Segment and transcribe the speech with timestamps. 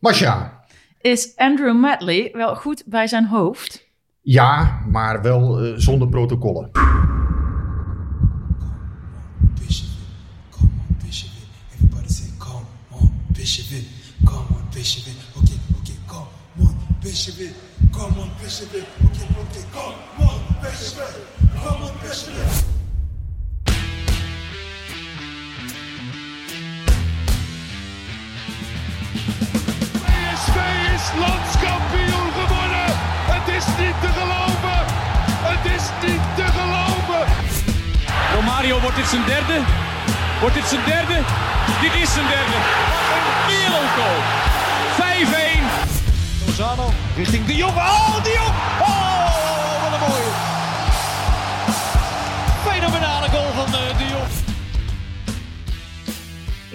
[0.00, 0.64] Masha.
[1.00, 3.88] is Andrew Madley wel goed bij zijn hoofd?
[4.20, 6.70] Ja, maar wel eh, zonder protocollen.
[17.92, 18.30] Come on,
[21.52, 22.79] come on,
[31.00, 32.88] is landskampioen geworden.
[33.34, 34.80] Het is niet te geloven.
[35.50, 37.22] Het is niet te geloven.
[38.34, 39.56] Romario, wordt dit zijn derde?
[40.40, 41.16] Wordt dit zijn derde?
[41.80, 42.58] Dit is zijn derde.
[43.10, 44.18] Wat een wereldgoal.
[45.58, 46.46] 5-1.
[46.46, 47.76] Lozano richting De Jong.
[47.76, 48.54] Oh, De Jong.
[48.88, 48.99] Oh,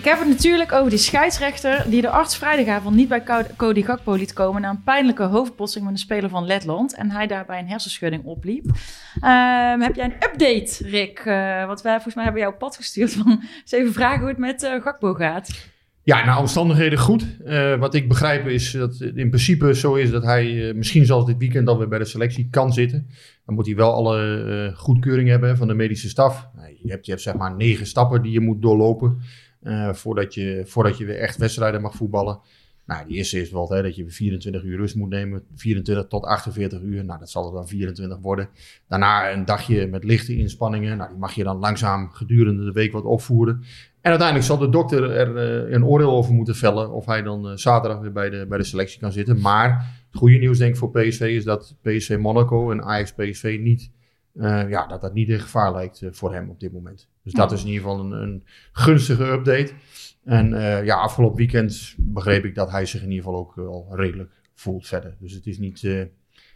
[0.05, 3.23] Ik heb het natuurlijk over die scheidsrechter die de arts vrijdagavond niet bij
[3.57, 7.27] Cody- Gakpo liet komen na een pijnlijke hoofdbotsing met een speler van Letland en hij
[7.27, 8.65] daarbij een hersenschudding opliep.
[9.21, 11.19] Ehm, heb jij een update, Rick?
[11.19, 14.29] Eh, want wij volgens mij hebben jou op pad gestuurd van eens even vragen hoe
[14.29, 15.69] het met eh, Gakpo gaat.
[16.03, 17.25] Ja, naar omstandigheden goed.
[17.45, 21.25] Eh, wat ik begrijp is dat het in principe zo is dat hij misschien zelfs
[21.25, 23.09] dit weekend alweer bij de selectie kan zitten.
[23.45, 26.49] Dan moet hij wel alle goedkeuring hebben van de medische staf.
[26.55, 29.21] Nou, je, hebt, je hebt zeg maar negen stappen die je moet doorlopen
[29.65, 32.39] eh, voordat, je, voordat je weer echt wedstrijden mag voetballen.
[32.85, 35.43] Nou, die eerste is wel hè, dat je 24 uur rust moet nemen.
[35.55, 37.05] 24 tot 48 uur.
[37.05, 38.49] Nou, dat zal er dan 24 worden.
[38.87, 40.97] Daarna een dagje met lichte inspanningen.
[40.97, 43.63] Nou, die mag je dan langzaam gedurende de week wat opvoeren.
[44.01, 47.49] En uiteindelijk zal de dokter er eh, een oordeel over moeten vellen of hij dan
[47.49, 49.41] eh, zaterdag weer bij de, bij de selectie kan zitten.
[49.41, 49.69] Maar
[50.09, 53.91] het goede nieuws denk ik voor PSV is dat PSV Monaco en Ajax PSV niet,
[54.35, 57.09] eh, ja, dat dat niet in gevaar lijkt eh, voor hem op dit moment.
[57.23, 59.73] Dus dat is in ieder geval een, een gunstige update.
[60.23, 63.87] En eh, ja, afgelopen weekend begreep ik dat hij zich in ieder geval ook wel
[63.91, 65.15] redelijk voelt verder.
[65.19, 66.07] Dus het is niet,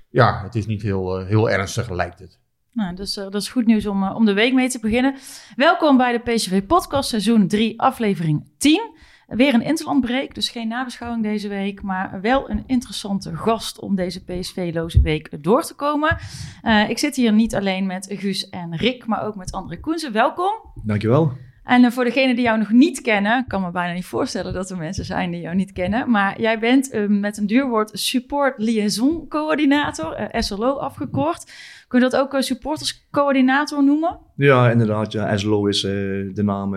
[0.10, 2.40] ja, het is niet heel, heel ernstig lijkt het.
[2.72, 5.16] Nou, dus dat is goed nieuws om, om de week mee te beginnen.
[5.56, 8.98] Welkom bij de PSV Podcast, seizoen 3, aflevering 10.
[9.30, 14.24] Weer een interlandbreek, dus geen nabeschouwing deze week, maar wel een interessante gast om deze
[14.24, 16.18] PSV-loze week door te komen.
[16.62, 20.12] Eh, ik zit hier niet alleen met Guus en Rick, maar ook met André Koenzen.
[20.12, 20.52] Welkom.
[20.84, 21.32] Dankjewel.
[21.64, 24.54] En eh, voor degenen die jou nog niet kennen, ik kan me bijna niet voorstellen
[24.54, 27.92] dat er mensen zijn die jou niet kennen, maar jij bent eh, met een duurwoord
[27.94, 31.52] support liaison coördinator, SLO afgekort.
[31.88, 34.20] Kun je dat ook supporterscoördinator noemen?
[34.36, 35.12] Ja, inderdaad.
[35.12, 35.38] Ja.
[35.38, 36.76] SLO is de naam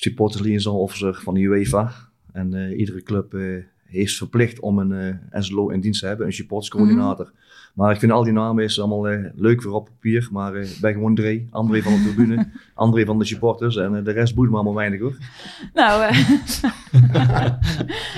[0.00, 1.92] Supporters Liaison Officer van de UEFA.
[2.32, 6.26] En eh, iedere club eh, is verplicht om een eh, SLO in dienst te hebben,
[6.26, 7.32] een supporterscoördinator.
[7.74, 10.28] Maar ik vind al die namen is allemaal eh, leuk voor op papier.
[10.32, 13.76] Maar eh, ik ben gewoon Dre, André van de tribune, André van de supporters.
[13.76, 15.16] En eh, de rest boeit me allemaal weinig hoor.
[15.74, 16.18] Nou, eh,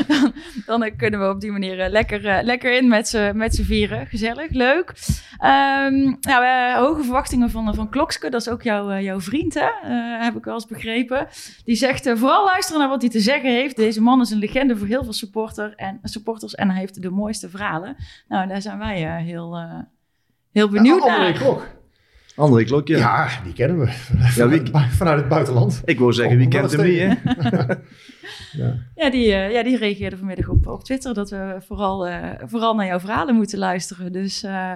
[0.08, 0.32] dan,
[0.66, 3.54] dan eh, kunnen we op die manier eh, lekker, eh, lekker in met z'n met
[3.54, 4.06] z'n vieren.
[4.06, 4.92] Gezellig, leuk.
[5.38, 9.54] Ehm, nou, eh, hoge verwachtingen van, van Klokske, dat is ook jouw, eh, jouw vriend,
[9.54, 9.60] hè?
[9.82, 11.26] Eh, heb ik wel eens begrepen.
[11.64, 13.76] Die zegt, eh, vooral luisteren naar wat hij te zeggen heeft.
[13.76, 17.10] Deze man is een legende voor heel veel supporter en, supporters en hij heeft de
[17.10, 17.96] mooiste verhalen.
[18.28, 19.78] Nou, daar zijn wij eh, heel, eh,
[20.52, 21.32] heel benieuwd Ja, André.
[21.32, 21.66] Klok.
[22.36, 22.96] André Klokje.
[22.96, 23.92] Ja, die kennen we.
[24.36, 24.62] Ja, wie-
[24.98, 25.82] Vanuit, het buitenland.
[25.84, 27.08] Ik wou zeggen, wie kent hem niet hè?
[28.52, 28.76] Ja.
[28.94, 32.74] Ja, die, eh, ja, die reageerde vanmiddag op, op Twitter dat we vooral, eh, vooral
[32.74, 34.12] naar jouw verhalen moeten luisteren.
[34.12, 34.72] Dus eh,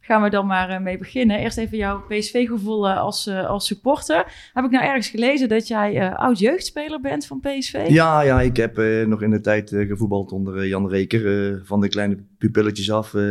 [0.00, 1.38] gaan we dan maar eh, mee beginnen.
[1.38, 4.24] Eerst even jouw PSV-gevoel als, als supporter.
[4.54, 7.84] Heb ik nou ergens gelezen dat jij eh, oud-jeugdspeler bent van PSV?
[7.88, 11.60] Ja, ja, ik heb eh, nog in de tijd eh, gevoetbald onder Jan Reker.
[11.64, 13.22] van de kleine pupilletjes af eh,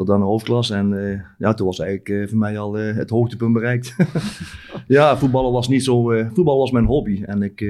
[0.00, 0.70] tot aan de hoofdklas.
[0.70, 3.96] En eh, ja, toen was eigenlijk eh, voor mij al eh, het hoogtepunt bereikt.
[4.86, 6.02] ja, voetballen was niet zo...
[6.32, 7.22] voetbal was mijn hobby.
[7.22, 7.60] En ik,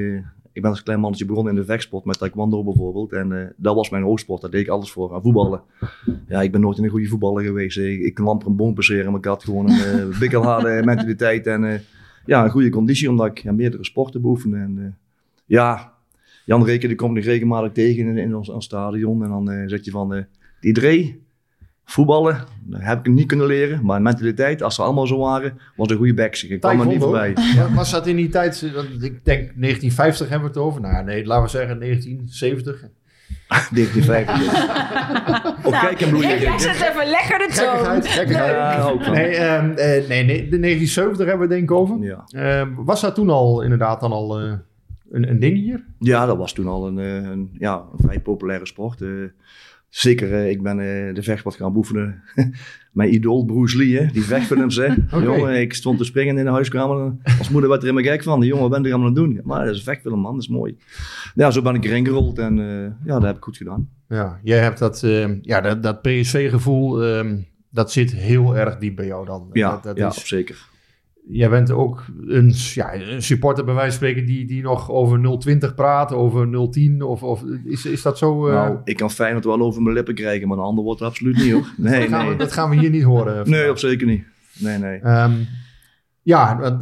[0.53, 3.13] ik ben als klein mannetje begonnen in de vechtsport met taekwondo bijvoorbeeld.
[3.13, 4.41] En dat was mijn hoogsport.
[4.41, 5.63] Daar deed ik alles voor, aan voetballen.
[6.29, 7.79] Ja, ik ben nooit een goede voetballer geweest.
[7.79, 10.19] Ik, kon amper een boom passeren, maar ik had gewoon een
[10.67, 11.47] uh, mentaliteit.
[11.47, 11.83] En
[12.27, 14.57] ja, een goede conditie, omdat ik ja, meerdere sporten beoefende.
[14.57, 14.99] En
[15.47, 15.93] ja,
[16.45, 19.23] Jan Reken die komt ik regelmatig tegen in, ons, stadion.
[19.25, 20.27] En dan zeg je van,
[20.61, 21.19] die Dre,
[21.91, 23.85] voetballen, dat heb ik niet kunnen leren.
[23.85, 26.37] Maar mentaliteit, als ze allemaal zo waren, was een goede back.
[26.37, 27.37] Ik kwam er niet voorbij.
[27.55, 28.63] Ja, was dat in die tijd,
[29.01, 30.81] ik denk 1950 hebben we het over.
[30.81, 32.85] Nou nee, laten we zeggen 1970.
[33.49, 34.45] 1950.
[35.67, 36.29] oh, kijk hem bloeien.
[36.29, 38.03] Jij, jij zet even lekker de toon.
[38.03, 39.13] Gekkigheid.
[39.13, 41.99] Nee, ehm, eh, nee, nee, de 1970 hebben we het denk ik over.
[41.99, 42.25] Ja.
[42.27, 44.53] Ehm, was dat toen al inderdaad dan al eh,
[45.11, 45.85] een, een ding hier?
[45.99, 49.03] Ja, dat was toen al een, eh, een, ja, een vrij populaire sport.
[49.91, 52.23] Eh, zeker, eh, ik ben eh, de vechtsport gaan beoefenen.
[52.93, 54.77] Mijn idool Bruce Lee, hè, die vechtfilms.
[54.87, 54.95] Hè.
[55.11, 57.17] Jongen, ik stond te springen in de huiskamer.
[57.39, 58.41] Als moeder werd er helemaal gek van.
[58.41, 59.41] Die jongen, wat ben je allemaal aan het doen?
[59.45, 60.33] Maar dat is een vechtfilm, man.
[60.33, 60.77] Dat is mooi.
[61.35, 63.89] Ja, zo ben ik erin gerold en eh, ja, dat heb ik goed gedaan.
[64.09, 67.39] Ja, jij hebt dat, ehm, ja, dat, dat PSV-gevoel, ehm,
[67.71, 69.51] dat zit heel erg diep bij jou dan.
[69.53, 70.69] Ja, dat, dat ja is, zeker.
[71.29, 75.39] Jij bent ook een, ja, een supporter bij wijze van spreken die, die nog over
[75.39, 78.47] 020 praat, over 010 of, of is, is dat zo?
[78.47, 81.07] eh, Nou, ik kan Feyenoord wel over mijn lippen krijgen, maar een ander wordt er
[81.07, 81.67] absoluut niet, hoor.
[81.77, 82.33] Nee, dat, gaan nee.
[82.33, 83.35] we, dat gaan we hier niet horen.
[83.35, 83.71] Nee, vandaag.
[83.71, 84.25] op zeker niet.
[84.59, 84.99] Nee, nee.
[84.99, 85.33] Ehm,
[86.23, 86.79] ja,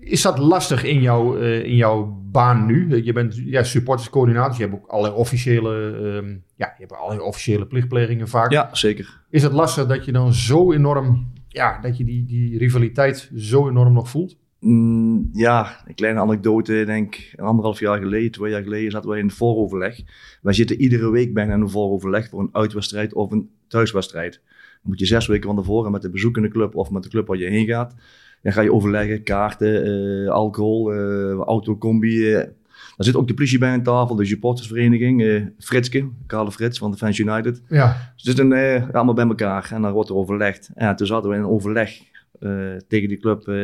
[0.00, 3.02] is dat lastig in, jouw eh, in jouw baan nu?
[3.04, 7.66] Je bent ja, supporterscoördinator, je hebt ook allerlei officiële, ehm, ja, je hebt allerlei officiële
[7.66, 8.50] plichtplegingen vaak.
[8.52, 9.20] Ja, zeker.
[9.30, 13.68] Is het lastig dat je dan zo enorm, ja, dat je die, die rivaliteit zo
[13.68, 14.36] enorm nog voelt?
[14.60, 16.84] Mm, ja, een kleine anekdote.
[16.86, 20.00] Denk een anderhalf jaar geleden, twee jaar geleden, zaten wij in het vooroverleg.
[20.42, 24.40] Wij zitten iedere week bijna in een vooroverleg voor een uitwedstrijd of een thuiswedstrijd.
[24.44, 27.26] Dan moet je zes weken van tevoren met de bezoekende club of met de club
[27.26, 27.94] waar je heen gaat.
[28.42, 32.32] Dan ga je overleggen, kaarten, eh, alcohol, eh autocombi.
[32.32, 32.48] eh.
[32.96, 36.90] Daar zit ook de politie bij aan tafel, de supportersvereniging, eh Fritske, Karel Frits van
[36.90, 37.62] de Fans United.
[37.68, 40.70] Ja, Ze zitten eh, allemaal bij elkaar en dan wordt er overlegd.
[40.76, 41.98] Ja, toen zaten we in een overleg
[42.40, 42.50] eh,
[42.88, 43.48] tegen die club.
[43.48, 43.54] eh,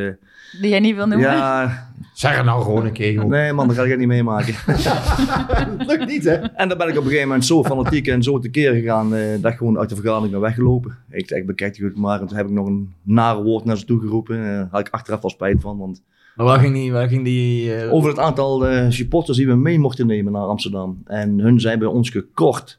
[0.61, 1.27] Die jij niet wil noemen.
[1.31, 3.25] ja, zeg het nou gewoon een keer, joh.
[3.25, 4.55] Nee man, dat ga ik het niet meemaken.
[4.67, 6.33] Dat lukt niet, hè?
[6.35, 9.43] en dan ben ik op een gegeven moment zo fanatiek en zo tekeer gegaan eh,
[9.43, 10.97] dat ik gewoon uit de vergadering ben weggelopen.
[11.11, 12.21] Ik zeg, bekijk die goed maar.
[12.21, 14.37] En toen heb ik nog een nare woord naar ze toe geroepen.
[14.39, 15.79] Eh, Daar had ik achteraf wel spijt van.
[15.79, 16.03] Want
[16.39, 16.93] Maar waar ging die...
[16.93, 20.43] Waar ging die eh, over het aantal eh, supporters die we mee mochten nemen naar
[20.43, 21.03] Amsterdam.
[21.05, 22.79] En hun zijn bij ons gekort.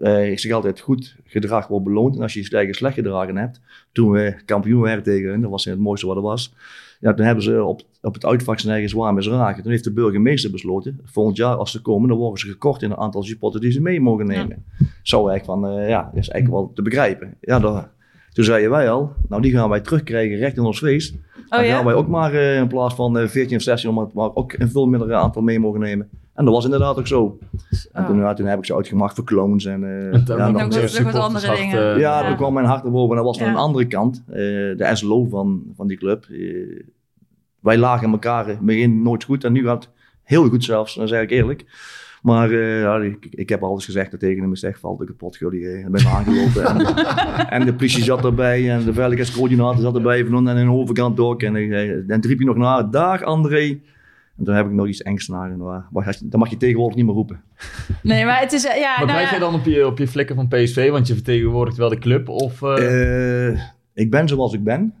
[0.00, 2.16] Eh, ik zeg altijd, goed gedrag wordt beloond.
[2.16, 3.60] En als je je eigen slecht gedragen hebt.
[3.92, 6.54] Toen we kampioen werden tegen hun, dat was het mooiste wat er was.
[7.00, 9.62] Ja, toen hebben ze op, op het uitvak zijn eigen zwaar misraken.
[9.62, 12.90] Toen heeft de burgemeester besloten, volgend jaar als ze komen, dan worden ze gekort in
[12.90, 14.64] het aantal supporters die ze mee mogen nemen.
[15.02, 17.34] Zo eigenlijk van, eh, ja, dat is eigenlijk wel te begrijpen.
[17.40, 17.88] Ja, dat,
[18.36, 21.14] toen zeiden wij al, nou die gaan wij terugkrijgen recht in ons feest.
[21.14, 21.74] Oh dan ja?
[21.74, 24.52] gaan wij ook maar eh, in plaats van eh, 14 of 16, maar, maar ook
[24.52, 26.08] een veel minder aantal mee mogen nemen.
[26.34, 27.38] En dat was inderdaad ook zo.
[27.92, 28.08] En Oh.
[28.08, 31.02] toen, ja, toen heb ik ze uitgemaakt voor clowns en eh, En ja, dan nog
[31.02, 31.80] wat- andere dingen.
[31.80, 32.26] ja, Ja.
[32.26, 33.10] toen kwam mijn hart erboven.
[33.10, 34.22] En dat was van een andere kant.
[34.28, 36.26] eh, de SLO van, van die club.
[37.60, 39.44] Wij lagen elkaar in het begin nooit goed.
[39.44, 39.92] En nu gaat het
[40.22, 40.94] heel goed zelfs.
[40.94, 41.64] Dat zeg ik eerlijk.
[42.26, 44.50] Maar eh, ja, ik, ik heb alles gezegd dat tegen hem.
[44.50, 45.66] Ik zeg, valt ik kapot, jullie.
[45.68, 46.64] eh, Ik ben aangelopen.
[46.64, 46.96] en,
[47.60, 48.70] en de politie zat erbij.
[48.70, 50.24] En de veiligheidscoördinator zat erbij.
[50.26, 51.42] Van, en een overkant ook.
[51.42, 52.82] En, en toen riep hij nog na.
[52.82, 53.78] Dag André.
[54.38, 55.50] En toen heb ik nog iets engs naar.
[55.50, 55.86] En, waar-
[56.24, 57.40] dat mag je tegenwoordig niet meer roepen.
[58.02, 58.64] Nee, maar het is...
[58.66, 59.34] eh, Ja, Maar nou blijf ja.
[59.34, 60.90] je dan op je, op je vlekken van PSV?
[60.90, 62.28] Want je vertegenwoordigt wel de club?
[62.28, 63.58] Of, eh, Eh,
[63.94, 64.94] ik ben zoals ik ben.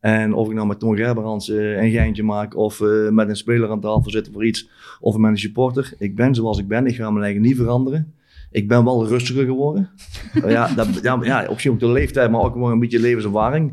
[0.00, 3.36] En of ik nou met Ton Gerberans eh, een geintje maak of eh, met een
[3.36, 4.68] speler aan tafel zit voor iets
[5.00, 5.92] of met een supporter.
[5.98, 6.86] Ik ben zoals ik ben.
[6.86, 8.14] Ik ga mijn eigen niet veranderen.
[8.50, 9.90] Ik ben wel rustiger geworden.
[10.46, 13.72] Ja, dat, ja, ja, op zich ook de leeftijd, maar ook gewoon een beetje levenservaring.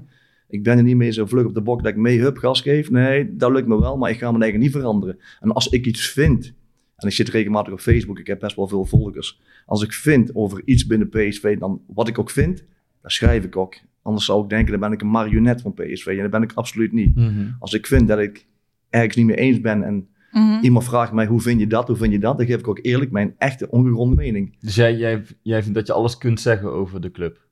[0.49, 2.61] Ik ben er niet meer zo vlug op de bok dat ik mee hup gas
[2.61, 2.91] geef.
[2.91, 5.19] Nee, dat lukt me wel, maar ik ga mijn eigen niet veranderen.
[5.39, 6.53] En als ik iets vind,
[6.95, 9.39] en ik zit regelmatig op Facebook, ik heb best wel veel volgers.
[9.65, 12.63] Als ik vind over iets binnen PSV, dan wat ik ook vind,
[13.01, 13.75] dan schrijf ik ook.
[14.07, 16.05] Anders zou ik denken, dan ben ik een marionet van PSV.
[16.07, 17.15] En dat ben ik absoluut niet.
[17.15, 17.45] mhm.
[17.59, 18.45] Als ik vind dat ik
[18.89, 20.63] ergens niet mee eens ben en Mhm.
[20.63, 22.79] iemand vraagt mij hoe vind je dat, hoe vind je dat, dan geef ik ook
[22.81, 24.55] eerlijk mijn echte ongegronde mening.
[24.59, 27.46] Dus jij, jij, jij vindt dat je alles kunt zeggen over de club?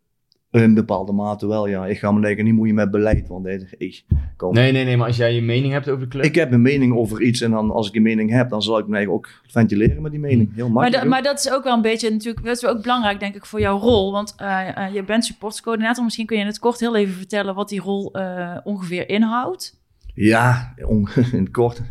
[0.52, 1.86] In bepaalde mate wel, ja.
[1.86, 4.04] Ik ga me lekker niet moeien met beleid, want hey, ik,
[4.38, 4.54] kom.
[4.54, 4.98] Nee, nee, nee.
[4.98, 6.24] Maar als jij je mening hebt over de club...
[6.24, 8.78] Ik heb een mening over iets en dan, als ik een mening heb, dan zal
[8.78, 10.56] ik me eigenlijk ook ventileren met die mening.
[10.56, 11.04] Heel Maar, makkelijk.
[11.04, 13.46] da- maar dat is ook wel een beetje natuurlijk, dat is ook belangrijk denk ik
[13.46, 14.12] voor jouw rol.
[14.12, 16.04] Want eh, eh, je bent supportscoördinator.
[16.04, 19.84] Misschien kun je in het kort heel even vertellen wat die rol eh, ongeveer inhoudt.
[20.16, 21.82] Ja, on- in het kort.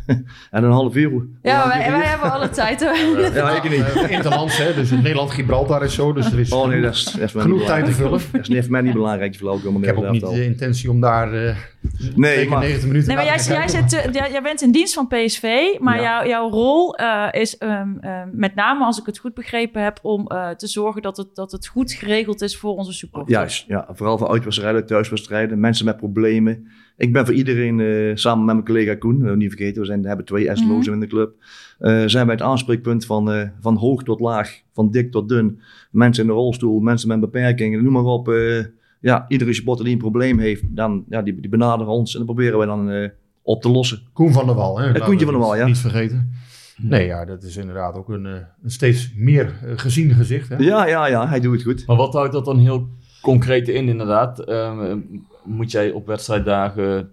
[0.51, 1.25] en een half uur.
[1.41, 2.83] Ja, wij, wij hebben alle tijd.
[2.83, 3.19] hoor.
[3.33, 4.09] Ja, ik niet.
[4.09, 4.73] Interlands, hè?
[4.73, 6.13] Dus Nederland-Gibraltar is zo.
[6.13, 8.21] Dus er is Oh nee, dat is, dat is genoeg tijd te vullen.
[8.31, 10.99] Dat is niet voor mij niet belangrijk, maar Ik heb ook niet de intentie om
[11.01, 11.55] daar eh
[12.15, 14.71] Nee, maar 90 minuten Nee, maar jij, te jij, zit, eh, jij, jij bent in
[14.71, 15.43] dienst van PSV,
[15.79, 16.03] maar Ja.
[16.03, 19.99] jouw, jouw rol eh, is ehm, ehm, met name, als ik het goed begrepen heb,
[20.01, 23.37] om eh, te zorgen dat het, dat het goed geregeld is voor onze supporters.
[23.37, 23.87] Juist, ja.
[23.91, 26.67] Vooral voor uitwedstrijden, thuiswedstrijden, mensen met problemen.
[26.97, 30.05] Ik ben voor iedereen, eh, samen met mijn collega Koen, eh, niet vergeten, we zijn,
[30.05, 30.93] hebben twee SLO's Mhm.
[30.93, 31.33] in de club.
[31.79, 35.59] eh, zijn wij het aanspreekpunt van, eh, van hoog tot laag, van dik tot dun.
[35.91, 38.29] Mensen in de rolstoel, mensen met beperkingen, noem maar op.
[38.29, 38.63] eh,
[38.99, 42.27] ja, iedere supporter die een probleem heeft, dan, ja, die, die benaderen ons en dat
[42.27, 43.09] proberen wij dan eh,
[43.41, 43.99] op te lossen.
[44.13, 44.91] Koen van der Wal, hè?
[44.91, 45.65] Koentje we van der Wal, ja.
[45.65, 46.31] Niet vergeten.
[46.77, 50.49] Nee, ja, dat is inderdaad ook een, een steeds meer gezien gezicht.
[50.49, 50.55] Hè?
[50.57, 51.83] Ja, ja, ja, hij doet het goed.
[51.87, 52.87] Maar wat houdt dat dan heel
[53.21, 54.39] concreet in, inderdaad?
[54.39, 54.99] Ehm,
[55.45, 57.11] moet jij op wedstrijddagen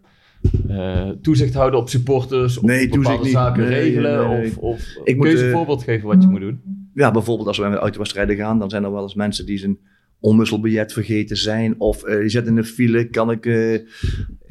[0.68, 2.58] eh, toezicht houden op supporters?
[2.58, 3.32] Of Nee, bepaalde niet.
[3.32, 4.28] zaken Nee, regelen?
[4.28, 4.46] nee, nee.
[4.50, 6.60] Of, of Ik kun je een voorbeeld geven wat je moet doen?
[6.94, 9.78] Ja, bijvoorbeeld als we met autowedstrijden gaan, dan zijn er wel eens mensen die zijn
[10.20, 11.80] onwisselbiljet vergeten zijn.
[11.80, 13.78] Of eh, die zitten in de file, kan ik, eh,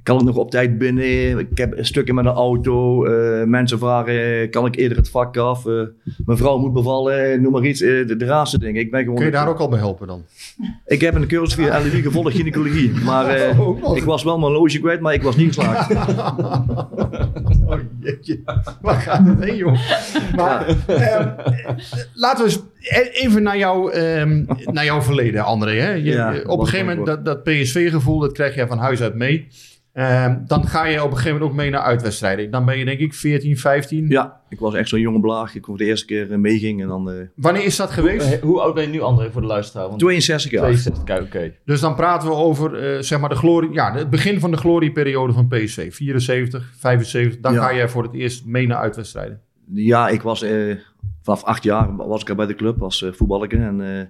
[0.04, 1.40] kan ik nog op tijd binnen?
[1.40, 3.06] Ik heb stukken met een auto.
[3.06, 5.66] eh, mensen vragen, kan ik eerder het vak af?
[5.66, 5.74] Eh,
[6.26, 7.82] mijn vrouw moet bevallen, noem maar iets.
[7.82, 8.82] eh, de, de raarste dingen.
[8.82, 9.16] Ik ben gewoon...
[9.16, 10.24] Kun je daar ook al bij helpen dan?
[10.86, 12.92] Ik heb een cursus via LUI gevolgd gynaecologie.
[13.06, 15.90] Maar Oh, ik was wel mijn loge kwijt, maar ik was niet geslaagd.
[17.66, 18.40] Oh jeetje,
[18.82, 19.78] waar gaat het heen joh?
[20.36, 21.30] Maar ehm,
[22.14, 22.62] laten we eens
[23.14, 25.80] even naar, jou, ehm, naar jouw verleden, André.
[25.80, 25.92] Hè?
[25.92, 29.16] Je, Ja, op een gegeven moment, dat, dat PSV-gevoel, dat krijg jij van huis uit
[29.16, 29.48] mee.
[29.94, 32.52] Ehm, dan ga je op een gegeven moment ook mee naar uitwedstrijden.
[32.52, 34.08] Dan ben je denk ik 14, 15.
[34.08, 35.56] Ja, ik was echt zo'n jonge blaag.
[35.56, 37.10] Ik voor de eerste keer eh, meeging en dan...
[37.12, 38.32] eh, Wanneer is dat geweest?
[38.34, 39.88] Eh, Hoe oud ben je nu, André, voor de luisteraar?
[39.88, 40.62] Want 62 jaar.
[40.62, 41.54] 62, kijk, oké.
[41.66, 44.58] Dus dan praten we over eh, zeg maar de glorie, ja, het begin van de
[44.58, 45.94] glorieperiode van PSV.
[45.94, 47.40] 74, 75.
[47.42, 47.62] Dan Ja.
[47.62, 49.42] ga je voor het eerst mee naar uitwedstrijden.
[49.74, 50.76] Ja, ik was eh,
[51.22, 53.60] vanaf acht jaar was ik al bij de club als uh, voetballer.
[53.62, 54.06] En eh,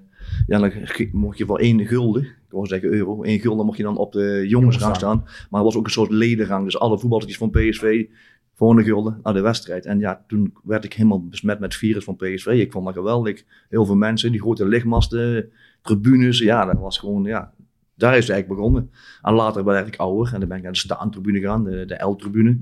[0.48, 0.72] ja, dan
[1.12, 4.12] mocht je voor één gulden, ik wou zeggen euro, één gulden mocht je dan op
[4.12, 5.24] de jongensrang staan.
[5.50, 6.64] Maar er was ook een soort ledenrang.
[6.64, 8.06] Dus alle voetballertjes van PSV
[8.54, 9.86] voor een gulden naar de wedstrijd.
[9.86, 12.48] En ja, toen werd ik helemaal besmet met het virus van PSV.
[12.48, 13.44] Ik vond dat geweldig.
[13.70, 16.40] Heel veel mensen, die grote lichtmasten, tribunes.
[16.40, 17.54] Ja, dat was gewoon, ja,
[17.96, 18.92] daar is het eigenlijk begonnen.
[19.22, 22.04] En later werd ik ouder en dan ben ik naar de staantribune gegaan, de, de
[22.04, 22.58] L-tribune.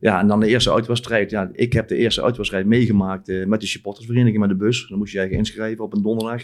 [0.00, 1.30] Ja, en dan de eerste uitwedstrijd.
[1.30, 4.86] Ja, ik heb de eerste uitwedstrijd meegemaakt eh, met de supportersvereniging met de bus.
[4.88, 6.42] Dan moest je je inschrijven op een donderdag.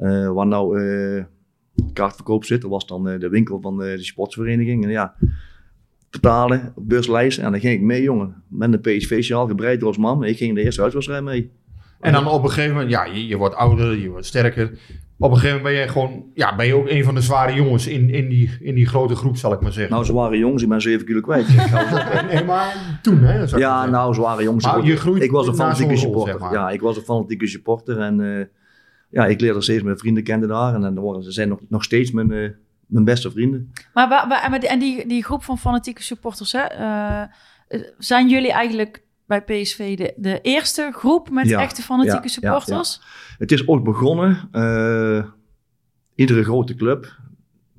[0.00, 1.24] Eh, waar nou eh,
[1.92, 4.84] kaartverkoop zit, dat was dan eh, de winkel van de supportersvereniging.
[4.84, 5.14] En ja,
[6.10, 7.38] betalen, buslijst.
[7.38, 8.42] En dan ging ik mee, jongen.
[8.48, 10.24] Met een PSV-sjaal, gebreid door als man.
[10.24, 11.50] Ik ging de eerste uitwedstrijd mee.
[12.00, 14.70] En dan op een gegeven moment, ja, je, je wordt ouder, je wordt sterker.
[15.18, 17.54] Op een gegeven moment ben je gewoon, ja, ben je ook een van de zware
[17.54, 19.92] jongens in, in, die, in die grote groep, zal ik maar zeggen.
[19.92, 21.46] Nou, ze waren jongens, ik ben 7 kilo kwijt.
[22.32, 23.44] Nee, maar toen, hè?
[23.56, 24.64] Ja, nou, zware jongens.
[24.64, 26.32] Maar je groeit ik was een fanatieke supporter.
[26.32, 26.52] zeg maar.
[26.52, 27.98] Ja, ik was een fanatieke supporter.
[27.98, 28.50] En
[29.10, 30.74] ja, ik leerde steeds mijn vrienden kennen daar.
[30.74, 32.50] En dan ze zijn nog, nog steeds mijn, eh,
[32.86, 33.72] mijn beste vrienden.
[33.94, 37.22] Maar, wa- wa- maar die- en die, die groep van fanatieke supporters, hè, eh,
[37.68, 42.22] eh, zijn jullie eigenlijk bij PSV de, de eerste groep met Ja, echte fanatieke ja,
[42.22, 43.00] ja, supporters?
[43.38, 44.48] Het is ook begonnen.
[46.14, 47.16] iedere grote club,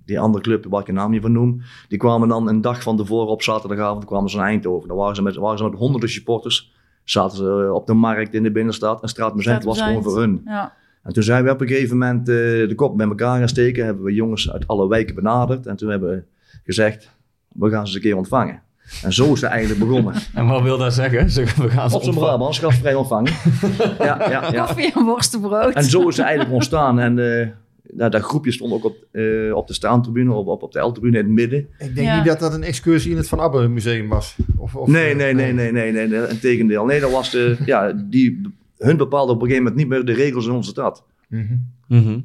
[0.06, 2.84] die andere club waar ik een naam niet van noem, die kwamen dan een dag
[2.84, 4.88] van tevoren op zaterdagavond kwamen ze naar Eindhoven.
[4.88, 6.72] Dan waren ze met, waren ze met honderden supporters.
[7.04, 9.02] Zaten ze op de markt in de binnenstad.
[9.02, 10.42] En Straatmuzijn was gewoon voor hun.
[10.46, 10.74] Ja.
[11.04, 13.86] En toen zijn we op een gegeven moment eh, de kop bij elkaar gaan steken.
[13.86, 15.66] Hebben we jongens uit alle wijken benaderd.
[15.66, 16.24] En toen hebben we
[16.64, 17.10] gezegd,
[17.48, 18.62] we gaan ze eens een keer ontvangen.
[19.04, 20.14] En zo is het eigenlijk begonnen.
[20.34, 21.30] En wat wil dat zeggen?
[21.30, 22.38] Zeg, we gaan ze Op zijn ontvangen.
[22.38, 23.32] Brabants, gastvrij ontvangen.
[24.00, 24.66] ja, ja, ja.
[24.66, 25.74] Koffie en worstenbrood.
[25.74, 27.00] En zo is het eigenlijk ontstaan.
[27.00, 27.48] En eh,
[27.84, 31.18] dat, dat groepje stond ook op, eh, op de staantribune, op, op, op de L-tribune
[31.18, 31.60] in het midden.
[31.60, 32.16] Ik denk Ja.
[32.16, 34.36] niet dat dat een excursie in het Van Abbe museum was.
[34.58, 36.28] Of, of, Nee, nee, nee, nee, nee, nee, nee.
[36.28, 36.86] Integendeel.
[36.86, 38.42] Nee, dat was de, ja, die,
[38.82, 41.06] hun bepaalden op een gegeven moment niet meer de regels in onze stad.
[41.30, 41.56] Mhm.
[41.88, 42.20] Mhm.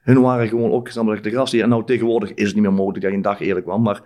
[0.00, 1.52] Hun waren gewoon ook snel de gras.
[1.54, 3.82] En nou tegenwoordig is het niet meer mogelijk dat je een dag eerlijk kwam.
[3.82, 4.02] Maar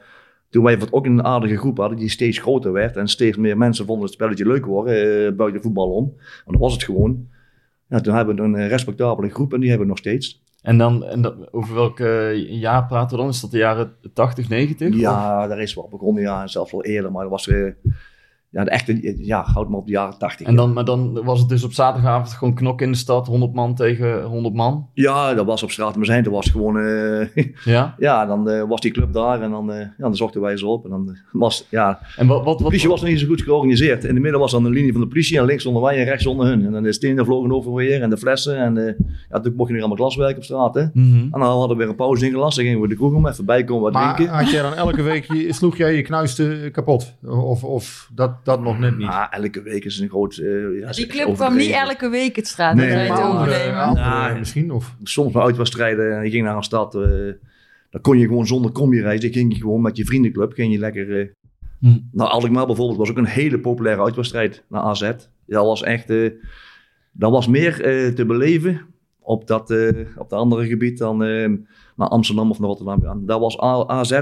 [0.50, 2.96] toen wij wat ook een aardige groep hadden die steeds groter werd.
[2.96, 6.04] En steeds meer mensen vonden het spelletje leuk worden eh, buiten voetbal om.
[6.04, 7.28] Want dat was het gewoon.
[7.88, 10.42] Ja, toen hebben we een eh, respectabele groep en die hebben we nog steeds.
[10.62, 11.98] En dan, en dat, over welk
[12.48, 13.30] jaar praten we dan?
[13.32, 14.88] Is dat de jaren 80, 90?
[14.88, 17.12] Of- Ja, daar is wel begonnen, ja, en zelfs wel eerder.
[17.12, 17.64] Maar dat was eh,
[18.50, 20.46] ja, de echte, ja, houd maar op de jaren tachtig.
[20.46, 23.52] En dan, maar dan was het dus op zaterdagavond gewoon knokken in de stad, 100
[23.54, 24.88] man tegen 100 man.
[24.94, 26.22] Ja, dat was op straat maar zijn.
[26.24, 27.26] Dat was gewoon, eh,
[27.64, 27.94] Ja.
[27.98, 30.66] ja, dan eh, was die club daar en dan, eh, ja, dan zochten wij ze
[30.66, 30.84] op.
[30.84, 33.42] En dan was, ja, En wat, wat, de wat, politie was nog niet zo goed
[33.42, 34.04] georganiseerd.
[34.04, 36.04] In de midden was dan de linie van de politie en links stonden wij en
[36.04, 36.64] rechts stonden hun.
[36.66, 38.58] En dan de stenen vlogen over weer en de flessen.
[38.58, 38.96] En
[39.30, 40.84] ja, toen mocht je nog allemaal glaswerk op straat, hè.
[40.92, 41.16] Mhm.
[41.18, 42.56] En dan hadden we weer een pauze ingelast.
[42.56, 44.36] Dan gingen we de kroeg om even bijkomen wat Maar drinken.
[44.36, 47.14] had jij dan elke week, je- sloeg jij je knuisten kapot?
[47.26, 49.08] Of, of dat, dat nog net niet?
[49.08, 50.36] Ah, elke week is een groot...
[50.36, 53.20] eh, ja, Die club kwam niet elke week het straat Nee, nee, nee, te maar
[53.22, 53.80] andere- overnemen.
[53.82, 54.34] andere Ja.
[54.38, 54.70] misschien?
[54.70, 54.94] Of?
[55.02, 57.00] soms bij uitwedstrijden en je ging naar een stad, eh
[57.90, 59.32] dan kon je gewoon zonder combi reizen.
[59.32, 61.20] ging je gewoon met je vriendenclub, ging je lekker...
[61.20, 61.26] eh
[61.80, 61.98] Hm.
[62.12, 65.00] Nou, Alkmaar bijvoorbeeld was ook een hele populaire uitwedstrijd naar AZ.
[65.46, 66.10] Dat was echt...
[66.10, 66.30] eh
[67.12, 68.80] dat was meer eh, te beleven
[69.20, 71.48] op dat eh, op de andere gebied dan eh,
[71.96, 73.26] naar Amsterdam of naar Rotterdam gaan.
[73.26, 74.20] Dat was A- AZ,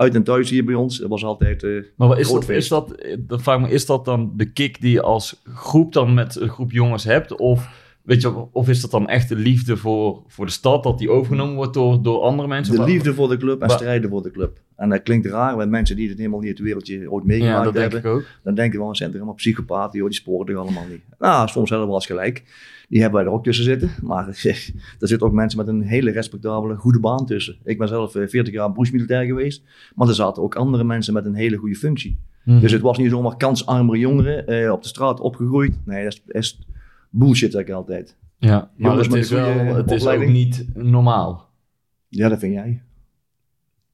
[0.00, 0.98] uit en thuis hier bij ons.
[0.98, 1.62] Dat was altijd...
[1.62, 2.58] eh, Maar wat is, dat, feest.
[2.58, 6.14] is, dat, dan vraag me, is dat dan de kick die je als groep dan
[6.14, 7.36] met een groep jongens hebt?
[7.36, 7.68] Of
[8.10, 11.10] Weet je, of is dat dan echt de liefde voor, voor de stad, dat die
[11.10, 12.76] overgenomen wordt door, door andere mensen?
[12.76, 14.58] De liefde voor de club en strijden voor de club.
[14.76, 17.92] En dat klinkt raar bij mensen die het helemaal niet het wereldje ooit meegemaakt denk
[17.92, 18.10] hebben.
[18.10, 18.24] ook.
[18.42, 21.00] Dan denken we, wel, zijn er helemaal psychopaten, joh, die sporen toch allemaal niet.
[21.18, 22.42] Nou, soms hebben we eens gelijk.
[22.88, 23.90] Die hebben wij er ook tussen zitten.
[24.02, 24.26] Maar
[24.98, 27.56] er zitten ook mensen met een hele respectabele, goede baan tussen.
[27.64, 29.62] Ik ben zelf eh, 40 jaar beroepsmilitair geweest.
[29.94, 32.18] Maar er zaten ook andere mensen met een hele goede functie.
[32.44, 32.60] Mhm.
[32.60, 35.78] Dus het was niet zomaar kansarmere jongeren eh, op de straat opgegroeid.
[35.84, 36.58] Nee, dat is, is
[37.10, 38.16] bullshit, zeg ik altijd.
[38.38, 41.48] Ja, maar Jongens het is, wel, het is ook niet normaal.
[42.08, 42.82] Ja, dat vind jij.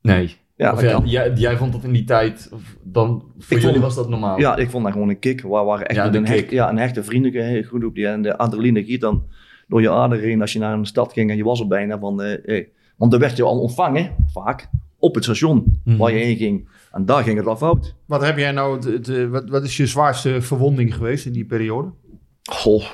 [0.02, 0.36] Nee.
[0.56, 1.06] Ja, of dat ja, kan.
[1.08, 4.08] jij, jij vond dat in die tijd, of dan voor Ik jullie vond- was dat
[4.08, 4.38] normaal.
[4.38, 5.40] Ja, ik vond dat gewoon een kick.
[5.42, 6.50] Waar waren echt Ja, de een, hecht, kick.
[6.50, 7.94] ja, een hechte vriendengroep.
[7.94, 9.24] Die, en de adrenaline giet dan
[9.68, 11.98] door je aderen heen als je naar een stad ging en je was er bijna
[11.98, 12.22] van...
[12.22, 12.68] eh, hey.
[12.96, 14.68] Want dan werd je al ontvangen, vaak,
[14.98, 15.96] op het station Mhm.
[15.96, 16.68] waar je heen ging.
[16.92, 17.94] En daar ging het al fout.
[18.06, 21.88] Wat heb jij nou, eh, wat, wat is je zwaarste verwonding geweest in die periode?
[22.50, 22.84] Goh,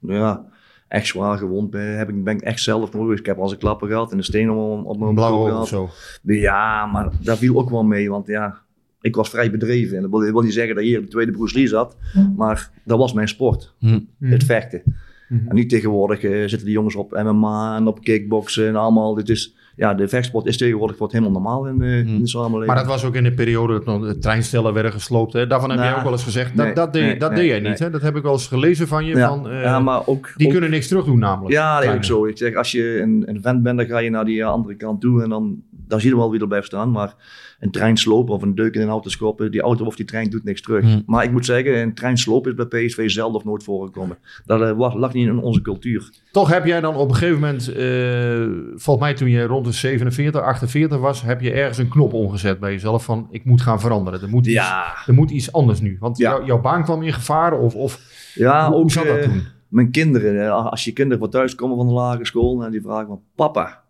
[0.00, 0.44] ja,
[0.88, 3.20] echt zwaar gewond ben, heb ik, ben ik echt zelf nog geweest.
[3.20, 5.36] Ik heb al eens een klappen gehad en een steen op, op mijn Een blauwe
[5.38, 5.90] kop oog of gehad.
[6.22, 6.32] zo.
[6.32, 8.58] Ja, maar daar viel ook wel mee, want ja,
[9.00, 9.96] ik was vrij bedreven.
[9.96, 11.96] En dat wil, dat wil niet zeggen dat hier de tweede Bruce Lee zat,
[12.36, 14.00] maar dat was mijn sport, Hm.
[14.20, 14.82] het vechten.
[15.28, 15.48] Mhm.
[15.48, 19.14] En nu tegenwoordig eh, zitten die jongens op MMA en op kickboksen en allemaal.
[19.14, 22.66] Dit is, ja, de vechtsport is tegenwoordig wordt helemaal normaal in, eh, in de samenleving.
[22.66, 25.32] Maar dat was ook in de periode dat de treinstellen werden gesloopt.
[25.32, 25.46] Hè?
[25.46, 26.56] Daarvan heb jij Nou, ook wel eens gezegd.
[26.56, 27.78] Dat, nee, dat, deed, nee, dat nee, deed jij niet.
[27.78, 27.90] Hè?
[27.90, 29.16] Dat heb ik wel eens gelezen van je.
[29.16, 30.32] ja, Van, eh, ja, maar ook...
[30.36, 31.54] die ook- kunnen niks terug doen namelijk.
[31.54, 32.26] Ja, dat ook zo.
[32.26, 34.74] Ik zeg, als je een, een vent bent, dan ga je naar die eh, andere
[34.74, 36.90] kant toe en dan, dan zie je wel wie er blijft staan.
[36.90, 37.14] Maar
[37.62, 40.30] een trein slopen of een deuk in een auto schoppen, die auto of die trein
[40.30, 40.84] doet niks terug.
[40.84, 41.00] Hm.
[41.06, 44.18] Maar ik moet zeggen, een trein slopen is bij PSV zelden of nooit voorgekomen.
[44.44, 46.10] Dat eh, lag niet in onze cultuur.
[46.32, 49.72] Toch heb jij dan op een gegeven moment, eh, volgens mij toen je rond de
[49.72, 53.80] 47, 48 was, heb je ergens een knop omgezet bij jezelf van ik moet gaan
[53.80, 54.20] veranderen.
[54.22, 54.70] Er moet, iets,
[55.06, 55.96] er moet iets anders nu.
[56.00, 56.30] Want Ja.
[56.30, 58.00] jou- jouw baan kwam in gevaar of, of
[58.34, 59.42] ja hoe, ook zat dat eh, toen?
[59.68, 60.50] mijn kinderen.
[60.70, 63.82] Als je kinderen van thuis komen van de lagere school en die vragen van papa,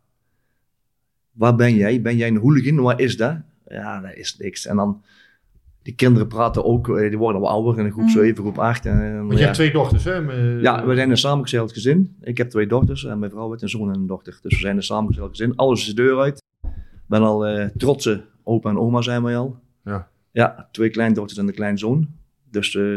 [1.32, 2.02] waar ben jij?
[2.02, 2.80] Ben jij een hooligan?
[2.80, 3.36] Waar is dat?
[3.72, 4.66] Ja, dat is niks.
[4.66, 5.02] En dan,
[5.82, 8.10] die kinderen praten ook, eh, die worden wel ouder in groep Mm.
[8.10, 8.86] 7, groep 8.
[8.86, 9.42] En, Want je ja.
[9.44, 10.28] hebt twee dochters, hè?
[10.56, 12.16] Eh, Ja, we zijn een samengesteld gezin.
[12.20, 14.38] Ik heb twee dochters en mijn vrouw heeft een zoon en een dochter.
[14.42, 15.56] Dus we zijn een samengesteld gezin.
[15.56, 16.42] Alles is de deur uit.
[16.62, 19.58] Ik ben al eh, trotse opa en oma zijn wij al.
[19.84, 20.08] Ja.
[20.32, 22.08] Ja, twee kleindochters en een kleinzoon.
[22.50, 22.94] Dus eh,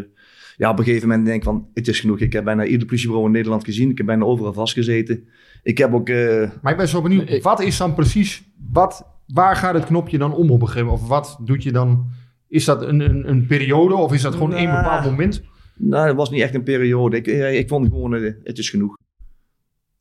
[0.58, 2.20] ja, op een gegeven moment denk ik van, het is genoeg.
[2.20, 3.90] Ik heb bijna ieder politiebureau in Nederland gezien.
[3.90, 5.28] Ik heb bijna overal vastgezeten.
[5.64, 6.10] Ik heb ook...
[6.10, 9.86] eh, Maar ik ben zo benieuwd, Ik- wat is dan precies, wat, waar gaat het
[9.86, 11.04] knopje dan om op een gegeven moment?
[11.04, 12.06] Of wat doet je dan,
[12.48, 15.44] is dat een, een, een periode of is dat gewoon één Nou, bepaald moment?
[15.78, 17.18] Nou, het was niet echt een periode.
[17.18, 18.98] Ik, eh, ik vond gewoon, eh, het is genoeg.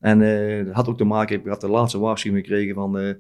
[0.01, 3.15] En eh, dat had ook te maken, ik had de laatste waarschuwing gekregen van, eh,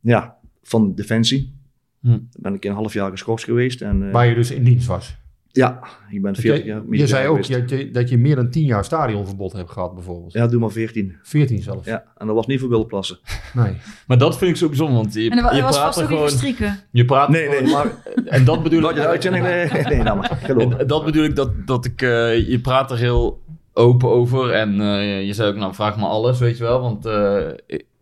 [0.00, 1.54] ja, van Defensie.
[2.00, 2.08] Hm.
[2.08, 3.80] Dan ben ik een half jaar geschorst geweest.
[3.82, 5.16] En, eh, Waar je dus in dienst was.
[5.56, 8.50] Ja, ik ben 40 jaar Je, je zei ook dat je, dat je meer dan
[8.50, 10.32] 10 jaar stadionverbod hebt gehad bijvoorbeeld.
[10.32, 11.16] Ja, doe maar 14.
[11.22, 11.86] 14 zelfs.
[11.86, 13.18] Ja, en dat was niet voor wildplassen.
[13.52, 13.76] Nee.
[14.06, 16.06] Maar dat vind ik zo bijzonder, want je, En er je was praat vast er
[16.06, 16.30] gewoon...
[16.30, 16.78] strikken.
[16.90, 17.86] Je praat Nee, nee, gewoon- maar...
[18.26, 18.94] En dat bedoel ik...
[18.94, 19.44] je de uitzending...
[19.46, 20.38] Nee, nee, nou maar.
[20.78, 24.80] En dat bedoel ik dat, dat ik, eh, je praat er heel open over en
[24.80, 27.38] eh, je zei ook, nou vraag me alles, weet je wel, want eh,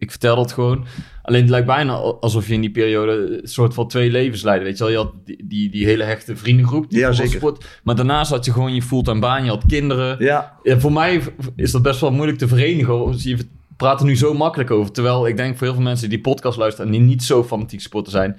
[0.02, 0.84] ik, vertel dat gewoon.
[1.22, 3.12] Alleen het lijkt bijna alsof je in die periode
[3.42, 4.92] een soort van twee levens leidde, weet je wel.
[4.92, 7.32] Je had die, die, die hele hechte vriendengroep, die Ja, zeker.
[7.32, 10.16] sport, maar daarnaast had je gewoon je fulltime baan, je had kinderen.
[10.24, 11.20] Ja, Ja, voor mij
[11.56, 13.14] is dat best wel moeilijk te verenigen.
[13.18, 13.36] Je
[13.76, 14.92] praat er nu zo makkelijk over.
[14.92, 17.80] Terwijl ik denk voor heel veel mensen die podcast luisteren en die niet zo fanatiek
[17.80, 18.36] sporter zijn,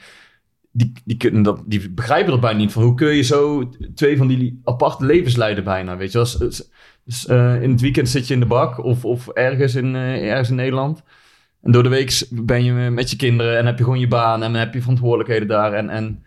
[0.71, 2.71] die, die, kunnen dat, die begrijpen dat bijna niet.
[2.71, 6.25] Van hoe kun je zo twee van die aparte levens leiden bijna, weet je wel.
[6.27, 6.69] S- s-
[7.07, 10.29] s- eh, in het weekend zit je in de bak of, of ergens, in, eh,
[10.29, 11.03] ergens in Nederland.
[11.63, 14.43] En door de week ben je met je kinderen en heb je gewoon je baan
[14.43, 15.73] en heb je verantwoordelijkheden daar.
[15.73, 16.23] En, en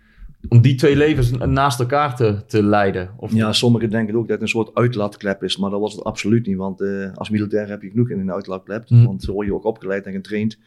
[0.49, 3.11] om die twee levens naast elkaar te, te leiden.
[3.17, 6.05] Of, ja, sommigen denken ook dat het een soort uitlaatklep is, maar dat was het
[6.05, 6.57] absoluut niet.
[6.57, 9.05] Want eh, als militair heb je genoeg in een uitlaatklep, Hm.
[9.05, 10.59] want zo word je ook opgeleid en getraind.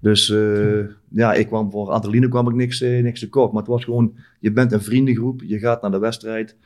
[0.00, 3.52] Dus eh, ja, ik kwam voor adrenaline kwam ik niks, eh, niks tekort.
[3.52, 6.56] Maar het was gewoon, je bent een vriendengroep, je gaat naar de wedstrijd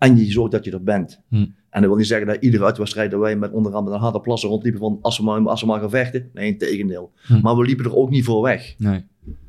[0.00, 1.22] en je zorgt dat je er bent.
[1.28, 1.36] Hm.
[1.70, 4.20] En dat wil niet zeggen dat iedere uitwedstrijd dat wij met onder andere een harde
[4.20, 6.30] plassen rondliepen van als we maar, als we maar gaan vechten.
[6.34, 7.12] Nee, tegendeel.
[7.26, 7.40] Hm.
[7.40, 8.74] Maar we liepen er ook niet voor weg.
[8.78, 9.04] Nee.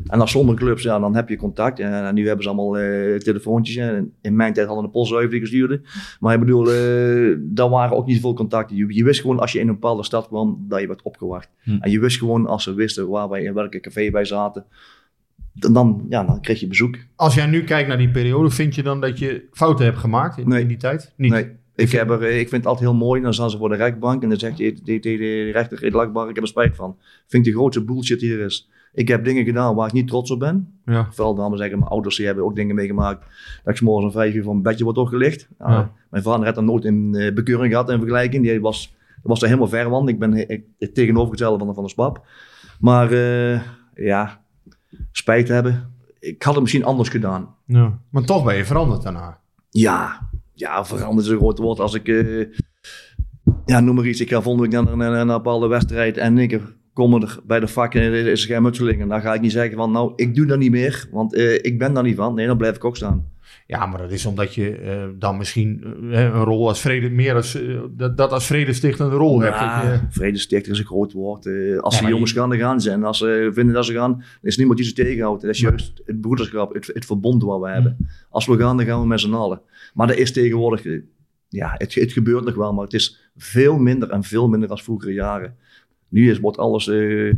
[0.07, 1.79] En als sommige clubs, ja, dan heb je contact.
[1.79, 3.75] En, en nu hebben ze allemaal eh, telefoontjes.
[3.75, 5.81] En in mijn tijd hadden we een die gestuurde.
[6.19, 8.75] Maar ik bedoel, eh daar waren ook niet veel contacten.
[8.75, 11.49] Je, je wist gewoon als je in een bepaalde stad kwam, dat je werd opgewacht.
[11.61, 11.77] Hm.
[11.79, 14.65] En je wist gewoon als ze wisten waar wij, in welke café wij zaten.
[15.53, 16.95] Dan, dan, ja, dan kreeg je bezoek.
[17.15, 20.37] Als jij nu kijkt naar die periode, vind je dan dat je fouten hebt gemaakt
[20.37, 20.61] in, Nee.
[20.61, 21.13] in die tijd?
[21.17, 21.31] Niet.
[21.31, 23.21] Nee, Ik, heb er, eh, ik vind het altijd heel mooi.
[23.21, 26.49] Dan staan ze voor de rechtbank en dan zegt de rechter, rechtbank, ik heb er
[26.49, 26.97] spijt van.
[27.27, 28.69] Vind de grootste bullshit die er is.
[28.93, 30.73] Ik heb dingen gedaan waar ik niet trots op ben.
[30.85, 31.07] Ja.
[31.11, 33.25] Vooral dan zeggen, mijn ouders die hebben ook dingen meegemaakt.
[33.63, 35.47] Dat ik morgens om vijf uur van mijn bedje wordt opgelicht.
[35.59, 35.91] Ja.
[36.09, 38.43] Mijn vader had dan nooit een eh, bekeuring gehad in vergelijking.
[38.43, 40.07] Die was, was er helemaal ver van.
[40.07, 42.25] Ik ben he- het tegenovergestelde van, de- van de spap.
[42.79, 43.61] Maar eh,
[43.95, 44.40] ja,
[45.11, 45.93] spijt hebben.
[46.19, 47.55] Ik had het misschien anders gedaan.
[47.65, 47.99] Ja.
[48.09, 49.39] Maar toch ben je veranderd daarna.
[49.69, 51.79] Ja, ja veranderd is een groot woord.
[51.79, 52.45] Als ik, eh,
[53.65, 54.21] ja, noem maar iets.
[54.21, 56.61] Ik ga volgende week naar, naar, naar een bepaalde wedstrijd en ik
[56.93, 59.01] kom er bij de vak en er is een schermutseling.
[59.01, 61.53] En dan ga ik niet zeggen van, nou, ik doe dat niet meer, want eh,
[61.53, 62.33] ik ben daar niet van.
[62.33, 63.30] Nee, dan blijf ik ook staan.
[63.71, 67.35] Ja, maar dat is omdat je eh, dan misschien eh, een rol als vrede, meer
[67.35, 69.55] als, eh, dat, dat als vredestichtende rol hebt.
[69.59, 71.45] Ja, je- vredestichter is een groot woord.
[71.45, 72.91] Eh, als ze maar jongens je- gaan, dan gaan ze.
[72.91, 75.41] En als ze vinden dat ze gaan, dan is niemand die ze tegenhoudt.
[75.41, 77.97] Dat is juist het broederschap, het, het verbond wat we hebben.
[78.29, 79.61] Als we gaan, dan gaan we met z'n allen.
[79.93, 80.99] Maar dat is tegenwoordig, eh,
[81.49, 84.77] ja, het, het gebeurt nog wel, maar het is veel minder en veel minder dan
[84.77, 85.55] vroegere jaren.
[86.09, 87.33] Nu is, wordt alles, eh,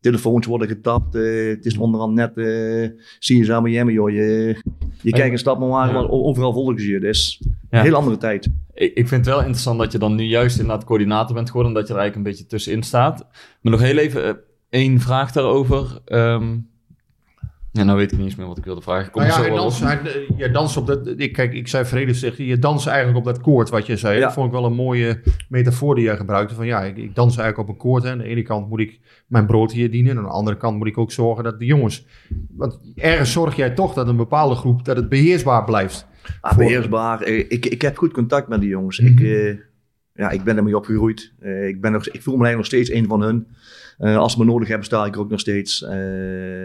[0.00, 1.14] telefoons worden getapt.
[1.14, 4.10] eh, het is onderhand net, eh zie je samen Miami, joh.
[4.10, 4.56] Je,
[5.02, 6.06] je kijkt een stap maar Ja.
[6.06, 7.00] overal volgen ze je.
[7.00, 8.48] Dat is een heel andere tijd.
[8.74, 11.72] Ik, ik vind het wel interessant dat je dan nu juist inderdaad coördinator bent geworden,
[11.72, 13.26] omdat je er eigenlijk een beetje tussenin staat.
[13.60, 14.34] Maar nog heel even eh,
[14.68, 16.00] één vraag daarover.
[16.04, 16.56] Ehm
[17.78, 19.10] ja, nou weet ik niet eens meer wat ik wilde vragen.
[19.10, 21.06] Kom Nou ja, zo hij, je danst op dat.
[21.16, 22.44] Ik, kijk, ik zei vredestichter.
[22.44, 24.14] Je danst eigenlijk op dat koord wat je zei.
[24.18, 24.20] Ja.
[24.24, 26.54] Dat vond ik wel een mooie metafoor die jij gebruikte.
[26.54, 28.02] Van ja, ik, ik dans eigenlijk op een koord.
[28.02, 28.10] Hè.
[28.10, 30.10] Aan de ene kant moet ik mijn brood hier dienen.
[30.10, 32.06] En aan de andere kant moet ik ook zorgen dat de jongens.
[32.50, 34.84] Want ergens zorg jij toch dat een bepaalde groep.
[34.84, 36.06] dat het beheersbaar blijft.
[36.40, 37.20] Ah, Voor- beheersbaar.
[37.20, 39.00] Eh, Ik, ik heb goed contact met die jongens.
[39.00, 39.12] Mhm.
[39.12, 39.56] ik, eh,
[40.14, 41.32] ja, ik ben ermee opgegroeid.
[41.40, 43.46] Eh, ik, ben nog, ik voel me eigenlijk nog steeds een van hun.
[43.98, 45.82] Eh, als ze me nodig hebben, sta ik er ook nog steeds.
[45.84, 46.64] Eh,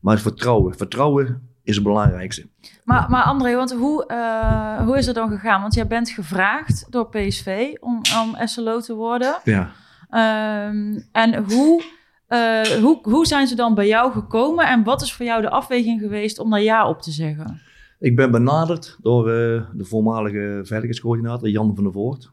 [0.00, 0.76] maar vertrouwen.
[0.76, 2.48] Vertrouwen is het belangrijkste.
[2.84, 5.60] Maar, maar André, want hoe, eh, hoe is het dan gegaan?
[5.60, 9.38] Want jij bent gevraagd door PSV om, om SLO te worden.
[9.44, 9.70] Ja.
[10.10, 11.82] Ehm, en hoe,
[12.26, 14.66] eh, hoe, hoe zijn ze dan bij jou gekomen?
[14.66, 17.60] En wat is voor jou de afweging geweest om daar ja op te zeggen?
[17.98, 22.30] Ik ben benaderd door eh, de voormalige veiligheidscoördinator Jan van der Voort.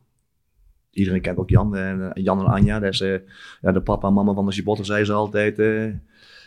[0.91, 1.75] Iedereen kent ook Jan.
[1.75, 2.99] En, Jan en Anja, dat is
[3.61, 5.57] ja, de papa en mama van de supporter, zei ze altijd.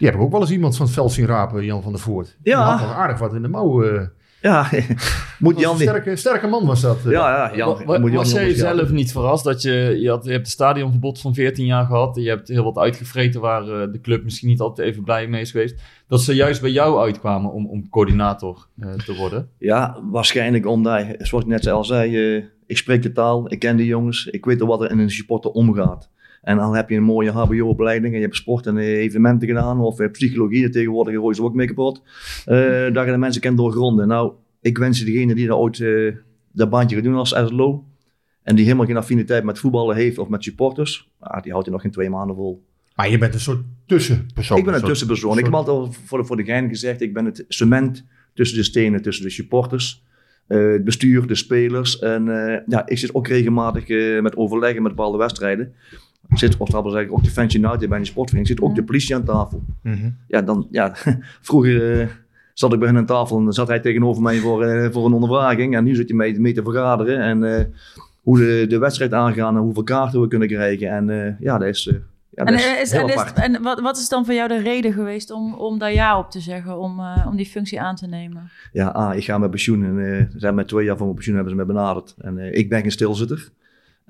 [0.00, 1.92] Eh, Die heb ik ook wel eens iemand van het veld zien rapen, Jan van
[1.92, 2.36] der Voort.
[2.42, 2.76] Die Ja.
[2.76, 3.82] had aardig wat in de mouw.
[3.84, 4.02] eh.
[4.42, 4.68] ja,
[5.38, 5.88] moet Jan een niet.
[5.88, 6.98] sterke, sterke man was dat.
[7.04, 7.10] eh.
[7.10, 7.76] Ja, ja, Jan.
[7.78, 10.44] Wa- wa- moet Jan was jij zelf niet verrast dat je, je, had, je hebt
[10.46, 12.16] een stadionverbod van 14 jaar gehad.
[12.16, 15.40] Je hebt heel wat uitgevreten waar eh, de club misschien niet altijd even blij mee
[15.40, 15.80] is geweest.
[16.08, 19.48] Dat ze juist bij jou uitkwamen om, om coördinator eh, te worden.
[19.58, 23.76] Ja, waarschijnlijk omdat, zoals ik net al zei, eh, ik spreek de taal, ik ken
[23.76, 26.08] de jongens, ik weet wat er in een supporter omgaat.
[26.42, 30.00] En dan heb je een mooie HBO-opleiding en je hebt sport en evenementen gedaan of
[30.00, 32.03] eh, psychologie, tegenwoordig gooien ze ook mee kapot.
[32.44, 34.09] Eh dat je de mensen kent doorgronden.
[34.09, 36.14] Nou, ik wens je degene die dat ooit eh,
[36.53, 37.85] dat baantje gaat doen als SLO
[38.42, 41.74] en die helemaal geen affiniteit met voetballen heeft of met supporters, ah, die houdt hij
[41.74, 42.64] nog geen twee maanden vol.
[42.94, 44.59] Maar je bent een soort tussenpersoon.
[44.59, 45.38] Ik ben een tussenpersoon.
[45.38, 48.57] Ik heb altijd al voor de, voor de gein gezegd, ik ben het cement tussen
[48.57, 50.05] de stenen, tussen de supporters,
[50.46, 51.98] eh, het bestuur, de spelers.
[51.98, 52.24] En
[52.66, 53.88] ja, ik zit ook regelmatig
[54.22, 55.74] met overleggen met bepaalde wedstrijden.
[56.28, 59.14] Ik zit, wil zeggen, ook de Fans United bij een sportvereniging, zit ook de politie
[59.14, 59.62] aan tafel.
[59.83, 60.11] Mhm.
[60.26, 60.92] Ja, dan, ja
[61.40, 62.06] vroeger eh,
[62.54, 65.06] zat ik bij hen aan tafel en dan zat hij tegenover mij voor, eh, voor
[65.06, 65.76] een ondervraging.
[65.76, 67.64] En nu zit hij mee, mee te vergaderen en eh,
[68.22, 70.88] hoe de, de wedstrijd aangaan en hoeveel kaarten we kunnen krijgen.
[70.90, 71.85] En eh, ja, dat is,
[72.30, 74.92] ja, dat En, is, en, is- en wat, wat is dan voor jou de reden
[74.92, 78.06] geweest om, om daar ja op te zeggen, om, eh, om die functie aan te
[78.06, 78.50] nemen?
[78.72, 79.85] Ja, ah, ik ga met pensioen.
[79.85, 82.14] En eh, ze zijn met twee jaar van mijn pensioen hebben ze me benaderd.
[82.18, 83.48] En eh, ik ben geen stilzitter.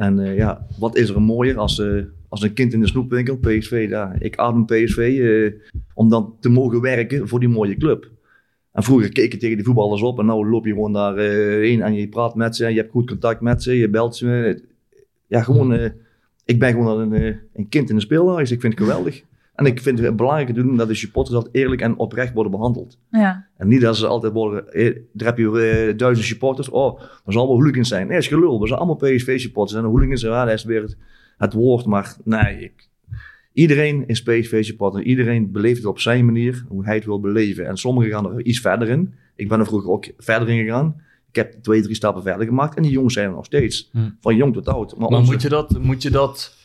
[0.00, 3.36] En eh, ja, wat is er mooier als, eh, als een kind in de snoepwinkel,
[3.36, 3.86] PSV.
[3.88, 8.10] Ja, ik adem PSV eh, om dan te mogen werken voor die mooie club.
[8.72, 11.94] En vroeger keek je tegen die voetballers op en nou loop je gewoon daarheen en
[11.94, 12.64] je praat met ze.
[12.64, 14.62] En je hebt goed contact met ze, je belt ze.
[15.26, 15.92] Ja, gewoon,
[16.44, 18.50] ik ben gewoon een, een kind in een speelhuis.
[18.50, 19.22] Ik vind het geweldig.
[19.60, 22.52] En ik vind het belangrijk te doen dat de supporters altijd eerlijk en oprecht worden
[22.52, 22.98] behandeld.
[23.10, 23.46] Ja.
[23.56, 27.32] En niet dat ze altijd worden, eh, daar heb je eh, duizend supporters, oh, er
[27.32, 28.02] zal wel hooligans zijn.
[28.06, 29.76] Nee, dat is gelul, we zijn allemaal PSV-supporters.
[29.78, 30.96] En de hooligans, ja, dat is weer het,
[31.38, 32.88] het woord, maar nee, ik,
[33.52, 35.02] iedereen is PSV-supporter.
[35.02, 37.66] Iedereen beleeft het op zijn manier, hoe hij het wil beleven.
[37.66, 39.14] En sommigen gaan er iets verder in.
[39.36, 41.00] Ik ben er vroeger ook verder in gegaan.
[41.28, 43.88] Ik heb twee, drie stappen verder gemaakt en die jongens zijn er nog steeds.
[43.92, 43.98] Hm.
[44.20, 44.96] Van jong tot oud.
[44.96, 46.56] Maar, Maar onze- moet je dat, moet je dat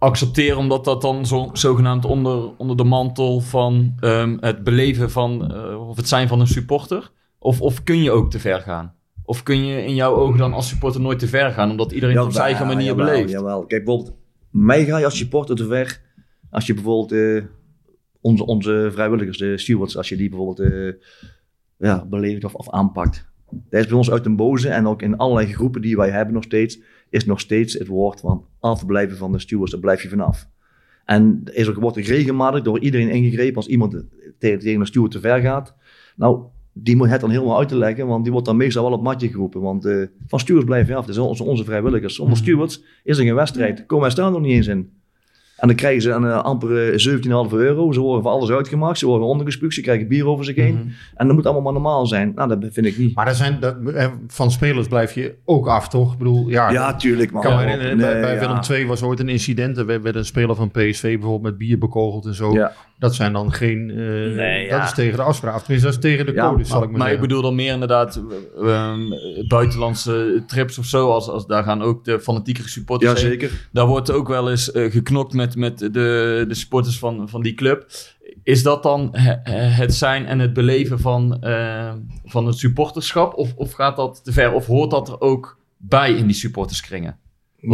[0.00, 5.52] accepteren omdat dat dan zo, zogenaamd onder, onder de mantel van ehm, het beleven van,
[5.52, 7.10] eh, of het zijn van een supporter?
[7.38, 8.94] Of, of kun je ook te ver gaan?
[9.24, 12.20] Of kun je in jouw ogen dan als supporter nooit te ver gaan, omdat iedereen
[12.20, 13.30] op zijn eigen manier jawel, beleeft?
[13.30, 13.66] Jawel.
[13.66, 14.16] Kijk, bijvoorbeeld,
[14.50, 16.00] mij ga je als supporter te ver.
[16.50, 17.44] Als je bijvoorbeeld eh,
[18.20, 20.92] onze, onze vrijwilligers, de stewards, als je die bijvoorbeeld eh,
[21.76, 23.28] ja, beledigt of, of aanpakt.
[23.50, 26.34] Dat is bij ons uit een boze en ook in allerlei groepen die wij hebben
[26.34, 30.08] nog steeds, is nog steeds het woord van afblijven van de stewards, daar blijf je
[30.08, 30.48] vanaf.
[31.04, 34.04] En er is ook, wordt er regelmatig door iedereen ingegrepen als iemand
[34.38, 35.74] tegen, tegen een steward te ver gaat.
[36.16, 38.92] Nou, die moet het dan helemaal uit te leggen, want die wordt dan meestal wel
[38.92, 39.60] op matje geroepen.
[39.60, 42.14] Want eh, van stewards blijven je af, dat zijn onze, onze vrijwilligers.
[42.14, 44.99] Zonder stewards is er geen wedstrijd, komen wij staan nog niet eens in.
[45.60, 47.16] En dan krijgen ze een uh, amper eh,
[47.48, 47.92] 17,5 euro.
[47.92, 48.98] Ze worden voor alles uitgemaakt.
[48.98, 49.74] Ze worden ondergespuugd.
[49.74, 50.74] Ze krijgen bier over zich heen.
[50.74, 50.88] Mhm.
[51.14, 52.32] En dat moet allemaal maar normaal zijn.
[52.34, 53.14] Nou, dat vind ik niet.
[53.14, 56.12] Maar er zijn, dat, eh, van spelers blijf je ook af, toch?
[56.12, 57.30] Ik bedoel, ja, Ja, tuurlijk.
[57.30, 57.42] Man.
[57.42, 58.40] Ik kan me Ja, herinneren, nee, bij, bij ja.
[58.40, 59.78] Willem II was ooit een incident.
[59.78, 62.52] Er werd, werd een speler van PSV bijvoorbeeld met bier bekogeld en zo.
[62.52, 62.72] Ja.
[62.98, 63.90] Dat zijn dan geen...
[63.90, 63.96] eh,
[64.36, 64.84] Nee, Dat ja.
[64.84, 65.54] is tegen de afspraak.
[65.54, 67.54] Of Tenminste, dat is tegen de Ja, code, zal ik maar, Maar ik bedoel dan
[67.54, 68.22] meer inderdaad
[68.62, 69.00] eh, ehm,
[69.48, 71.10] buitenlandse trips of zo.
[71.10, 73.30] Als, als, daar gaan ook de fanatiekere supporters heen.
[73.30, 73.68] Jazeker.
[73.72, 75.88] Daar wordt ook wel eens eh, geknokt met, met de,
[76.48, 77.86] de supporters van, van die club.
[78.42, 83.34] Is dat dan he- het zijn en het beleven van, eh, van het supporterschap?
[83.34, 84.52] Of, of gaat dat te ver?
[84.52, 87.18] Of hoort dat er ook bij in die supporterskringen?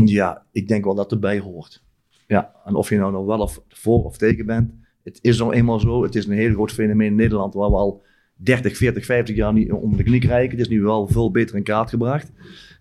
[0.05, 1.83] Ja, ik denk wel dat het erbij hoort.
[2.27, 4.73] Ja, en of je nou nog wel of voor of tegen bent.
[5.03, 6.03] Het is nou eenmaal zo.
[6.03, 8.03] Het is een heel groot fenomeen in Nederland waar we al
[8.35, 10.51] 30, 40, 50 jaar niet onder de knie krijgen.
[10.51, 12.33] Het is nu wel veel beter in kaart gebracht.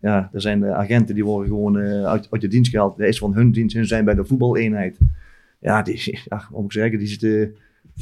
[0.05, 2.97] Ja, er zijn eh, agenten die worden gewoon eh, uit, uit de dienst gehaald.
[2.97, 3.75] Dat is van hun dienst.
[3.75, 4.97] Hun zijn bij de voetbaleenheid.
[5.59, 7.55] Ja, die, ja moet ik zeggen, die zitten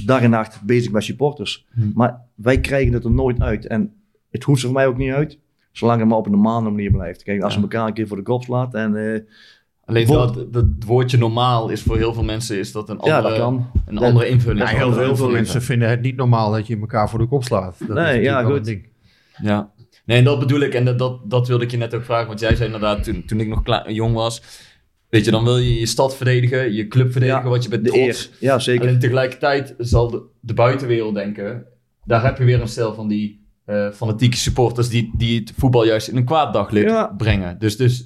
[0.06, 1.66] dag en nacht bezig met supporters.
[1.74, 1.82] Hm.
[1.94, 3.68] Maar wij krijgen het er nooit uit.
[3.68, 3.94] En
[4.32, 5.38] het hoeft er voor mij ook niet uit.
[5.72, 7.24] Zolang het maar op een normale manier blijft.
[7.24, 7.60] Kijk, als Ja.
[7.60, 8.96] we elkaar een keer voor de kop slaat en...
[9.14, 9.20] eh,
[9.86, 13.34] Alleen dat, dat woordje normaal is voor heel veel mensen is dat een ja, andere,
[13.34, 13.70] dat kan.
[13.86, 14.70] een Dat- andere invulling.
[14.70, 17.26] Ja, heel, veel, heel veel mensen vinden het niet normaal dat je elkaar voor de
[17.28, 17.78] kop slaat.
[17.88, 18.56] Dat Nee, is ja, goed.
[18.58, 18.88] een ding.
[19.42, 19.72] Ja.
[20.06, 20.74] Nee, en dat bedoel ik.
[20.74, 22.28] En dat, dat, dat wilde ik je net ook vragen.
[22.28, 24.42] Want jij zei inderdaad, toen, toen ik nog klein, jong was...
[25.10, 27.86] Weet je, dan wil je je stad verdedigen, je club verdedigen, Ja, wat je bent
[27.86, 28.30] trots.
[28.40, 28.88] Ja, zeker.
[28.88, 31.66] Alleen tegelijkertijd zal de, de buitenwereld denken...
[32.06, 34.90] Daar heb je weer een stel van die eh, fanatieke supporters...
[34.90, 37.14] Die, die het voetbal juist in een kwaad daglicht Ja.
[37.18, 37.60] brengen.
[37.60, 38.04] Dus, dus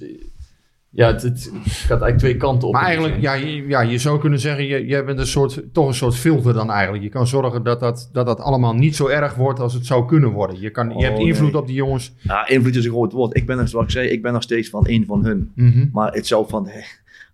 [0.90, 2.74] ja, het, het gaat eigenlijk twee kanten op.
[2.74, 5.86] Maar eigenlijk, ja je, ja, je zou kunnen zeggen, je, jij bent een soort, toch
[5.86, 7.02] een soort filter dan eigenlijk.
[7.02, 10.06] Je kan zorgen dat dat, dat dat allemaal niet zo erg wordt als het zou
[10.06, 10.60] kunnen worden.
[10.60, 11.60] Je, kan, je Oh, hebt invloed nee.
[11.60, 12.14] op die jongens.
[12.20, 13.36] Ja, invloed is een groot woord.
[13.36, 15.52] Ik ben, er, zoals ik zei, ik ben nog steeds van één van hun.
[15.54, 15.86] Mhm.
[15.92, 16.84] Maar het zou van eh,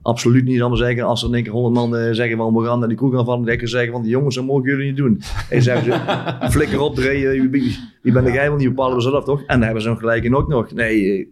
[0.04, 2.66] absoluut niet anders zeggen als er in één keer honderd man eh, zeggen van we
[2.66, 4.96] gaan naar die kroeg gaan denk ik zeggen van die jongens, dat mogen jullie niet
[4.96, 5.22] doen.
[5.50, 6.00] En zeggen ze,
[6.56, 8.48] flikker op, Dre, eh, wie, wie ben jij?
[8.48, 9.40] Want die bepalen we zelf toch?
[9.40, 10.72] En dan hebben ze hem gelijk in ook nog.
[10.72, 11.26] Nee, eh,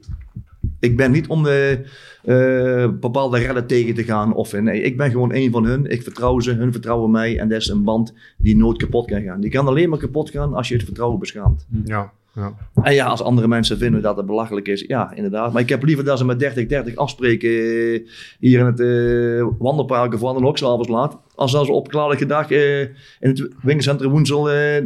[0.82, 1.84] ik ben niet om de
[2.22, 4.34] eh, bepaalde redden tegen te gaan.
[4.34, 5.86] Of, nee, ik ben gewoon één van hun.
[5.86, 7.38] Ik vertrouw ze, hun vertrouwen mij.
[7.38, 9.40] En dat is een band die nooit kapot kan gaan.
[9.40, 11.66] Die kan alleen maar kapot gaan als je het vertrouwen beschaamt.
[11.84, 12.52] Ja, ja.
[12.82, 15.52] En ja, als andere mensen vinden dat het belachelijk is, ja, inderdaad.
[15.52, 18.00] Maar ik heb liever dat ze met 30-30 afspreken eh,
[18.38, 21.18] hier in het eh, wandelpark of dan ook s'avonds laat.
[21.34, 22.88] Als dat ze op klaarlijke dag eh, in
[23.20, 24.84] het winkelcentrum Woensel eh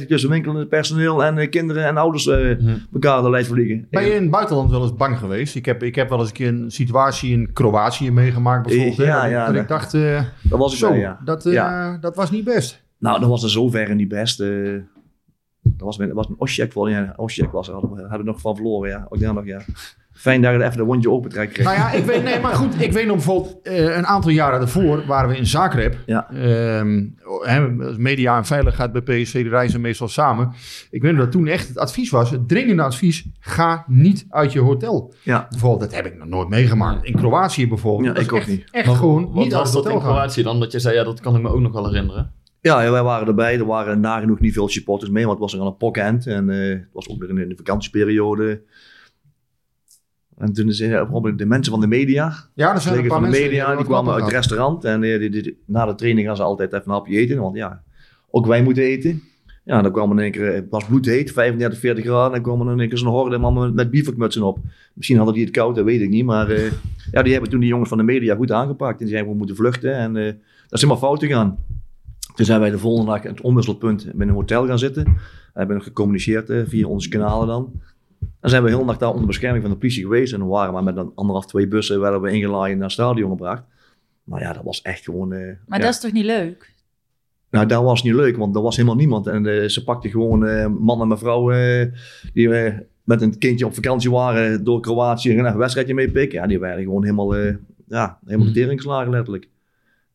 [0.00, 2.26] 30-30 tussen winkelend personeel en eh, kinderen en ouders
[2.92, 3.86] elkaar de lijst vliegen.
[3.90, 5.54] Ben je in het buitenland wel eens bang geweest?
[5.54, 8.96] Ik heb, ik heb wel eens een keer een situatie in Kroatië meegemaakt bijvoorbeeld.
[8.96, 10.98] hè, Ja, dat ik- ja, dat dat- ik dacht, eh, Dat was ik zo, bij,
[10.98, 11.18] ja.
[11.24, 11.98] dat, eh, Ja.
[12.00, 12.82] dat was niet best.
[12.98, 14.40] Nou, dat was er zover niet best.
[14.40, 14.48] eh.
[15.84, 16.88] Dat was, dat was een Osijek wel.
[16.88, 17.72] Ja, Osijek was er.
[17.72, 19.06] Hadden we, hadden we nog van verloren, ja.
[19.08, 19.60] Ook daar nog, ja.
[20.12, 21.66] Fijn dat je er even de wondje opentrekt kreeg.
[21.66, 24.58] Nou ja, ik weet, nee, maar goed, ik weet nog bijvoorbeeld eh, een aantal jaren
[24.58, 25.96] daarvoor waren we in Zagreb.
[26.06, 26.30] Ja.
[26.30, 27.06] Ehm,
[27.40, 30.52] hè, media en veiligheid bij PSV die reizen meestal samen.
[30.90, 34.52] Ik weet nog dat toen echt het advies was, het dringende advies, ga niet uit
[34.52, 35.14] je hotel.
[35.22, 35.46] Ja.
[35.50, 37.04] Bijvoorbeeld, dat heb ik nog nooit meegemaakt.
[37.04, 38.08] In Kroatië bijvoorbeeld.
[38.08, 38.64] Ja, Dat ik ook echt, niet.
[38.70, 39.98] Echt Maar gewoon wat niet uit was dat in.
[39.98, 40.60] Kroatië dan?
[40.60, 42.32] Dat je zei, ja, dat kan ik me ook nog wel herinneren.
[42.62, 43.58] Ja, wij waren erbij.
[43.58, 46.26] Er waren nagenoeg niet veel supporters mee, want het was er aan een pokhand.
[46.26, 48.62] En eh, het was ook weer in de vakantieperiode.
[50.36, 53.30] En toen zijn bijvoorbeeld de mensen van de media, Ja, er zijn een paar van
[53.30, 54.84] de media, die kwamen uit het restaurant.
[54.84, 57.40] En eh, die, na de training gaan ze altijd even een hapje eten.
[57.40, 57.82] Want ja,
[58.30, 59.22] ook wij moeten eten.
[59.64, 62.26] Ja, dan kwamen in één keer, eh, het was bloedheet, 35, 40 graden.
[62.26, 64.58] En dan kwamen in één keer zo'n horde mannen met, bivakmutsen op.
[64.94, 66.24] Misschien hadden die het koud, dat weet ik niet.
[66.24, 66.72] Maar eh,
[67.12, 68.92] ja, die hebben toen die jongens van de media goed aangepakt.
[68.92, 69.94] En die zeiden, we moeten vluchten.
[69.94, 70.34] En eh, dat
[70.70, 71.58] is helemaal fout gegaan.
[72.34, 75.04] Toen zijn wij de volgende dag het omwisselpunt bij een hotel gaan zitten.
[75.04, 77.72] We hebben nog gecommuniceerd via onze kanalen dan.
[78.40, 80.32] Dan zijn we heel nacht daar onder bescherming van de politie geweest.
[80.32, 83.30] En dan waren we met een anderhalf, twee bussen werden we ingelaaid naar het stadion
[83.30, 83.62] gebracht.
[84.24, 85.32] Maar ja, dat was echt gewoon...
[85.32, 85.84] eh, Maar ja.
[85.84, 86.70] dat is toch niet leuk?
[87.50, 89.26] Nou, dat was niet leuk, want er was helemaal niemand.
[89.26, 91.86] En eh, ze pakten gewoon eh, man en mevrouw eh,
[92.32, 92.48] die
[93.04, 96.40] met een kindje op vakantie waren door Kroatië en een wedstrijdje meepikken.
[96.40, 97.54] Ja, die werden gewoon helemaal, eh,
[97.88, 99.48] ja, helemaal de tering geslagen letterlijk.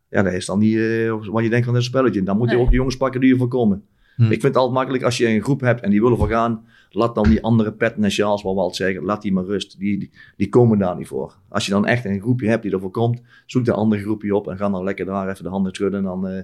[0.09, 2.23] Ja, dat is dan niet eh, wat je denkt van dit spelletje.
[2.23, 2.63] Dan moet je Nee.
[2.63, 3.83] ook de jongens pakken die ervoor komen.
[4.15, 4.23] Hm.
[4.23, 6.65] Ik vind het altijd makkelijk als je een groep hebt en die willen voor gaan.
[6.89, 9.79] Laat dan die andere petten en sjaals, wat we altijd zeggen, laat die maar rust.
[9.79, 11.35] Die, die, die komen daar niet voor.
[11.49, 14.47] Als je dan echt een groepje hebt die ervoor komt, zoek de andere groepje op
[14.47, 15.99] en ga dan lekker daar even de handen schudden.
[15.99, 16.43] En dan, eh,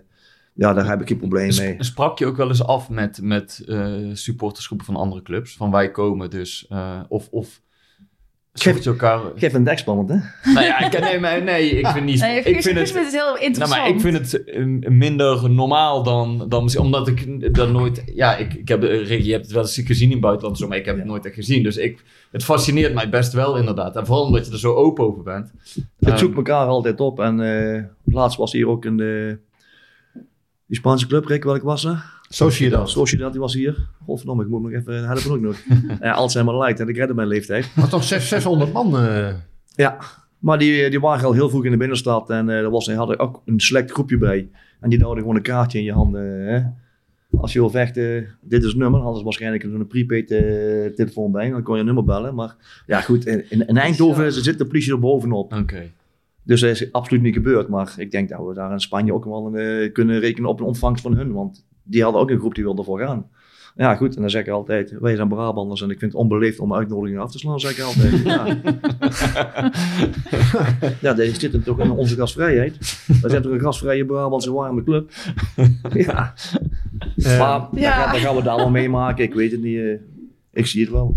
[0.56, 1.76] Ja, daar heb ik geen probleem Sp- mee.
[1.80, 5.56] Sprak je ook wel eens af met, met eh, supportersgroepen van andere clubs?
[5.58, 7.62] Van wij komen dus, eh, of, of
[8.54, 9.20] je elkaar...
[9.36, 10.16] Geef een dekspannend, hè?
[10.54, 12.20] nou ja, ik, nee, maar nee, ik vind niet...
[12.20, 13.82] Nee, ik Guus- vind het, het heel nou, interessant.
[13.82, 18.36] maar ik vind het eh, minder normaal dan, dan misschien, omdat ik dat nooit, ja,
[18.38, 20.78] ik, ik heb, de- je hebt het wel eens gezien in het buitenland, zo, maar
[20.78, 21.64] ik heb het nooit echt gezien.
[21.64, 23.96] Dus ik, het fascineert mij best wel inderdaad.
[23.96, 25.52] En vooral omdat je er zo open over bent.
[26.00, 27.20] Het Ehm, zoekt elkaar altijd op.
[27.20, 27.40] En
[27.76, 28.98] eh, laatst was hier ook een...
[28.98, 29.38] de
[30.68, 32.22] die Spaanse club, Rick, welk was er?
[32.34, 32.90] Sociedad.
[32.90, 33.88] Sociedad, die was hier.
[34.06, 35.58] Godverdomme, ik moet nog even helpen ook nog.
[36.02, 37.64] ja, Alzheimer light en ik redde mijn leeftijd.
[37.64, 38.98] Dat was toch 600, 600 man?
[38.98, 39.34] eh.
[39.76, 39.98] Ja,
[40.40, 42.96] maar die, die waren al heel vroeg in de binnenstad en eh er was, die
[42.96, 44.50] hadden ook een select groepje bij.
[44.80, 46.22] En die hadden gewoon een kaartje in je handen.
[46.48, 46.62] Hè?
[47.38, 49.00] Als je wil vechten, dit is het nummer.
[49.00, 50.40] Hadden ze waarschijnlijk een prepaid eh,
[50.96, 51.50] telefoon bij.
[51.50, 52.36] Dan kon je een nummer bellen.
[52.36, 55.54] Maar ja, goed, in, in, in Eindhoven zit de politie er bovenop.
[55.54, 55.92] Oké.
[56.44, 57.68] Dus dat is absoluut niet gebeurd.
[57.68, 60.60] Maar ik denk dat we daar in Spanje ook wel een, eh, kunnen rekenen op
[60.60, 61.32] een ontvangst van hun.
[61.32, 63.28] Want die hadden ook een groep die wilde voor gaan.
[63.76, 64.16] Ja, goed.
[64.16, 67.22] En dan zeg ik altijd, wij zijn Brabanders en ik vind het onbeleefd om uitnodigingen
[67.22, 68.24] af te slaan, zeg ik altijd.
[68.24, 68.46] Ja,
[71.02, 72.78] ja dat zit toch in onze gastvrijheid.
[73.22, 75.12] We zijn toch een gastvrije Brabantse warme club.
[75.94, 76.34] ja.
[77.16, 77.92] Maar Ja.
[77.92, 79.24] gaan, dan gaan we het allemaal meemaken.
[79.24, 79.78] Ik weet het niet.
[79.78, 79.94] eh,
[80.52, 81.14] ik zie het wel.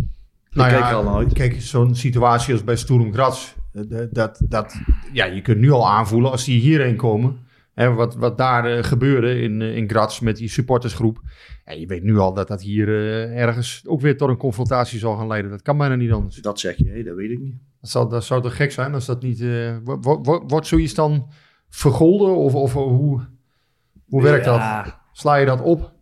[0.50, 1.32] Nou ik ja, kijk er al naar uit.
[1.32, 4.74] Kijk, zo'n situatie als bij Sturm Graz, eh, dat, dat, dat,
[5.12, 7.36] ja, je kunt nu al aanvoelen als die hierheen komen.
[7.76, 11.20] Hè, wat, wat daar eh, gebeurde in, eh, in Graz met die supportersgroep.
[11.64, 14.98] Ja, je weet nu al dat dat hier eh, ergens ook weer tot een confrontatie
[14.98, 15.50] zal gaan leiden.
[15.50, 16.36] Dat kan bijna niet anders.
[16.36, 17.54] Dat zeg je, hé, dat weet ik niet.
[17.80, 19.40] Dat zou, dat zou toch gek zijn als dat niet...
[19.84, 21.28] wo- wo- wo- wordt zoiets dan
[21.68, 23.20] vergolden of, of hoe,
[24.08, 24.60] hoe werkt dat?
[25.12, 25.92] Sla je dat op?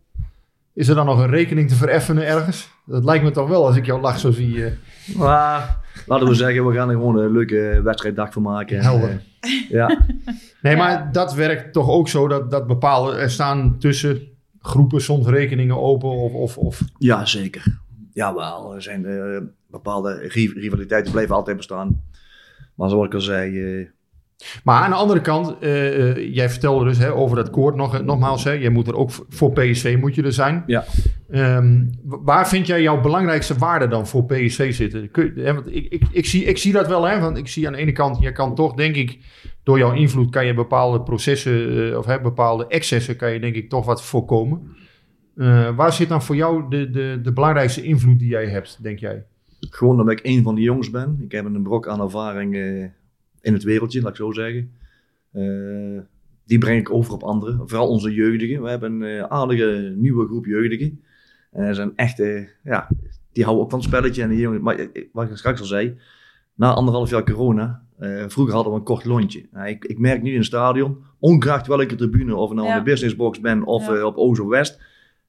[0.73, 2.73] Is er dan nog een rekening te vereffenen ergens?
[2.85, 4.65] Dat lijkt me toch wel als ik jouw lach zo zie.
[4.65, 4.71] eh.
[5.17, 8.77] Maar laten we zeggen, we gaan er gewoon een leuke wedstrijddag van maken.
[8.77, 9.21] En, Helder.
[9.39, 9.97] eh, ja.
[10.61, 13.11] Nee, maar dat werkt toch ook zo dat, dat bepaalde...
[13.17, 14.21] Er staan tussen
[14.61, 16.33] groepen soms rekeningen open of...
[16.33, 17.79] of, of ja, zeker.
[18.13, 22.01] Jawel, er zijn eh, bepaalde ri- rivaliteiten blijven altijd bestaan.
[22.75, 23.87] Maar zoals ik al zei, eh,
[24.63, 28.03] Maar aan de andere kant, eh, eh, jij vertelde dus hè, over dat koord nog,
[28.03, 28.43] nogmaals.
[28.43, 30.63] Hè, jij moet er ook voor PSV moet je er zijn.
[30.67, 30.85] Ja.
[31.29, 35.11] Ehm, waar vind jij jouw belangrijkste waarde dan voor PSV zitten?
[35.11, 37.67] Kun hè, want ik, ik, ik, zie, ik zie dat wel, hè, want ik zie
[37.67, 39.19] aan de ene kant, je kan toch denk ik,
[39.63, 43.55] door jouw invloed kan je bepaalde processen eh, of hè, bepaalde excessen kan je denk
[43.55, 44.75] ik toch wat voorkomen.
[45.35, 48.99] Eh, waar zit dan voor jou de, de, de belangrijkste invloed die jij hebt, denk
[48.99, 49.25] jij?
[49.69, 51.17] gewoon omdat ik een van die jongens ben.
[51.21, 52.85] Ik heb een brok aan ervaring eh,
[53.45, 54.71] in het wereldje, laat ik zo zeggen.
[55.31, 56.01] Eh,
[56.45, 58.61] die breng ik over op anderen, vooral onze jeugdigen.
[58.61, 61.03] We hebben een eh, aardige nieuwe groep jeugdigen.
[61.51, 62.87] En ze zijn echt, eh, ja,
[63.33, 64.21] die houden ook van het spelletje.
[64.21, 65.97] En die jongen, maar eh, wat ik straks al zei,
[66.53, 69.45] na anderhalf jaar corona, eh, vroeger hadden we een kort lontje.
[69.51, 72.73] Nou, ik, ik merk nu in het stadion, ongeacht welke tribune, of ik nou Ja.
[72.77, 73.93] in de businessbox ben of Ja.
[73.95, 74.81] eh, op Oost of West,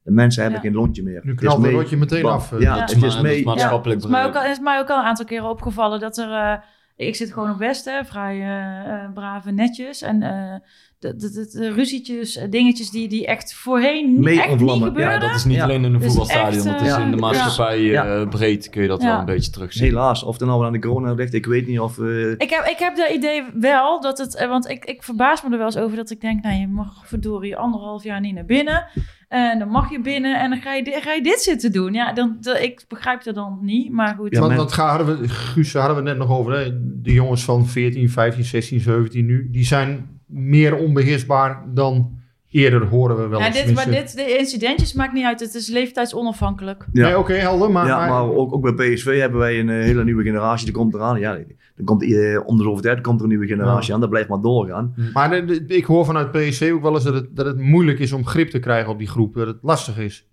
[0.03, 0.67] de mensen hebben Ja.
[0.69, 1.21] geen lontje meer.
[1.25, 2.33] Nu Het knalt is het rotje meteen bam.
[2.33, 2.61] af, eh.
[2.61, 2.81] Ja, Ja.
[2.85, 3.45] het is mee.
[3.45, 4.45] maatschappelijk Het is, mij ook bedrijf.
[4.45, 6.31] al, het is mij ook al een aantal keren opgevallen dat er...
[6.33, 6.57] eh,
[6.97, 10.03] ik zit gewoon op Westen, vrij eh, brave, netjes.
[10.03, 10.55] En eh,
[10.99, 14.71] de, de, de, de ruzietjes, eh, dingetjes die, die echt voorheen niet, Mee echt niet
[14.71, 15.01] gebeurden.
[15.03, 15.63] Ja, dat is niet Ja.
[15.65, 16.67] alleen in een voetbalstadion.
[16.67, 18.05] echt, dat is eh, in de maatschappij Ja.
[18.21, 19.09] eh, breed kun je dat Ja.
[19.11, 19.85] wel een beetje terugzien.
[19.89, 21.99] Helaas, of er nou aan de corona ligt, ik weet niet of...
[21.99, 25.51] eh, Ik heb, ik heb de idee wel dat het, want ik, ik verbaas me
[25.51, 28.45] er wel eens over dat ik denk, nou je mag verdorie anderhalf jaar niet naar
[28.45, 28.87] binnen.
[29.29, 31.93] En dan mag je binnen en dan ga je, ga je dit zitten doen.
[31.93, 34.33] Ja, dan, de- ik begrijp het dan niet, maar goed.
[34.35, 36.53] Ja, want, ga- hadden we, Guus, daar hadden we het net nog over.
[36.59, 36.71] Hè?
[37.03, 39.49] De jongens van 14, 15, 16, 17 nu.
[39.51, 42.15] Die zijn meer onbeheersbaar dan
[42.51, 45.41] eerder, horen we wel Ja, dit, maar dit, de incidentjes maakt niet uit.
[45.41, 46.87] Het is leeftijdsonafhankelijk.
[46.93, 47.07] Ja.
[47.07, 47.71] Nee, oké, helder.
[47.71, 50.65] Maar, ja, maar ook, ook bij PSV hebben wij een eh, hele nieuwe generatie.
[50.65, 51.19] Die komt eraan.
[51.21, 51.39] Ja,
[51.77, 53.95] dan komt, eh, om de zoveel tijd komt er een nieuwe generatie Ja.
[53.95, 54.01] aan.
[54.01, 54.95] Dat blijft maar doorgaan.
[55.13, 57.99] maar de- de- ik hoor vanuit PSV ook wel eens dat het, dat het moeilijk
[57.99, 59.35] is om grip te krijgen op die groep.
[59.35, 60.29] Dat het lastig is.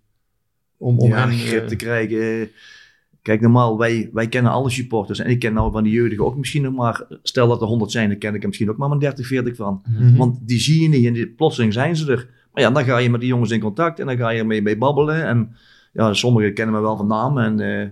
[0.77, 2.49] Om, om ja, hen, grip eh, te krijgen.
[3.23, 5.19] Kijk, normaal, wij, wij kennen alle supporters.
[5.19, 7.05] En ik ken nou van die jeugdigen ook misschien nog maar...
[7.21, 9.55] Stel dat er 100 zijn, dan ken ik er misschien ook maar maar 30, 40
[9.55, 9.81] van.
[9.85, 10.15] mhm.
[10.15, 12.29] Want die zie je niet en die, plotseling zijn ze er.
[12.53, 14.61] Maar ja, dan ga je met die jongens in contact en dan ga je ermee
[14.61, 15.25] mee babbelen.
[15.25, 15.55] En
[15.93, 17.37] ja, sommigen kennen me wel van naam.
[17.37, 17.87] En eh,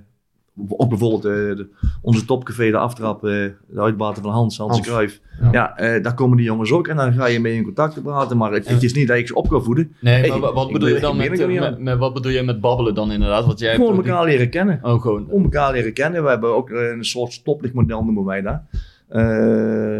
[0.69, 1.69] ook bijvoorbeeld eh, de-
[2.01, 3.29] onze topcafé, de aftrap, eh,
[3.67, 5.51] de uitbater van Hans, Hans, ja.
[5.51, 8.01] Ja, eh, daar komen die jongens ook en dan ga je mee in contact te
[8.01, 8.37] praten.
[8.37, 9.95] Maar het, het is niet dat ik ze op ga voeden.
[10.01, 12.61] Nee, Hey, maar wa- wat bedoel je dan met, met, met- wat bedoel je met
[12.61, 13.45] babbelen dan inderdaad?
[13.45, 14.79] Want jij Gewoon die- elkaar leren kennen.
[14.83, 15.27] Oh, gewoon.
[15.29, 16.23] Om elkaar leren kennen.
[16.23, 18.61] We hebben ook een soort stoplichtmodel noemen wij dat.
[19.07, 19.99] Eh,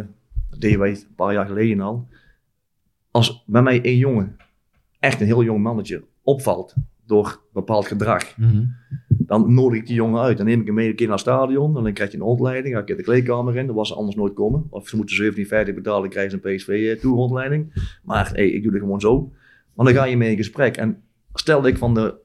[0.50, 2.08] dat deden wij een paar jaar geleden al.
[3.12, 4.36] Als bij mij een jongen,
[5.00, 6.74] echt een heel jong mannetje, opvalt
[7.06, 8.64] door bepaald gedrag, Mhm.
[9.10, 10.38] dan nodig ik die jongen uit.
[10.38, 11.78] Dan neem ik hem mee een keer naar het stadion.
[11.78, 12.76] En dan krijg je een rondleiding.
[12.76, 13.66] Ga ik de kleedkamer in.
[13.68, 14.68] Dat was ze anders nooit komen.
[14.70, 16.02] Of ze moeten 17,50 betalen.
[16.02, 17.74] Dan krijgen ze een PSV eh, toe rondleiding.
[18.04, 19.32] Maar hey, ik doe het gewoon zo.
[19.74, 20.78] Want dan ga je mee in gesprek.
[20.78, 21.02] En
[21.34, 22.16] stel dat ik van de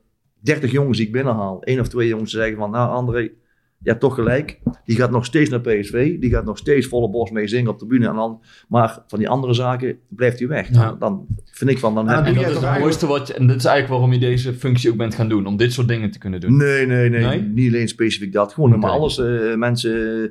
[0.41, 3.31] 30 jongens die ik binnenhaal, één of twee jongens zeggen van, nou André,
[3.87, 4.59] je hebt toch gelijk.
[4.85, 6.19] Die gaat nog steeds naar PSV.
[6.21, 8.09] Die gaat nog steeds volle bos mee zingen op de bühne.
[8.09, 10.69] En dan, maar van die andere zaken blijft hij weg.
[10.73, 10.75] Ja.
[10.89, 13.27] Dan, dan vind ik van, dan Ja, heb En dat is toch het mooiste wat
[13.27, 15.47] je, en dit is eigenlijk waarom je deze functie ook bent gaan doen.
[15.47, 16.57] Om dit soort dingen te kunnen doen.
[16.57, 17.41] Nee, nee, nee, Nee?
[17.43, 18.53] Niet alleen specifiek dat.
[18.53, 18.79] Gewoon Oké.
[18.79, 19.19] maar alles.
[19.19, 20.29] eh, mensen, eh,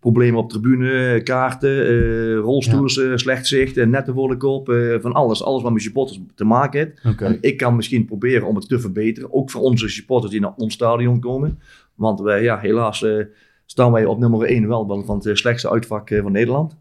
[0.00, 4.68] problemen op tribune, kaarten, eh, rolstoels, eh, slecht zicht, eh, netten voor de kop.
[4.68, 5.42] eh, van alles.
[5.42, 7.20] Alles wat met supporters te maken heeft.
[7.20, 9.32] En ik kan misschien proberen om het te verbeteren.
[9.32, 11.58] Ook voor onze supporters die naar ons stadion komen.
[11.96, 13.24] Want wij, ja, helaas eh,
[13.64, 16.76] staan wij op nummer 1 wel van het slechtste uitvak eh, van Nederland.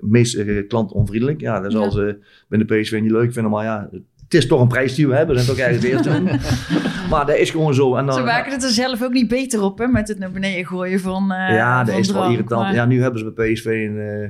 [0.00, 1.40] Meest eh, klantonvriendelijk.
[1.40, 3.50] Ja, dat zal ze binnen PSV niet leuk vinden.
[3.52, 3.88] Maar ja,
[4.24, 5.36] het is toch een prijs die we hebben.
[5.36, 7.08] We zijn toch ergens eerst.
[7.10, 7.94] Maar dat is gewoon zo.
[7.96, 10.30] En dan, Ze maken het er zelf ook niet beter op, hè, met het naar
[10.30, 12.62] beneden gooien van ja, dat is wel irritant.
[12.62, 14.22] maar- Ja, nu hebben ze bij PSV eh,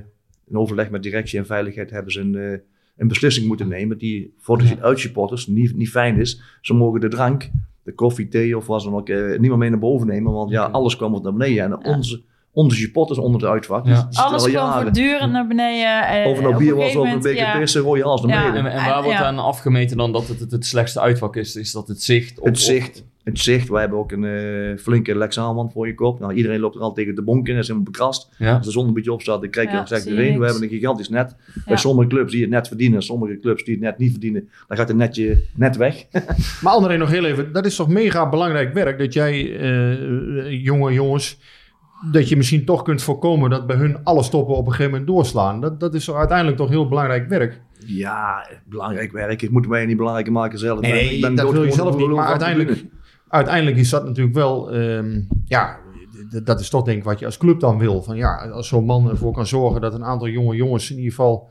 [0.46, 2.60] in overleg met directie en veiligheid hebben ze een,
[2.96, 6.42] een beslissing moeten nemen die voor de uitsupporters niet, niet fijn is.
[6.60, 7.50] Ze mogen de drank,
[7.90, 10.50] de koffie, thee of wat dan ook, eh, niet meer mee naar boven nemen, want
[10.50, 11.64] ja, alles kwam wat naar beneden.
[11.64, 11.94] En Ja.
[11.96, 12.22] onze,
[12.52, 13.94] onze supporters onder de uitvak, Ja.
[13.94, 14.82] zitten Alles al kwam jaren.
[14.82, 16.06] voortdurend naar beneden.
[16.08, 17.58] eh, Of het nou op bier was of een beker ja.
[17.58, 18.50] pissen, gooi je alles naar Ja.
[18.50, 18.70] beneden.
[18.72, 19.02] En, en waar Ja.
[19.02, 21.56] wordt aan afgemeten dan dat het het, het slechtste uitvak is?
[21.56, 22.38] Is dat het zicht?
[22.38, 23.04] Op, Het zicht.
[23.30, 23.68] Het zicht.
[23.68, 26.20] Wij hebben ook een eh, flinke Lexaanwand voor je kop.
[26.20, 27.52] Nou, iedereen loopt er al tegen de bonk in.
[27.52, 28.28] Dat is helemaal bekrast.
[28.38, 28.56] Ja.
[28.56, 30.04] Als de zon een beetje opstaat, dan krijg je Ja, er zeg.
[30.04, 31.36] We hebben een gigantisch net.
[31.54, 31.62] Ja.
[31.66, 34.76] Bij sommige clubs die het net verdienen, sommige clubs die het net niet verdienen, dan
[34.76, 36.04] gaat het netje net weg.
[36.62, 37.52] Maar André, nog heel even.
[37.52, 38.98] Dat is toch mega belangrijk werk.
[38.98, 41.38] Dat jij, eh, jonge jongens,
[42.10, 45.08] dat je misschien toch kunt voorkomen dat bij hun alle stoppen op een gegeven moment
[45.08, 45.60] doorslaan.
[45.60, 47.60] Dat, dat is uiteindelijk toch heel belangrijk werk.
[47.86, 49.42] Ja, belangrijk werk.
[49.42, 50.80] Ik moet mij niet belangrijker maken zelf.
[50.80, 52.08] Nee, Ik ben dat wil je zelf niet.
[52.08, 52.84] Maar uiteindelijk.
[53.30, 55.78] Uiteindelijk is dat natuurlijk wel, ehm, ja,
[56.44, 58.02] dat is toch denk ik wat je als club dan wil.
[58.02, 61.10] Van ja, als zo'n man ervoor kan zorgen dat een aantal jonge jongens in ieder
[61.10, 61.48] geval,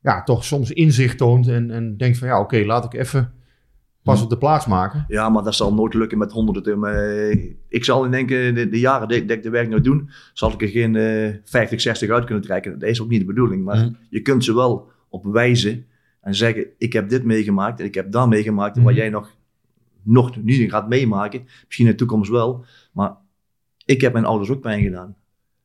[0.00, 3.32] ja, toch soms inzicht toont en, en denkt van ja, oké, laat ik even
[4.02, 5.04] pas op de plaats maken.
[5.08, 6.84] Ja, maar dat zal nooit lukken met honderden.
[6.84, 10.52] eh, Ik zal in denken, de, de jaren dat ik, de werk nou doe, zal
[10.52, 12.78] ik er geen eh 50, 60 uit kunnen trekken.
[12.78, 13.64] Dat is ook niet de bedoeling.
[13.64, 13.92] Maar Mhm.
[14.10, 15.86] je kunt ze wel op wijzen
[16.20, 18.76] en zeggen, ik heb dit meegemaakt en ik heb dat meegemaakt.
[18.76, 19.00] En wat Mhm.
[19.00, 19.30] jij nog,
[20.02, 22.64] nog niet gaat meemaken, misschien in de toekomst wel.
[22.92, 23.16] Maar
[23.84, 25.16] ik heb mijn ouders ook pijn gedaan.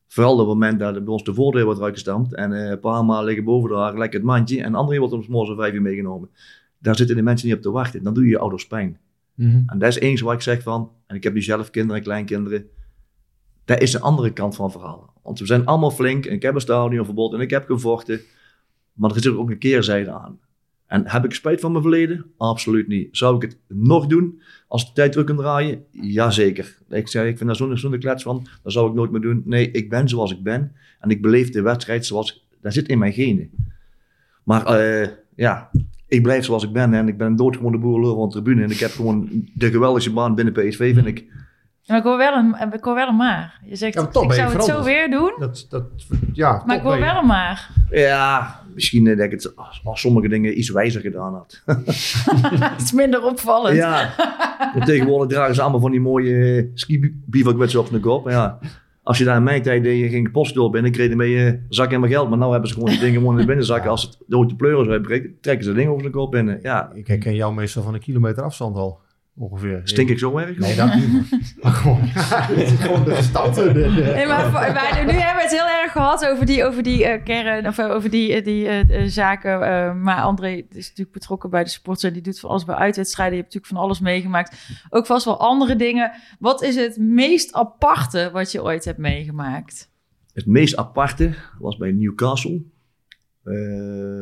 [0.06, 3.04] Vooral op het moment dat bij ons de voordeur wordt uitgestampt en eh, een paar
[3.04, 6.30] maal liggen boven lekker het mandje en andere wordt om om vijf uur meegenomen.
[6.78, 8.02] Daar zitten de mensen niet op te wachten.
[8.02, 8.98] Dan doe je je ouders pijn.
[9.66, 12.02] En dat is eens wat ik zeg van, en ik heb nu zelf kinderen en
[12.02, 12.66] kleinkinderen,
[13.64, 15.12] dat is de andere kant van het verhaal.
[15.22, 18.20] Want we zijn allemaal flink en ik heb een stadionverbod en ik heb gevochten,
[18.92, 20.38] maar er zit ook een keerzijde aan.
[20.88, 22.24] En heb ik spijt van mijn verleden?
[22.36, 23.08] Absoluut niet.
[23.16, 25.84] Zou ik het nog doen als de tijd terug kan draaien?
[25.90, 26.78] Jazeker.
[26.88, 29.42] Ik zeg, ik vind daar zo'n zo'n klets van, dat zou ik nooit meer doen.
[29.44, 32.98] Nee, ik ben zoals ik ben en ik beleef de wedstrijd zoals, dat zit in
[32.98, 33.50] mijn genen.
[34.44, 35.70] Maar eh, ja,
[36.06, 38.62] ik blijf zoals ik ben en ik ben een doodgewone boerenlul van de tribune.
[38.62, 41.26] En ik heb gewoon de geweldigste baan binnen PSV, vind ik.
[41.88, 43.60] Maar ik hoor wel een, ik hoor wel een maar.
[43.64, 45.84] Je zegt, Ja, maar toch ik zou het zo weer doen, Dat, dat,
[46.32, 47.70] ja, maar ik hoor wel een maar.
[47.90, 51.62] Ja, misschien eh, dat ik het als, als sommige dingen iets wijzer gedaan had.
[52.60, 53.76] Het is minder opvallend.
[53.76, 54.14] ja,
[54.74, 58.28] en tegenwoordig dragen ze allemaal van die mooie eh, ski-bivakmutsen op de kop.
[58.30, 58.58] Ja.
[59.02, 61.60] Als je daar in mijn tijd deed, je ging postdoor binnen, kreeg je mee je
[61.68, 62.28] zak en mijn geld.
[62.28, 63.86] Maar nu hebben ze gewoon die dingen gewoon in de binnenzak.
[63.86, 66.58] Als het door de pleuren zo uitbreekt, trekken ze dingen over zijn kop binnen.
[66.62, 69.00] Ja, Ik herken jou meestal van een kilometer afstand al,
[69.38, 69.80] ongeveer.
[69.84, 70.58] stink ik zo erg?
[70.58, 71.30] Nee, dat niet.
[71.62, 73.54] Maar gewoon, het is gewoon de stad.
[73.54, 73.80] De, de-
[74.14, 74.44] Nee, maar
[75.06, 77.90] nu hebben we het heel erg gehad over die, over die eh, kern, of eh,
[77.90, 79.62] over die, eh, die zaken.
[79.62, 82.74] eh, maar André is natuurlijk betrokken bij de sports en die doet van alles bij
[82.74, 83.34] uitwedstrijden.
[83.36, 84.56] Je hebt natuurlijk van alles meegemaakt.
[84.90, 86.12] Ook vast wel andere dingen.
[86.38, 89.90] Wat is het meest aparte wat je ooit hebt meegemaakt?
[90.32, 92.62] Het meest aparte was bij Newcastle.
[93.44, 93.54] Eh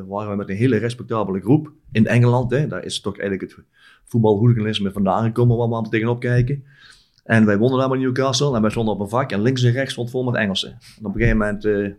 [0.07, 2.51] waren we met een hele respectabele groep in Engeland.
[2.51, 2.67] Hè.
[2.67, 3.65] Daar is toch eigenlijk het
[4.07, 6.65] voetbalhooliganisme vandaan gekomen waar we allemaal tegenop kijken.
[7.25, 9.93] En wij wonnen daar Newcastle en wij stonden op een vak en links en rechts
[9.93, 10.71] stond vol met Engelsen.
[10.71, 11.91] En op een gegeven moment, eh,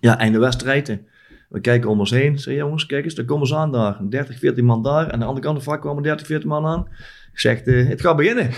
[0.00, 0.98] ja, einde wedstrijd.
[1.48, 2.38] We kijken om ons heen.
[2.38, 4.00] Zeg jongens, kijk eens, daar komen ze aan daar.
[4.08, 5.06] 30, 14 man daar.
[5.06, 6.88] En aan de andere kant van het vak kwamen 30, 14 man aan.
[7.38, 8.50] Ik zeg, eh, het gaat beginnen.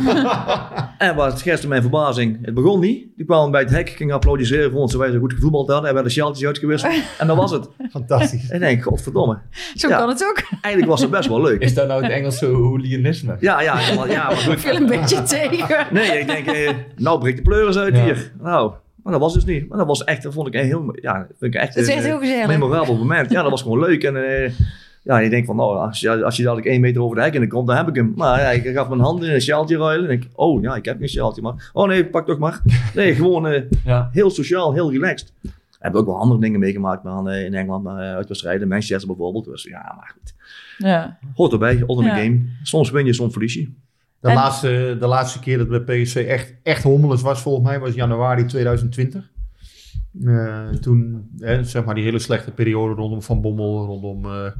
[0.98, 3.06] en wat het scherpste mijn verbazing, het begon niet.
[3.16, 5.88] Die kwamen bij het hek, gingen applaudisseren voor ons, terwijl wij zo goed gevoetbald hadden.
[5.88, 6.92] En werden sjaaltjes uitgewisseld.
[7.18, 7.68] en dat was het.
[7.90, 8.48] Fantastisch.
[8.48, 9.38] En ik denk, godverdomme.
[9.74, 9.98] Zo Ja.
[9.98, 10.42] kan het ook.
[10.50, 11.60] Eigenlijk was het best wel leuk.
[11.60, 13.36] Is dat nou het Engelse hooliganisme?
[13.40, 15.86] Ja, ja, ja, maar, ja, maar Ik viel een beetje tegen.
[15.90, 18.02] Nee, ik denk, eh, nou breekt de pleuris uit Ja.
[18.04, 18.32] hier.
[18.42, 19.68] Nou, maar dat was dus niet.
[19.68, 21.88] Maar dat was echt, dat vond ik een heel, ja, vind ik echt Het is
[21.90, 22.46] een, echt eh, heel gezellig.
[22.46, 23.30] memorabel moment.
[23.30, 24.04] Ja, dat was gewoon leuk.
[24.04, 24.50] En eh,
[25.08, 27.34] ja, je denkt van, nou, als je, als je dadelijk één meter over de hek
[27.34, 28.12] in komt, dan heb ik hem.
[28.16, 30.08] Maar ja, ik gaf mijn handen in een sjaaltje ruilen.
[30.10, 32.60] En ik, oh ja, ik heb geen sjaaltje, maar, oh nee, pak toch maar.
[32.94, 34.08] Nee, gewoon eh, Ja.
[34.12, 35.32] heel sociaal, heel relaxed.
[35.78, 38.68] Hebben ook wel andere dingen meegemaakt man, eh, in Engeland, maar, eh, uitwedstrijden.
[38.68, 39.44] Manchester bijvoorbeeld.
[39.44, 40.34] Dus ja, maar goed.
[40.78, 41.18] Ja.
[41.34, 42.16] Hoort erbij, onder de Ja.
[42.16, 42.40] game.
[42.62, 43.72] Soms win je, soms verlies je.
[44.20, 47.78] De, En- laatste, de laatste keer dat bij PSV echt, echt hommeles was, volgens mij,
[47.80, 49.30] was januari 2020.
[50.24, 54.24] Eh, toen, hè, zeg maar, die hele slechte periode rondom Van Bommel, rondom...
[54.24, 54.50] eh,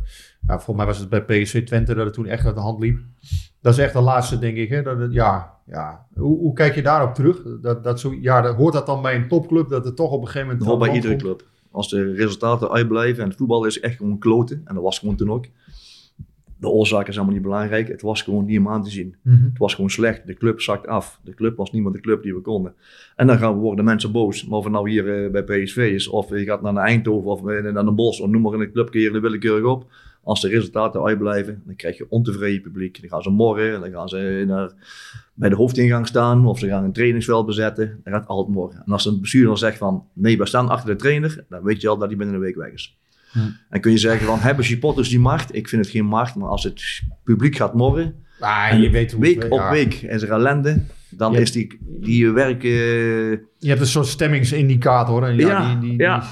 [0.47, 2.81] ja, volgens mij was het bij PSV Twente dat het toen echt uit de hand
[2.81, 2.99] liep.
[3.61, 4.69] Dat is echt de laatste, denk ik.
[4.69, 6.07] Hè, dat het, ja, ja.
[6.15, 7.43] Hoe, hoe kijk je daarop terug?
[7.61, 10.21] Dat, dat zo, ja, dat, hoort dat dan bij een topclub, dat het toch op
[10.21, 10.67] een gegeven moment...
[10.67, 11.45] Hoort bij iedere club.
[11.71, 14.63] Als de resultaten uitblijven en het voetbal is echt gewoon kloten.
[14.65, 15.47] En dat was gewoon toen ook.
[16.61, 17.89] De oorzaak is allemaal niet belangrijk.
[17.89, 19.17] Het was gewoon niet om aan te zien.
[19.23, 19.45] Mhm.
[19.45, 20.27] Het was gewoon slecht.
[20.27, 21.21] De club zakt af.
[21.25, 22.75] De club was niet meer de club die we konden.
[23.17, 24.47] En dan gaan, worden mensen boos.
[24.47, 27.31] Maar of het nou hier eh, bij PSV is, of je gaat naar de Eindhoven
[27.31, 29.87] of eh, naar de Bos, of noem maar in de club hier de willekeurig op.
[30.29, 33.01] Als de resultaten uitblijven, dan krijg je ontevreden publiek.
[33.01, 34.71] Dan gaan ze morgen, en dan gaan ze naar,
[35.35, 38.01] bij de hoofdingang staan, of ze gaan een trainingsveld bezetten.
[38.05, 38.83] Dan gaat altijd morgen.
[38.87, 41.81] En als een bestuurder dan zegt van, nee, we staan achter de trainer, dan weet
[41.81, 42.99] je al dat hij binnen een week weg is.
[43.33, 43.39] Hm.
[43.71, 45.55] En kun je zeggen van, hebben supporters die macht?
[45.55, 49.21] Ik vind het geen macht, maar als het publiek gaat morgen, Ah, je weet hoe
[49.21, 49.71] week het- op ja.
[49.71, 50.83] week is er ellende.
[51.11, 51.39] Dan Ja.
[51.39, 52.65] is die, die werk...
[52.65, 52.71] eh,
[53.59, 55.23] Je hebt een soort stemmingsindicator.
[55.25, 56.25] En ja, Ja, die, die, ja.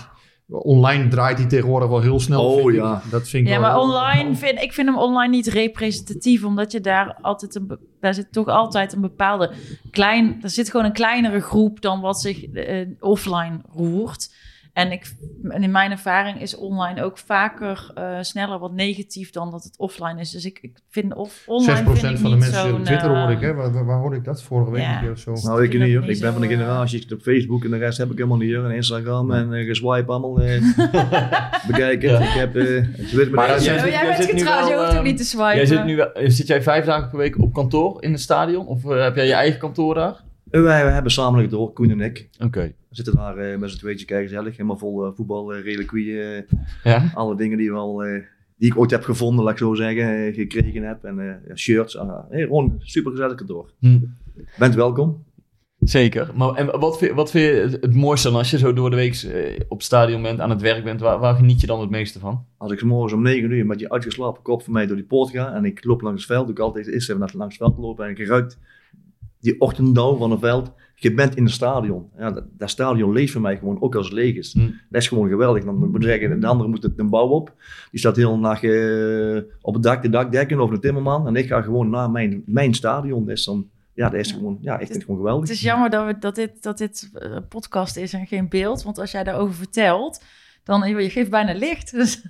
[0.49, 2.45] Online draait die tegenwoordig wel heel snel.
[2.45, 2.75] Oh, vind ik.
[2.75, 3.03] ja.
[3.11, 6.73] Dat vind ik Ja, wel- maar online vind ik vind hem online niet representatief, omdat
[6.73, 9.53] je daar altijd een, daar zit toch altijd een bepaalde
[9.91, 14.35] klein, er zit gewoon een kleinere groep dan wat zich eh, offline roert.
[14.77, 15.15] En ik,
[15.49, 19.75] en in mijn ervaring is online ook vaker eh, sneller wat negatief dan dat het
[19.79, 20.31] offline is.
[20.31, 23.21] Dus ik, ik vind of, 6% online vind ik van de mensen op Twitter eh,
[23.23, 23.41] hoor ik.
[23.41, 23.55] Hè?
[23.55, 24.43] Waar, waar, waar hoorde ik dat?
[24.43, 24.95] Vorige week Ja.
[24.95, 25.33] een keer of zo.
[25.33, 26.09] nou, ik niet hoor.
[26.11, 28.17] Ik ben van de eh, generatie, ik zit op Facebook en de rest heb ik
[28.17, 28.65] helemaal niet hoor.
[28.65, 30.41] En Instagram en eh, geswipe allemaal.
[30.41, 30.61] eh
[31.67, 32.21] bekijk het.
[32.21, 32.57] Ik heb...
[32.57, 34.91] eh Maar dat ja, zijn- Oh, Jij jij bent zit nu getrouwd, je wel, hoeft
[34.91, 35.57] ook ehm, niet te swipen.
[35.57, 38.21] Jij zit, nu, wel- eh, zit jij vijf dagen per week op kantoor in het
[38.21, 38.67] stadion?
[38.67, 40.25] Of eh, heb jij je eigen kantoor daar?
[40.63, 42.29] Wij, wij hebben samen door, Koen en ik.
[42.45, 42.61] Oké.
[42.89, 44.53] We zitten daar eh, met z'n tweetjes, kijk gezellig.
[44.57, 46.43] Helemaal vol eh, voetbal, eh, eh,
[46.85, 47.11] Ja?
[47.15, 48.23] alle dingen die, we al, eh,
[48.57, 50.27] die ik ooit heb gevonden, laat ik zo zeggen.
[50.27, 51.05] eh, gekregen heb.
[51.05, 51.99] En eh, shirts.
[51.99, 53.71] ah, hey, gewoon super gezellig kantoor.
[53.79, 53.99] Hm.
[54.59, 55.25] Bent welkom.
[55.79, 56.31] Zeker.
[56.35, 58.97] Maar en wat, vind, wat vind je het, mooiste dan als je zo door de
[58.97, 61.01] week eh, op stadion bent, aan het werk bent?
[61.01, 62.45] Waar, waar geniet je dan het meeste van?
[62.57, 65.31] Als ik morgens om 9 uur met die uitgeslapen kop van mij door die poort
[65.31, 67.69] ga en ik loop langs het veld, doe ik altijd eerst even naar langs het
[67.69, 68.57] veld lopen en ik ruik
[69.47, 70.73] die ochtenddauw van het veld.
[70.95, 72.11] Je bent in het stadion.
[72.19, 74.53] Ja, dat, dat stadion leeft voor mij gewoon ook als het leeg is.
[74.53, 74.61] Hm.
[74.61, 75.65] Dat is gewoon geweldig.
[75.65, 77.53] Dan moet ik zeggen, de andere moet het een bouw op.
[77.91, 81.27] Die staat heel nacht eh, op het dak, de dakdekken of de timmerman.
[81.27, 83.27] En ik ga gewoon naar mijn, mijn stadion.
[83.27, 85.49] Dat is dan, ja, dat is gewoon, ja, ik vind het gewoon geweldig.
[85.49, 88.83] Het is jammer dat, we, dat dit, dat dit eh, podcast is en geen beeld.
[88.83, 90.25] Want als jij daarover vertelt,
[90.65, 91.93] dan je geeft bijna licht.
[91.97, 92.25] Dus,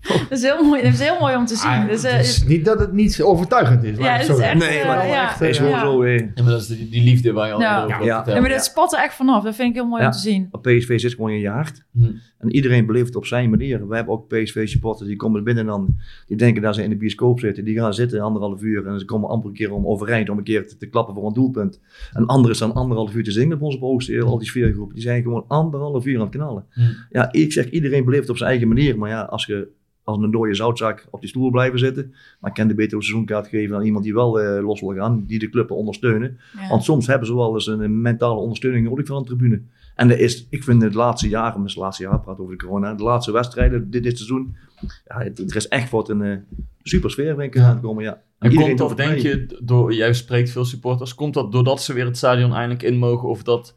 [0.00, 1.70] dat, is heel mooi, dat is heel mooi om te zien.
[1.70, 3.98] Ah, dus, eh, het is niet dat het niet overtuigend is.
[3.98, 4.54] ja, ik het is echt...
[4.58, 5.22] Nee, eh, maar ja.
[5.22, 5.84] echt, Het is eh, gewoon Ja.
[5.84, 7.86] zo, eh, Ja, maar dat is die, die liefde waar je al over Ja.
[7.96, 8.26] vertelt.
[8.36, 9.44] Ja, maar dat spat er echt vanaf.
[9.44, 10.06] Dat vind ik heel mooi Ja.
[10.08, 10.48] om te zien.
[10.50, 11.84] op PSV zit gewoon je hart.
[11.92, 12.04] Hm.
[12.38, 13.88] En iedereen beleeft het op zijn manier.
[13.88, 15.96] We hebben ook PSV-supporters die komen binnen dan.
[16.26, 17.64] Die denken dat ze in de bioscoop zitten.
[17.64, 18.86] Die gaan zitten anderhalf uur.
[18.86, 21.26] En ze komen amper een keer om overeind om een keer te, te klappen voor
[21.26, 21.80] een doelpunt.
[22.12, 24.24] En anderen staan anderhalf uur te zingen op onze poster.
[24.24, 24.94] Al die sfeergroepen.
[24.94, 26.64] Die zijn gewoon anderhalf uur aan het knallen.
[26.70, 26.80] Hm.
[27.10, 28.98] Ja, ik zeg iedereen beleeft het op zijn eigen manier.
[28.98, 29.68] Maar ja, als je
[30.08, 32.14] als een dode zoutzak op die stoel blijven zitten.
[32.40, 35.24] Dan kan de beter een seizoenkaart geven aan iemand die wel eh, los wil gaan.
[35.26, 36.38] Die de club ondersteunen.
[36.54, 36.68] Ja.
[36.68, 39.62] Want soms hebben ze wel eens een mentale ondersteuning nodig van de tribune.
[39.98, 42.64] En dat is, ik vind het laatste jaar, om het laatste jaar praat over de
[42.64, 44.56] corona, de laatste wedstrijden dit, dit seizoen,
[45.04, 46.36] ja, het- er is echt wat een eh,
[46.82, 48.04] super sfeer denk ik aangekomen.
[48.04, 48.22] Ja.
[48.38, 49.22] En Iedereen komt dat, denk mee.
[49.22, 52.98] je, door, jij spreekt veel supporters, komt dat doordat ze weer het stadion eindelijk in
[52.98, 53.28] mogen?
[53.28, 53.76] Of dat,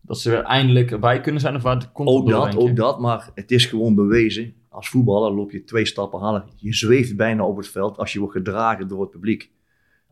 [0.00, 1.54] dat ze weer eindelijk erbij kunnen zijn?
[1.56, 4.52] Of waar komt Ook door, dat, ook dat, maar het is gewoon bewezen.
[4.68, 6.44] Als voetballer loop je twee stappen halen.
[6.56, 9.50] Je zweeft bijna over het veld als je wordt gedragen door het publiek.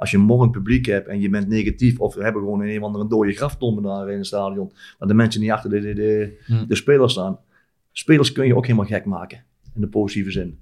[0.04, 2.78] Als je morgen publiek hebt en je bent negatief, of we hebben gewoon een, een
[2.78, 5.94] of andere dode graftombe daar in het stadion, waar de mensen niet achter de, de,
[5.94, 7.38] de, de spelers staan.
[7.92, 9.44] Spelers kun je ook helemaal gek maken,
[9.74, 10.58] in de positieve zin.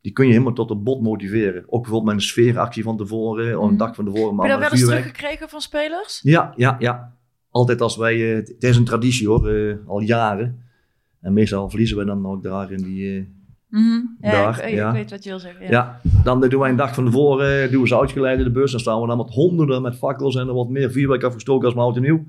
[0.00, 1.62] Die kun je helemaal tot een bot motiveren.
[1.66, 3.78] Ook bijvoorbeeld met een sfeeractie van tevoren, of een Mhm.
[3.78, 4.26] dag van tevoren.
[4.26, 6.20] Heb maar je dat met wel eens teruggekregen van spelers?
[6.22, 7.16] Ja, ja, ja.
[7.50, 10.62] Altijd als wij, eh, het is een traditie hoor, eh, al jaren.
[11.20, 13.28] En meestal verliezen we dan ook daar in die,
[13.70, 14.00] Mhm.
[14.20, 14.92] Ja, Daar, ik, ik ja.
[14.92, 15.62] weet wat je wil zeggen.
[15.64, 15.70] Ja.
[15.70, 16.00] ja.
[16.24, 18.70] Dan doen wij een dag van tevoren, eh, doen we ze uitgeleid in de bus.
[18.70, 21.74] Dan staan we dan met honderden met fakkels en er wordt meer vuurwerk afgestoken als
[21.74, 22.24] maar oud en nieuw.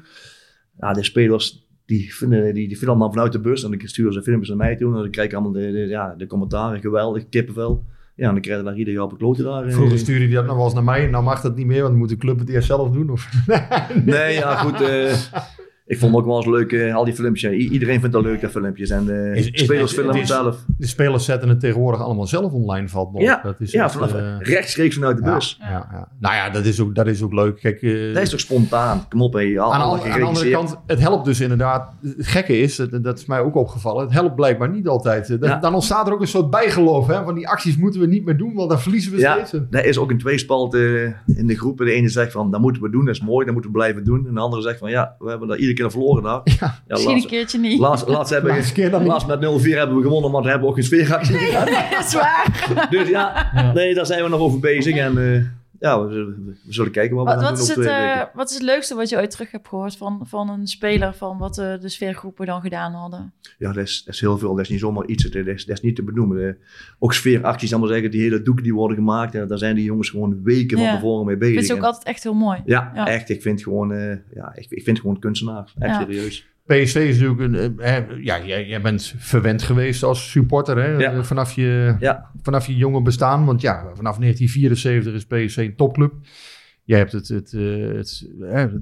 [0.79, 4.13] Ja, de spelers die vinden, die, die filmen dan vanuit de bus en dan sturen
[4.13, 4.95] ze filmpjes naar mij toe.
[4.95, 7.85] En dan krijg ik allemaal de, de, ja, de commentaren, geweldig, kippenvel.
[8.15, 9.65] Ja, en dan krijg je daar ieder jaar op een klote daar.
[9.65, 9.73] eh.
[9.73, 11.07] Vroeger stuurde hij dat nog wel eens naar mij.
[11.07, 13.09] Nou mag dat niet meer, want dan moet de club het eerst zelf doen.
[13.09, 13.29] Of...
[14.05, 14.81] Nee, ja goed.
[14.81, 15.13] eh,
[15.91, 17.51] Ik vond ook wel eens leuk, eh, al die filmpjes.
[17.51, 18.89] I- iedereen vindt dat leuk, dat filmpjes.
[18.89, 20.63] En de Is- is- spelers filmen zelf.
[20.77, 23.19] De spelers zetten het tegenwoordig allemaal zelf online, op.
[23.21, 25.57] Ja, dat is ja echt, vanaf, eh, rechtstreeks vanuit de bus.
[25.59, 26.07] ja, ja.
[26.19, 27.59] Nou ja, dat is ook, dat is ook leuk.
[27.59, 29.05] Kijk, eh, Dat is toch spontaan?
[29.09, 29.85] Kom op, aan, de, aan de
[30.25, 31.93] andere kant, het helpt dus inderdaad.
[32.01, 35.29] Het gekke is, dat, dat is mij ook opgevallen, het helpt blijkbaar niet altijd.
[35.29, 35.59] Eh, Dan, Ja.
[35.59, 37.07] dan ontstaat er ook een soort bijgeloof.
[37.07, 39.65] Hè, van die acties moeten we niet meer doen, want dan verliezen we Ja, steeds.
[39.69, 41.85] Dat is ook een tweespalt eh, in de groepen.
[41.85, 44.03] De ene zegt van, dat moeten we doen, dat is mooi, dat moeten we blijven
[44.03, 44.27] doen.
[44.27, 46.41] En de andere zegt van, ja, we hebben dat iedere keer verloren daar.
[46.43, 47.79] Ja, Misschien een keertje niet.
[47.79, 48.89] laatst, hebben, keer
[49.25, 51.65] met 0-4 hebben we gewonnen, maar we hebben ook een sfeeractie gedaan.
[51.91, 52.88] Dat is waar.
[52.89, 54.95] Dus ja, nee, daar zijn we nog over bezig.
[54.95, 55.41] En eh,
[55.82, 58.49] ja, we, zullen- we zullen kijken wat we gaan wat, doen is het, eh, wat
[58.49, 61.57] is het leukste wat je ooit terug hebt gehoord van, van een speler, van wat
[61.57, 63.34] eh, de sfeergroepen dan gedaan hadden?
[63.57, 64.49] Ja, dat is, dat is heel veel.
[64.55, 65.23] Dat is niet zomaar iets.
[65.23, 66.47] Dat is, dat is niet te benoemen.
[66.47, 66.53] Eh,
[66.99, 69.36] ook sfeeracties, zal maar zeggen, die hele doeken die worden gemaakt.
[69.36, 71.53] eh, daar zijn die jongens gewoon weken van tevoren mee bezig.
[71.55, 72.61] vind ze ook En- altijd echt heel mooi.
[72.65, 73.07] ja, Ja.
[73.07, 73.29] echt.
[73.29, 73.89] Ik vind gewoon,
[74.34, 75.73] ja, ik, ik vind gewoon kunstenaar.
[75.79, 75.99] Echt Ja.
[76.01, 76.49] serieus.
[76.66, 77.80] PSV is natuurlijk een.
[77.80, 80.97] eh, ja, jij, jij bent verwend geweest als supporter hè?
[80.97, 81.12] Ja.
[81.14, 82.30] Eh, vanaf, je, Ja.
[82.41, 83.45] vanaf je jonge bestaan.
[83.45, 86.14] Want ja, vanaf 1974 is PSV een topclub.
[86.84, 88.26] Jij hebt het, het, eh, het,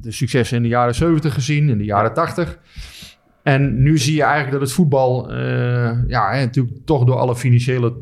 [0.04, 2.60] de successen in de jaren 70 gezien, in de jaren 80.
[3.44, 5.34] En nu zie je eigenlijk dat het voetbal,
[6.08, 7.94] ja, hè, natuurlijk toch door alle financiële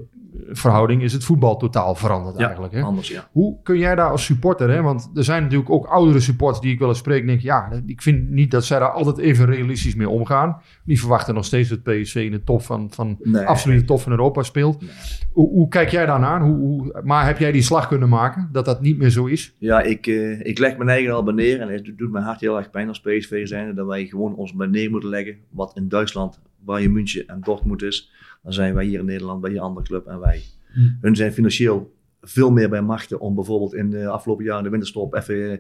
[0.50, 2.74] verhouding is het voetbal totaal veranderd Ja, eigenlijk.
[2.74, 2.82] Hè?
[2.82, 3.28] anders ja.
[3.32, 4.82] Hoe kun jij daar als supporter, hè?
[4.82, 7.82] want er zijn natuurlijk ook oudere supporters die ik wel eens spreek, en denk ja,
[7.86, 10.62] ik vind niet dat zij daar altijd even realistisch mee omgaan.
[10.86, 13.46] Die verwachten nog steeds dat PSV in de top van, van Nee.
[13.46, 14.84] absolute top van Europa speelt.
[15.32, 16.42] Hoe, hoe kijk jij daarnaar?
[16.42, 19.56] Hoe, hoe, maar heb jij die slag kunnen maken dat dat niet meer zo is?
[19.58, 21.62] Ja, ik, eh, ik leg mijn eigen al neer.
[21.62, 23.76] En het doet mijn hart heel erg pijn als PSV zijn.
[23.76, 25.36] Dat wij gewoon ons neer moeten leggen.
[25.50, 28.12] Wat in Duitsland, Bayern München en Dortmund is.
[28.48, 30.42] Dan zijn wij hier in Nederland bij die andere club en wij.
[30.74, 30.98] Hmm.
[31.02, 35.16] Hun zijn financieel veel meer bij machten om bijvoorbeeld in de afgelopen jaren de winterstop
[35.16, 35.58] even eh,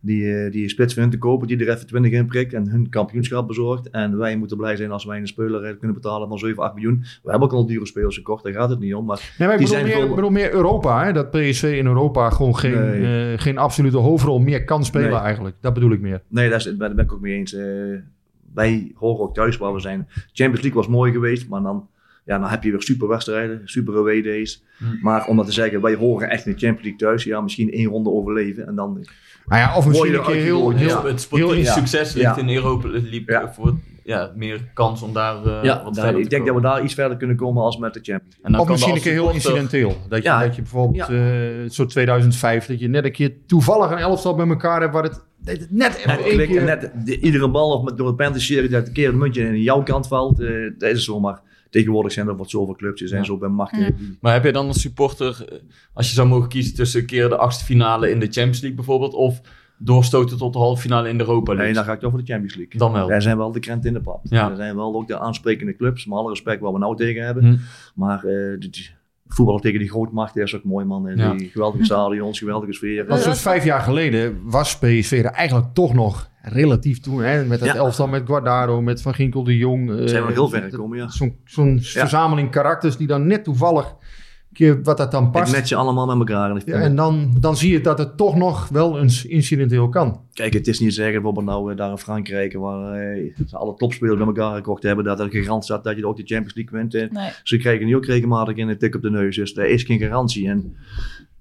[0.00, 1.46] die, eh, die spits van hun te kopen.
[1.46, 3.90] Die er even 20 in prikt en hun kampioenschap bezorgt.
[3.90, 6.98] En wij moeten blij zijn als wij een speler kunnen betalen van 7, 8 miljoen.
[7.22, 9.04] We hebben ook al dure spelers gekocht, daar gaat het niet om.
[9.04, 11.12] Maar Nee, maar ik Die bedoel zijn meer, veel- bedoel meer Europa, hè?
[11.12, 13.32] dat PSV in Europa gewoon geen, Nee.
[13.32, 15.18] eh, geen absolute hoofdrol meer kan spelen Nee.
[15.18, 15.56] eigenlijk.
[15.60, 16.22] Dat bedoel ik meer.
[16.28, 17.56] Nee, daar, ben ik ook mee eens.
[18.54, 20.06] Wij horen ook thuis waar we zijn.
[20.32, 21.88] Champions League was mooi geweest, maar dan,
[22.28, 24.62] ja, dan heb je weer super wedstrijden, super away days.
[24.76, 24.98] Hmm.
[25.02, 27.24] Maar om dat te zeggen, wij horen echt in de Champions League thuis.
[27.24, 29.06] Ja, misschien één ronde overleven en dan...
[29.46, 31.06] Nou ja, of misschien een keer heel, heel, ja.
[31.06, 31.72] het ja.
[31.72, 32.42] succes ligt Ja.
[32.42, 32.88] in Europa.
[32.88, 33.52] Het liep Ja.
[33.52, 33.74] voor
[34.04, 36.60] ja, meer kans om daar eh ja, wat daar- verder ik te denk dat we
[36.60, 38.44] daar iets verder kunnen komen als met de Champions League.
[38.44, 39.96] En dan Of misschien een keer heel incidenteel.
[40.08, 40.40] Dat je, Ja.
[40.42, 44.48] dat je bijvoorbeeld eh zo 2005, dat je net een keer toevallig een elftal bij
[44.48, 46.64] elkaar hebt waar het, net even Net, één klikt en keer...
[46.64, 49.42] net de- iedere bal of met, door het penalty serie dat een keer het muntje
[49.42, 50.40] in jouw kant valt.
[50.40, 50.48] eh,
[50.78, 51.40] dat is zo, maar
[51.70, 53.02] tegenwoordig zijn er wat zoveel clubs.
[53.02, 53.26] Zijn Ja.
[53.26, 53.72] zo bij macht.
[53.72, 53.86] Eh,
[54.20, 55.58] Maar heb je dan als supporter, eh,
[55.92, 58.76] als je zou mogen kiezen tussen een keer de achtste finale in de Champions League
[58.76, 59.40] bijvoorbeeld, of
[59.78, 61.64] doorstoten tot de halve finale in de Europa League?
[61.64, 62.78] Nee, dan ga ik toch voor de Champions League.
[62.78, 63.06] Dan wel.
[63.08, 64.20] Wij zijn wel de krent in de pap.
[64.22, 64.50] Ja.
[64.50, 67.44] Er zijn wel ook de aansprekende clubs, met alle respect wat we nou tegen hebben.
[67.44, 67.56] Hm.
[67.94, 68.90] Maar eh die, die
[69.26, 71.08] voetballen tegen die grootmachten is ook mooi man.
[71.08, 71.34] En Ja.
[71.34, 73.06] Die geweldige stadions, geweldige sfeer.
[73.06, 77.20] Want zo'n vijf jaar geleden was PSV er eigenlijk toch nog relatief toen.
[77.22, 77.74] Hè, met dat Ja.
[77.74, 79.90] elftal met Guardado, met Van Ginkel de Jong.
[79.90, 81.08] eh, Zijn nog heel ver gekomen, ja.
[81.10, 85.52] Zo'n zo'n verzameling karakters die dan net toevallig, een keer wat dat dan Ik past.
[85.52, 86.50] net je allemaal met elkaar.
[86.50, 90.20] En Ja, en dan, dan zie je dat het toch nog wel eens incidenteel kan.
[90.32, 93.74] Kijk, het is niet zeggen, bijvoorbeeld nou eh, daar in Frankrijk, waar eh, ze alle
[93.74, 96.78] topspelers bij elkaar gekocht hebben, dat er garant staat dat je ook de Champions League
[96.78, 97.12] wint.
[97.12, 97.30] Nee.
[97.42, 100.48] Ze krijgen nu ook regelmatig een tik op de neus, dus er is geen garantie.
[100.48, 100.76] En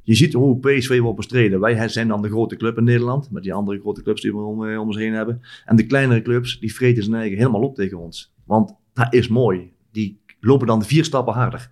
[0.07, 1.59] je ziet hoe PSV wordt bestreden.
[1.59, 4.37] Wij zijn dan de grote club in Nederland, met die andere grote clubs die we
[4.37, 5.41] om, eh, om ons heen hebben.
[5.65, 8.33] En de kleinere clubs, die vreten zijn eigen helemaal op tegen ons.
[8.45, 9.71] Want dat is mooi.
[9.91, 11.69] Die lopen dan vier stappen harder.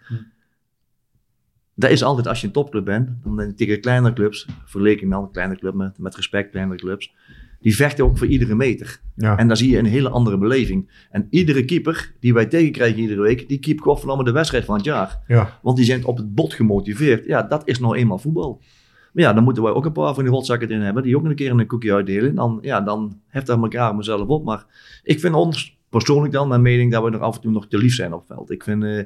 [1.76, 5.32] Dat is altijd als je een topclub bent, dan tegen kleinere clubs, vergeleken dan een
[5.32, 7.14] kleine club met, met respect, kleinere clubs,
[7.66, 9.00] die vechten ook voor iedere meter.
[9.16, 9.38] Ja.
[9.38, 11.06] En dan zie je een hele andere beleving.
[11.12, 14.86] En iedere keeper die wij tegenkrijgen iedere week, die keept godverdomme de wedstrijd van het
[14.86, 15.20] jaar.
[15.28, 15.60] Ja.
[15.62, 17.26] Want die zijn op het bot gemotiveerd.
[17.26, 18.62] Ja, dat is nou eenmaal voetbal.
[19.14, 21.24] Maar ja, dan moeten wij ook een paar van die rotzakken in hebben, die ook
[21.26, 22.36] een keer een koekje uitdelen.
[22.36, 24.46] Dan, ja, dan heft dat elkaar mezelf op.
[24.46, 24.66] Maar
[25.04, 27.78] ik vind ons persoonlijk dan, mijn mening, dat we er af en toe nog te
[27.78, 28.52] lief zijn op het veld.
[28.52, 28.84] Ik vind...
[28.84, 29.04] eh,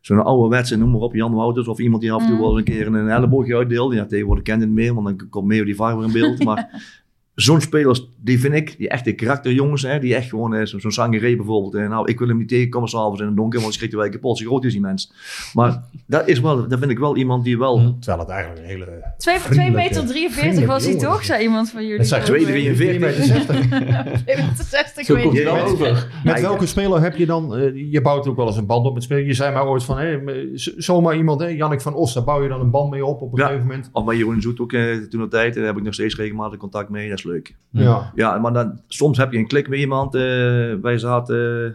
[0.00, 2.40] Zo'n ouderwetse, noem maar op, Jan Wouters of iemand die af en toe Mm.
[2.42, 3.92] wel eens een keer een elleboogje uitdeelt.
[3.94, 6.44] Ja, tegenwoordig kent het meer, want dan komt meer die VAR weer in beeld.
[6.44, 6.70] Maar
[7.36, 10.90] zo'n spelers, die vind ik, die echte karakterjongens, hè, die echt gewoon, eh, zo- zo'n
[10.92, 11.74] Sangeré bijvoorbeeld.
[11.74, 14.08] eh, nou, ik wil hem niet tegenkomen s'avonds in het donker, want dan schrikt wij
[14.08, 14.38] kapot.
[14.38, 15.12] Zo groot is die mens.
[15.54, 17.96] Maar dat is wel, dat vind ik wel iemand die wel...
[18.00, 18.84] Terwijl het eigenlijk een hele...
[18.84, 21.98] Twee, 2 Vriendelijke- meter 43 vriendelijke was hij toch, zei iemand van jullie.
[21.98, 22.74] Het zijn 2,43.
[22.76, 25.42] 2 meter 60, Zo weet komt je.
[25.42, 26.08] het wel Met- over.
[26.24, 27.56] Met welke speler heb je dan...
[27.56, 29.26] eh, je bouwt ook wel eens een band op met spelers.
[29.26, 29.98] Je zei maar ooit van...
[29.98, 30.18] Hé,
[30.54, 33.20] z- zomaar iemand, hè, Jannik van Os, daar bouw je dan een band mee op
[33.22, 33.46] op een Ja.
[33.46, 33.88] gegeven moment.
[33.92, 36.58] Of bij Jeroen Zoet ook eh, toen de tijd, daar heb ik nog steeds regelmatig
[36.58, 37.08] contact mee.
[37.26, 37.56] Leuk.
[37.70, 38.12] Ja.
[38.14, 40.14] Ja, maar dan, soms heb je een klik met iemand.
[40.14, 41.72] eh wij zaten uh,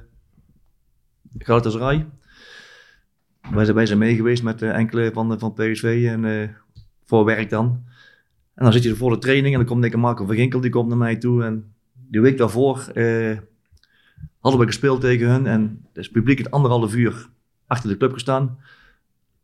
[1.38, 2.08] Galatasaray.
[3.49, 6.49] Wij zijn, wij zijn mee geweest met eh, enkele van, van PSV en eh,
[7.06, 7.84] voor werk dan.
[8.54, 10.62] En dan zit je er voor de training en dan komt Nick Marco van Ginkel,
[10.62, 11.43] die komt naar mij toe.
[11.43, 13.38] En die week daarvoor eh,
[14.39, 17.30] hadden we gespeeld tegen hun en het publiek het anderhalf uur
[17.68, 18.58] achter de club gestaan.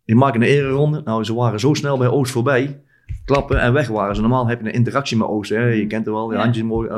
[0.06, 1.02] Die maken een ereronde.
[1.06, 2.82] Nou, ze waren zo snel bij Oost voorbij.
[3.26, 4.22] Klappen en weg waren ze.
[4.22, 5.50] Normaal heb je een interactie met Oost.
[5.50, 5.62] Hè?
[5.68, 6.90] Je kent het wel, je handjes mooi.
[6.90, 6.96] eh,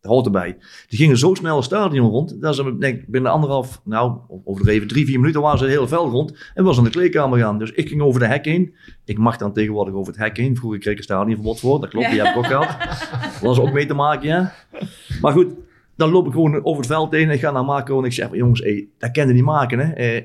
[0.00, 0.56] Het hoort erbij.
[0.88, 2.40] Die gingen zo snel het stadion rond.
[2.40, 6.10] Dat ze denk, binnen anderhalf, nou, overdreven, drie, vier minuten waren ze het hele veld
[6.12, 6.50] rond.
[6.54, 7.58] En was aan de kleedkamer gaan.
[7.58, 8.74] Dus ik ging over de hek heen.
[9.04, 10.56] Ik mag dan tegenwoordig over het hek heen.
[10.56, 11.80] Vroeger kreeg ik een stadionverbod voor.
[11.80, 12.76] Dat klopt, die heb ik ook gehad.
[13.32, 14.52] Dat was ook mee te maken, ja.
[15.20, 15.54] Maar goed,
[15.96, 17.30] dan loop ik gewoon over het veld heen.
[17.30, 19.92] Ik ga naar Marco en ik zeg, jongens, hey, dat kan je niet maken, hè.
[19.92, 20.22] Eh,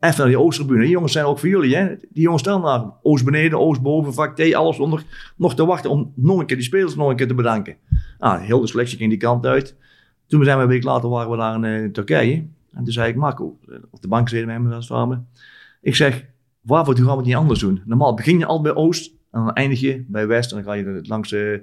[0.00, 0.80] even naar die Oosttribune.
[0.80, 1.96] Die jongens zijn ook voor jullie, hè.
[1.96, 2.84] Die jongens staan daar.
[3.02, 5.04] Oost beneden, Oost boven, vak T, alles onder.
[5.36, 7.76] Nog te wachten om nog een keer die spelers nog een keer te bedanken.
[8.18, 9.76] Nou, heel de selectie ging die kant uit.
[10.26, 12.46] Toen zijn we een week later waren we daar in eh, Turkije.
[12.72, 15.28] En toen zei ik, Marco, eh, op de bank zitten met dat samen.
[15.80, 16.24] Ik zeg,
[16.60, 17.82] waarvoor gaan we het niet anders doen?
[17.84, 20.50] Normaal begin je al bij Oost en dan eindig je bij West.
[20.50, 21.58] En dan ga je langs eh,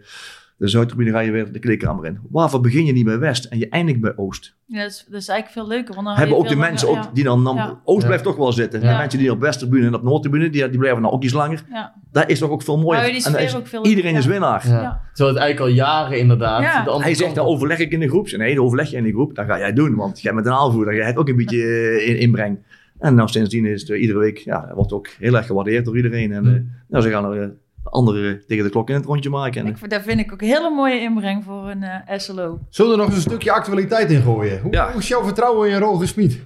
[0.57, 2.19] de Zuidtribune ga je weer de kleedkamer in.
[2.29, 4.55] Waarvoor begin je niet bij West en je eindigt bij Oost?
[4.65, 5.93] Ja, dat, is, dat is eigenlijk veel leuker.
[5.93, 7.43] Want dan Hebben heb ook de mensen langer- ook die dan...
[7.43, 7.81] dan Ja.
[7.83, 8.05] Oost Ja.
[8.07, 8.79] blijft toch wel zitten.
[8.79, 11.63] De mensen die op Westtribune en op Noordtribune, die, die blijven nou ook iets langer.
[12.11, 13.03] Dat is toch ook veel mooier.
[13.03, 14.67] En is- ook veel iedereen is winnaar.
[14.67, 14.81] Ja.
[14.81, 15.01] Ja.
[15.13, 16.61] Terwijl het eigenlijk al jaren inderdaad.
[16.61, 16.71] Ja.
[16.83, 18.31] de andere Hij zegt, dat op- overleg ik in de groep.
[18.31, 19.35] Nee, dat overleg je in de groep.
[19.35, 20.95] Dat ga jij doen, want jij bent een aanvoerder.
[20.95, 22.57] Jij hebt ook een beetje eh, in, inbreng.
[22.99, 25.95] En nou, sindsdien is het eh, iedere week, ja, wordt ook heel erg gewaardeerd door
[25.95, 26.31] iedereen.
[26.31, 27.53] En eh, nou, ze gaan er
[27.89, 29.61] anderen tegen de klok in het rondje maken.
[29.61, 32.59] En, Ik, daar vind ik ook een hele mooie inbreng voor een eh, SLO.
[32.69, 34.61] Zullen we er nog eens een stukje actualiteit in gooien?
[34.61, 34.91] Hoe, Ja.
[34.91, 36.43] hoe is jouw vertrouwen in Roger Smit?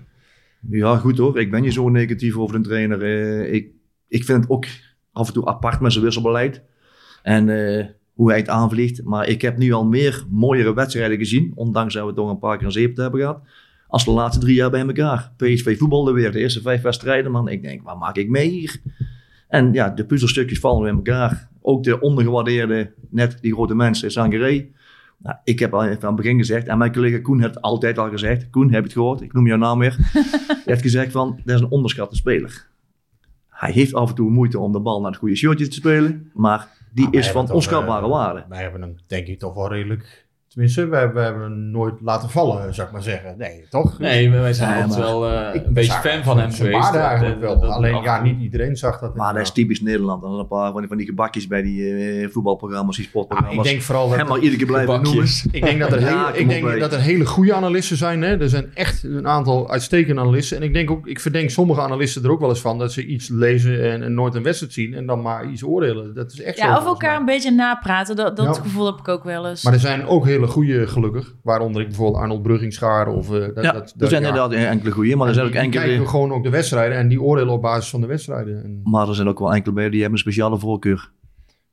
[0.70, 1.40] Ja, goed hoor.
[1.40, 3.02] Ik ben niet zo negatief over de trainer.
[3.04, 3.68] Eh, ik,
[4.08, 4.66] ik vind het ook
[5.12, 6.62] af en toe apart met zijn wisselbeleid.
[7.24, 9.04] En eh, hoe hij het aanvliegt.
[9.04, 11.52] Maar ik heb nu al meer mooiere wedstrijden gezien.
[11.56, 13.42] Ondanks dat we toch een paar keer een zeep hebben gehad.
[13.88, 15.32] Als de laatste drie jaar bij elkaar.
[15.38, 17.32] PSV voetbalde weer de eerste vijf wedstrijden.
[17.32, 18.82] Man, ik denk, waar maak ik mee hier?
[19.50, 21.50] En ja, de puzzelstukjes vallen weer in elkaar.
[21.62, 24.68] Ook de ondergewaardeerde, net die grote mensen, Sangaré.
[25.18, 27.98] Nou, ik heb al van het begin gezegd, en mijn collega Koen heeft het altijd
[27.98, 28.50] al gezegd.
[28.50, 29.22] Koen, heb je het gehoord?
[29.22, 29.96] Ik noem jouw naam weer.
[30.48, 32.68] Hij heeft gezegd van, dat is een onderschatte speler.
[33.48, 36.32] Hij heeft af en toe moeite om de bal naar het goede shotje te spelen.
[36.34, 38.46] Maar die Maar wij is van onschatbare eh, waarde.
[38.50, 40.28] Wij hebben hem denk ik toch wel redelijk...
[40.50, 43.36] Tenminste, we hebben, we hebben hem nooit laten vallen, zou ik maar zeggen.
[43.38, 44.00] Nee, toch?
[44.00, 46.78] Nee, wij zijn altijd wel eh, een beetje zag fan van hem geweest.
[46.80, 47.60] waarde Dat- eigenlijk wel.
[47.60, 49.16] dat- Alleen ja, niet iedereen zag dat.
[49.16, 50.22] Maar dat is typisch Nederland.
[50.22, 53.66] Dan een paar van die, van die gebakjes bij die eh, voetbalprogramma's, die Ah, sportprogramma's.
[53.66, 54.18] ik denk vooral dat...
[54.18, 55.44] Hem maar iedere keer blijven Gebakjes.
[55.44, 55.60] noemen.
[55.60, 58.22] Ik denk, dat er, Ja, hele, ik denk dat er hele goede analisten zijn.
[58.22, 58.38] Hè?
[58.42, 60.58] Er zijn echt een aantal uitstekende analisten.
[60.58, 63.06] En ik denk ook, ik verdenk sommige analisten er ook wel eens van dat ze
[63.06, 66.14] iets lezen en, en nooit een wedstrijd zien en dan maar iets oordelen.
[66.16, 66.66] Dat is echt zo.
[66.66, 68.16] Ja, of elkaar een beetje napraten.
[68.16, 68.62] Dat, dat Ja.
[68.62, 69.64] gevoel heb ik ook wel eens.
[69.64, 71.36] Maar er zijn ook hele goede, gelukkig.
[71.44, 73.34] Waaronder ik bijvoorbeeld Arnold Bruggingschaar of...
[73.34, 74.28] eh, dat, Ja, dat, er zijn ja.
[74.28, 75.84] inderdaad enkele goede, maar er zijn ook enkele...
[75.86, 78.64] kijken gewoon ook de wedstrijden en die oordelen op basis van de wedstrijden.
[78.64, 81.12] En, Maar er zijn ook wel enkele bij die hebben een speciale voorkeur.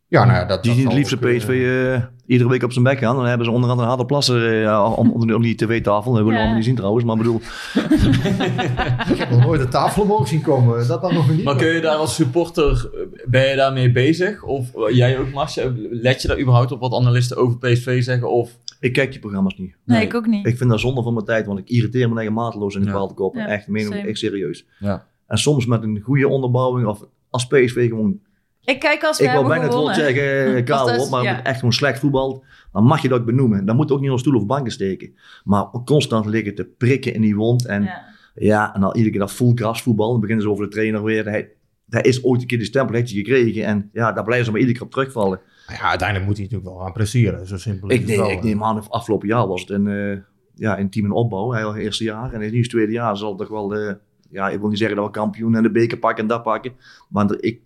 [0.09, 2.09] Ja, nou ja, dat Die dat zien het zal liefst ook, de eh, PSV eh,
[2.26, 3.16] iedere week op zijn bek gaan.
[3.16, 6.12] Dan hebben ze onder andere Harder Plasser eh, om, om, om die tv-tafel.
[6.12, 6.36] Dat willen we Ja.
[6.38, 7.04] allemaal niet zien trouwens.
[7.04, 7.40] Maar ik bedoel,
[9.12, 10.88] Ik heb nog nooit de tafel omhoog zien komen.
[10.88, 11.44] Dat dan nog niet.
[11.44, 14.42] Maar kun je daar als supporter, eh, ben je daarmee bezig?
[14.42, 15.72] Of eh, jij ook, Marcia?
[15.90, 18.30] Let je daar überhaupt op wat analisten over PSV zeggen?
[18.30, 19.74] Of ik kijk die programma's niet.
[19.84, 20.07] nee, nee.
[20.07, 20.46] ik ook niet.
[20.46, 22.88] Ik vind dat zonde van mijn tijd, want ik irriteer me eigen mateloos in de
[22.88, 23.09] Ja.
[23.14, 23.40] koppen.
[23.40, 24.66] Ja, echt, meen ik echt serieus.
[24.78, 25.07] Ja.
[25.26, 28.20] En soms met een goede onderbouwing of als PSV gewoon...
[28.66, 31.42] Ik kijk als we ik wil bijna het woord zeggen, eh, dat- op, maar ja.
[31.42, 32.44] echt gewoon slecht voetbal.
[32.72, 33.66] Dan mag je dat ook benoemen.
[33.66, 35.14] Dan moet ook niet op stoel of banken steken.
[35.44, 37.66] Maar constant liggen te prikken in die wond.
[37.66, 38.04] En Ja.
[38.38, 40.10] Ja, en dan iedere keer dat full grass voetbal.
[40.10, 41.24] Dan beginnen ze over de trainer weer.
[41.24, 41.50] Hij,
[41.88, 43.64] hij is ooit een keer die stempel heeft hij gekregen.
[43.64, 45.40] En ja, daar blijven ze maar iedere keer op terugvallen.
[45.66, 47.46] Maar ja, uiteindelijk moet hij natuurlijk wel gaan presteren.
[47.46, 49.86] Zo simpel is Ik, het neem, wel, ik neem aan, afgelopen jaar was het een,
[49.88, 50.18] eh,
[50.54, 51.52] ja, een team in opbouw.
[51.52, 52.32] Hij was het eerste jaar.
[52.32, 53.16] En nu is het tweede jaar.
[53.16, 53.94] Zal het toch wel, eh,
[54.30, 56.72] ja, ik wil niet zeggen dat we kampioen en de beker pakken en dat pakken.
[57.08, 57.60] Maar ik,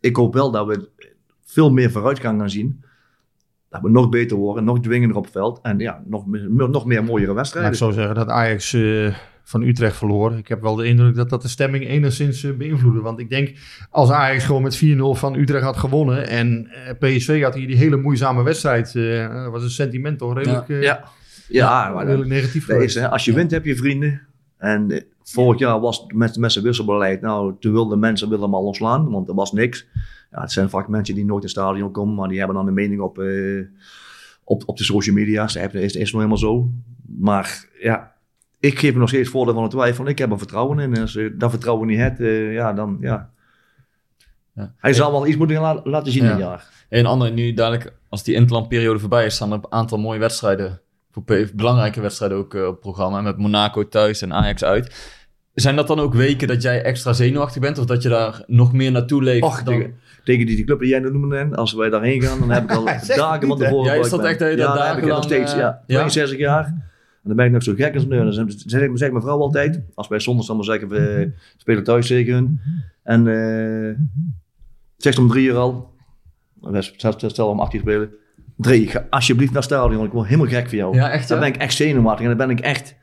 [0.00, 0.88] ik hoop wel dat we
[1.44, 2.84] veel meer vooruitgang gaan zien.
[3.68, 5.60] Dat we nog beter worden, nog dwingender op het veld.
[5.62, 7.72] En ja, nog, meer- nog meer mooiere wedstrijden.
[7.72, 10.32] ik zo zeggen dat Ajax eh, van Utrecht verloor.
[10.36, 13.00] Ik heb wel de indruk dat dat de stemming enigszins eh, beïnvloedde.
[13.00, 13.56] Want ik denk,
[13.90, 16.28] als Ajax gewoon met 4-0 van Utrecht had gewonnen...
[16.28, 18.92] en eh, PSV had hier die hele moeizame wedstrijd...
[18.92, 21.04] dat was het sentiment toch redelijk, Ja,
[21.48, 22.94] ja, maar dan- redelijk negatief Dat is, geweest.
[22.94, 24.20] hè, als je wint heb je vrienden.
[24.58, 27.20] En vorig jaar was het met, met zijn wisselbeleid.
[27.20, 29.86] Nou, toen wilden mensen willen hem al ontslaan, want er was niks.
[30.30, 32.66] Ja, het zijn vaak mensen die nooit in het stadion komen, maar die hebben dan
[32.66, 33.64] een mening op, eh,
[34.44, 35.46] op, op de social media.
[35.46, 36.68] Dat is, is nog helemaal zo.
[37.18, 38.12] Maar ja,
[38.60, 40.06] ik geef me nog steeds voordeel van de twijfel.
[40.06, 40.94] Ik heb er vertrouwen in.
[40.94, 43.30] En als je dat vertrouwen niet hebt, eh, ja, dan ja.
[44.76, 46.30] Hij zal wel iets moeten la- laten zien Ja.
[46.30, 46.68] dit jaar.
[46.88, 50.80] En andere, nu dadelijk, als die interlandperiode voorbij is, staan er een aantal mooie wedstrijden,
[51.54, 53.20] belangrijke wedstrijden ook eh, op het programma.
[53.20, 55.14] Met Monaco thuis en Ajax uit.
[55.56, 57.78] Zijn dat dan ook weken dat jij extra zenuwachtig bent?
[57.78, 59.42] Of dat je daar nog meer naartoe leeft?
[59.42, 59.74] Och, dan...
[59.74, 59.94] tegen,
[60.24, 62.70] tegen die, die club die jij noemde, net, als wij daarheen gaan, dan heb ik
[62.70, 62.84] al
[63.16, 63.94] dagen van tevoren...
[63.94, 65.82] Ja, is dat echt dat je daar ja, dan heb ik nog steeds, eh, ja,
[65.86, 65.98] ja?
[65.98, 66.64] 62 jaar.
[66.64, 68.24] En dan ben ik nog zo gek als een deur.
[68.24, 72.34] Dan zeg, mijn vrouw altijd, als wij zondags dan maar zeggen, we spelen thuis tegen
[72.34, 72.60] hun.
[73.02, 73.94] En eh
[74.96, 75.94] zegt ze om drie uur al,
[76.60, 78.10] we stel stel om acht uur spelen,
[78.56, 80.94] drie, ga alsjeblieft naar het stadion, want ik word helemaal gek voor jou.
[80.94, 82.94] Ja, echt Dan ben ik echt zenuwachtig en dan ben ik echt...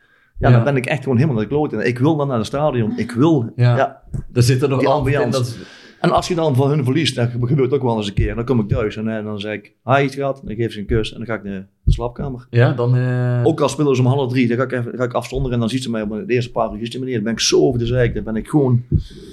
[0.44, 0.56] Ja, Ja.
[0.56, 1.74] dan ben ik echt gewoon helemaal naar de kloot.
[1.74, 2.94] En ik wil dan naar het stadion.
[2.98, 3.52] Ik wil...
[3.56, 3.78] Ja.
[3.78, 4.02] ja
[4.34, 5.40] Er zit er nog ambiance.
[5.40, 5.58] Dat
[6.00, 8.36] en als je dan van hun verliest, dat gebeurt ook wel eens een keer.
[8.36, 10.42] Dan kom ik thuis en, eh, dan zeg ik, hi schat.
[10.46, 12.48] Dan geef ze een kus en dan ga ik naar de slaapkamer.
[12.50, 12.96] ja, dan...
[12.98, 15.54] eh, Ook al spelen ze om half drie, dan ga ik, even, ga ik afzonderen
[15.54, 16.96] en dan ziet ze mij op de eerste paar uur.
[17.00, 18.14] meneer, dan ben ik zo over de zeik.
[18.16, 18.84] Dan ben ik gewoon,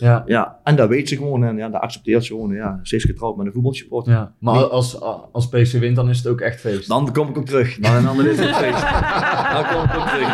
[0.00, 0.22] ja.
[0.26, 0.58] ja.
[0.64, 2.52] En dat weet ze gewoon en ja, dat accepteert ze gewoon.
[2.54, 4.12] Ja, ze is getrouwd met een voetbalsupporter.
[4.12, 4.62] Ja, maar Nee.
[4.64, 5.00] als,
[5.32, 6.88] als PSV wint, dan is het ook echt feest.
[6.88, 7.78] Dan kom ik ook terug.
[7.78, 8.82] Dan, dan is het feest.
[9.54, 10.28] Dan kom ik ook terug.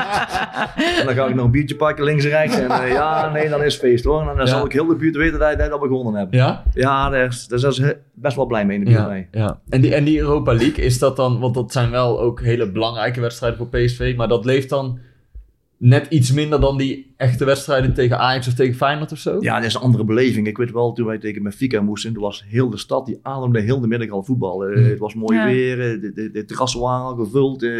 [1.00, 2.58] En dan ga ik nog een biertje pakken links en rechts.
[2.58, 4.20] En eh, ja, nee, dan is het feest hoor.
[4.20, 4.46] En dan Ja.
[4.46, 6.34] zal ik heel de buurt weten dat jij dat begonnen hebt.
[6.34, 6.62] Ja?
[6.74, 7.82] Ja, daar is, daar is
[8.14, 9.26] best wel blij mee in de buurt.
[9.30, 9.58] Ja.
[9.68, 11.38] En, die, en die Europa League, is dat dan...
[11.40, 14.14] Want dat zijn wel ook hele belangrijke wedstrijden voor PSV.
[14.16, 14.98] Maar dat leeft dan
[15.78, 19.36] net iets minder dan die echte wedstrijden tegen Ajax of tegen Feyenoord of zo?
[19.40, 20.46] Ja, dat is een andere beleving.
[20.46, 23.60] Ik weet wel, toen wij tegen Benfica moesten, toen was heel de stad, die ademde
[23.60, 24.64] heel de middag al voetbal.
[24.64, 24.84] Eh, Hmm.
[24.84, 25.46] Het was mooi Ja.
[25.46, 27.62] weer, eh, de, de, de terrassen waren al gevuld.
[27.62, 27.70] eh.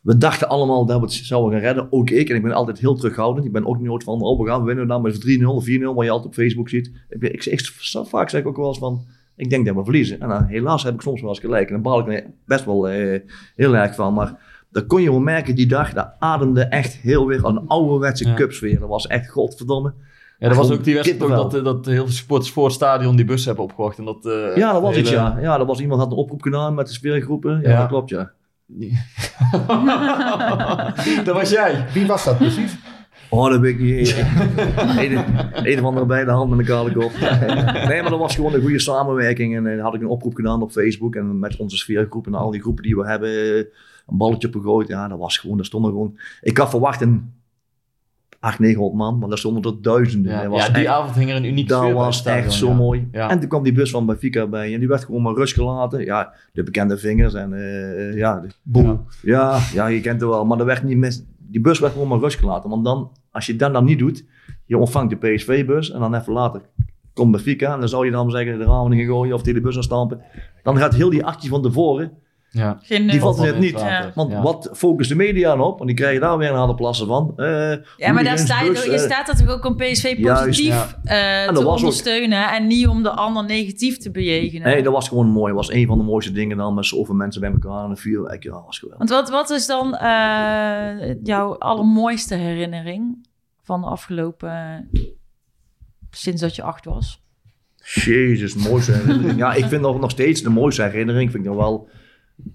[0.00, 1.86] we dachten allemaal dat we het zouden gaan redden.
[1.92, 3.46] Ook ik, en ik ben altijd heel terughoudend.
[3.46, 6.10] Ik ben ook nooit van, oh, we gaan winnen dan met 3-0, 4-0, wat je
[6.10, 6.92] altijd op Facebook ziet.
[7.08, 7.70] Ik, ik,
[8.04, 9.04] vaak zeg ik ook wel eens van,
[9.38, 10.20] ik denk dat we verliezen.
[10.20, 11.66] En dan, helaas heb ik soms wel eens gelijk.
[11.66, 13.20] En daar baal ik er best wel eh,
[13.56, 14.14] heel erg van.
[14.14, 14.34] Maar
[14.70, 18.34] dat kon je wel merken die dag, dat ademde echt heel weer een ouderwetse Ja.
[18.34, 18.78] cupsfeer.
[18.80, 19.92] Dat was echt godverdomme.
[20.38, 23.16] Ja, dat was ook die wedstrijd dat, eh, dat heel veel supporters voor het stadion
[23.16, 23.98] die bus hebben opgewacht.
[23.98, 25.38] En dat, eh, Ja, dat was hele- iets, ja.
[25.40, 27.60] Ja, dat was iemand had een oproep gedaan met de sfeergroepen.
[27.62, 27.78] Ja, Ja.
[27.78, 28.30] dat klopt, ja.
[31.24, 31.84] dat was jij.
[31.92, 32.76] Wie was dat precies?
[33.30, 34.16] Oh, dat weet ik niet.
[34.98, 35.24] een,
[35.72, 37.12] een of andere bij de hand met een kale kop.
[37.88, 39.56] Nee, maar dat was gewoon een goede samenwerking.
[39.56, 41.14] En dan had ik een oproep gedaan op Facebook.
[41.14, 43.56] En met onze sfeergroep en al die groepen die we hebben, eh,
[44.06, 44.88] een balletje opgegooid.
[44.88, 46.18] Ja, dat was gewoon, daar stonden gewoon...
[46.40, 47.32] Ik had verwacht een
[48.40, 50.32] 800, 900 man, maar daar stonden er duizenden.
[50.32, 52.74] Ja, dat was ja, die echt- avond hing er een uniek Dat was echt zo
[52.74, 53.08] mooi.
[53.12, 53.30] Ja.
[53.30, 56.04] En toen kwam die bus van Benfica bij en die werd gewoon maar rust gelaten.
[56.04, 59.00] Ja, de bekende vingers en eh, ja, de- Boel.
[59.22, 60.44] ja, ja, je kent het wel.
[60.44, 62.70] Maar er werd niet mis, die bus werd gewoon maar rust gelaten.
[62.70, 64.24] Want dan, als je dat dan niet doet,
[64.64, 66.62] je ontvangt de PSV-bus en dan even later
[67.18, 67.72] komt Benfica.
[67.72, 69.82] En dan zou je dan zeggen de ramen gaan gooien of die de bus gaan
[69.82, 70.22] stampen.
[70.62, 72.12] Dan gaat heel die actie van tevoren,
[72.50, 72.78] Ja.
[72.82, 73.44] Geen die valt nul.
[73.46, 73.80] net niet.
[73.80, 74.12] Ja.
[74.14, 74.42] Want Ja.
[74.42, 75.76] wat focust de media dan op?
[75.76, 77.32] Want die krijgen daar weer een harde plassen van.
[77.36, 80.44] Eh, Ja, maar daar sta je, bus, je eh, staat natuurlijk ook om PSV Juist,
[80.44, 84.66] positief eh, te ook- ondersteunen en niet om de ander negatief te bejegenen.
[84.66, 85.46] Nee, dat was gewoon mooi.
[85.54, 87.96] Dat was een van de mooiste dingen dan met zoveel mensen bij elkaar en een
[87.96, 88.42] vuurwerk.
[88.42, 89.08] Ja, dat was geweldig.
[89.08, 93.26] Want wat, wat is dan eh, jouw allermooiste herinnering
[93.62, 94.88] van de afgelopen...
[96.10, 97.22] sinds dat je acht was?
[97.94, 99.38] Jezus, mooiste herinnering.
[99.38, 101.30] Ja, ik vind nog, nog steeds de mooiste herinnering.
[101.30, 101.88] Vind ik nog wel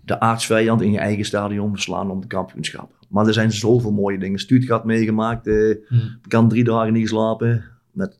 [0.05, 2.91] de aardsvijand in je eigen stadion verslaan om de kampioenschap.
[3.09, 4.39] Maar er zijn zoveel mooie dingen.
[4.39, 5.47] Stuttgart meegemaakt.
[5.47, 5.99] eh, Hmm.
[5.99, 7.63] Ik kan drie dagen niet slapen.
[7.91, 8.19] Met,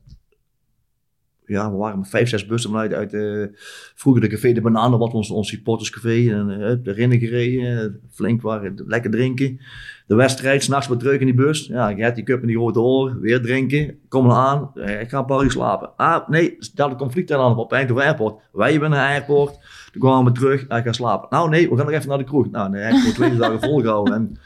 [1.45, 3.57] ja, we waren met vijf, zes bussen vanuit uit eh,
[3.95, 4.91] vroeger de Café de Banaan.
[4.91, 6.31] Dat was ons, ons supporterscafé.
[6.33, 7.79] En uh, erin gereden.
[7.83, 9.59] eh, flink waren, lekker drinken.
[10.07, 11.67] De wedstrijd, s'nachts wat terug in die bus.
[11.67, 13.19] Ja, je hebt die cup in die grote oren.
[13.19, 13.97] Weer drinken.
[14.09, 14.71] Kom er aan.
[14.99, 15.89] Ik ga een paar uur slapen.
[15.97, 18.35] Ah, nee, stel de conflict aan op Eindhoven Airport.
[18.51, 19.59] Wij hebben een airport.
[19.91, 20.65] Toen kwamen we terug.
[20.69, 21.27] Ah, ik ga slapen.
[21.29, 22.49] Nou nee, we gaan nog even naar de kroeg.
[22.51, 24.13] Nou, nee, ik heb twee dagen volgehouden.
[24.13, 24.37] En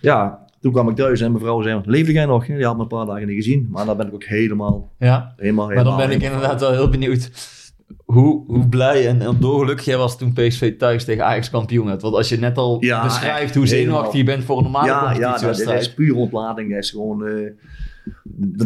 [0.00, 2.46] ja, toen kwam ik thuis en mevrouw zei, leefde jij nog?
[2.46, 3.66] Die had me een paar dagen niet gezien.
[3.70, 5.32] Maar dan ben ik ook helemaal, Ja.
[5.36, 7.30] helemaal, Maar dan helemaal- ben ik inderdaad wel heel benieuwd
[8.04, 12.02] hoe, hoe blij en, en dolgelukkig jij was toen PSV thuis tegen Ajax kampioen werd.
[12.02, 14.92] Want als je net al Ja, beschrijft hoe zenuwachtig je bent voor een normale Ja,
[14.94, 15.80] ja dat, dat competitiewedstrijd.
[15.80, 16.70] is puur ontlading.
[16.74, 17.26] Dat is gewoon...
[17.26, 17.50] eh,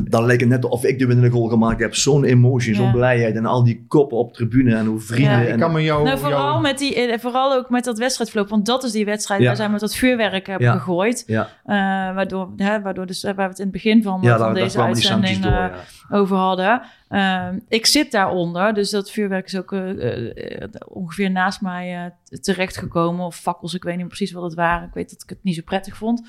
[0.08, 1.94] dan lijkt het net of ik de winnende goal gemaakt heb.
[1.94, 2.92] Zo'n emotie, zo'n Ja.
[2.92, 3.34] blijheid.
[3.36, 5.32] En al die koppen op tribune en hoe vrienden...
[5.32, 6.04] Ja, Ik en, kan me jou...
[6.04, 8.48] nou, vooral, jou- met die, eh, vooral ook met dat wedstrijdverloop.
[8.48, 9.46] Want dat is die wedstrijd Ja.
[9.46, 10.72] waar zij met dat vuurwerk hebben Ja.
[10.72, 11.24] gegooid.
[11.26, 11.74] ja, Eh,
[12.14, 14.62] waardoor, hè, waardoor dus, waar we het in het begin van, ja van daar, daar
[14.64, 15.52] deze uitzending door.
[15.52, 16.16] eh, Ja.
[16.16, 16.82] over hadden.
[17.08, 21.94] Ehm, ik zit daaronder, dus dat vuurwerk is ook eh, eh, ongeveer naast mij
[22.28, 23.24] eh, terechtgekomen.
[23.26, 24.88] Of fakkels, ik weet niet precies wat het waren.
[24.88, 26.26] Ik weet dat ik het niet zo prettig vond.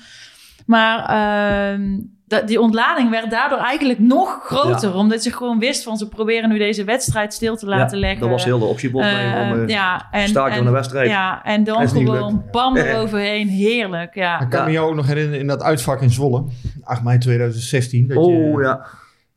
[0.66, 1.98] Maar ehm,
[2.30, 4.94] dat- die ontlading werd daardoor eigenlijk nog groter.
[4.94, 8.20] Omdat je gewoon wist van ze proberen nu deze wedstrijd stil te laten Ja, leggen.
[8.20, 11.08] Dat was heel de optiebos Eh, mee om uh, ja, en, van de wedstrijd.
[11.08, 12.90] ja, en dan gewoon bam Eh.
[12.90, 13.48] eroverheen.
[13.48, 14.40] Heerlijk, ja.
[14.40, 14.66] Ik kan Ja.
[14.66, 16.44] me jou ook nog herinneren in dat uitvak in Zwolle.
[16.82, 18.08] 8 mei 2016.
[18.08, 18.86] Dat je, Oh ja.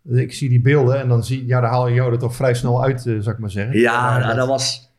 [0.09, 2.53] Ik zie die beelden en dan, zie, ja, dan haal je jou er toch vrij
[2.53, 3.79] snel uit, eh, zou ik maar zeggen.
[3.79, 4.91] Ja, nou, dat was...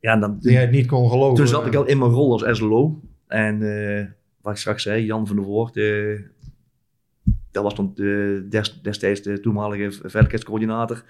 [0.00, 1.36] Ja, dan, Die jij het niet kon geloven.
[1.36, 3.00] toen zat ik al in mijn rol als SLO.
[3.28, 3.62] En
[3.98, 4.04] eh,
[4.42, 5.84] wat ik straks zei, Jan van der Voort, eh,
[7.50, 11.04] dat was dan de, des- destijds de toenmalige veiligheidscoördinator.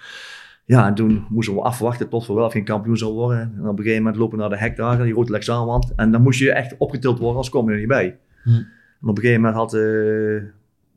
[0.64, 3.40] Ja, en toen moesten we afwachten tot we wel of geen kampioen zou worden.
[3.40, 5.92] En op een gegeven moment lopen we naar de hekdagen, die rode Lexaanwand.
[5.96, 8.18] En dan moest je echt opgetild worden, anders kom je er niet bij.
[8.42, 8.50] Hm.
[8.50, 9.80] En op een gegeven moment had eh,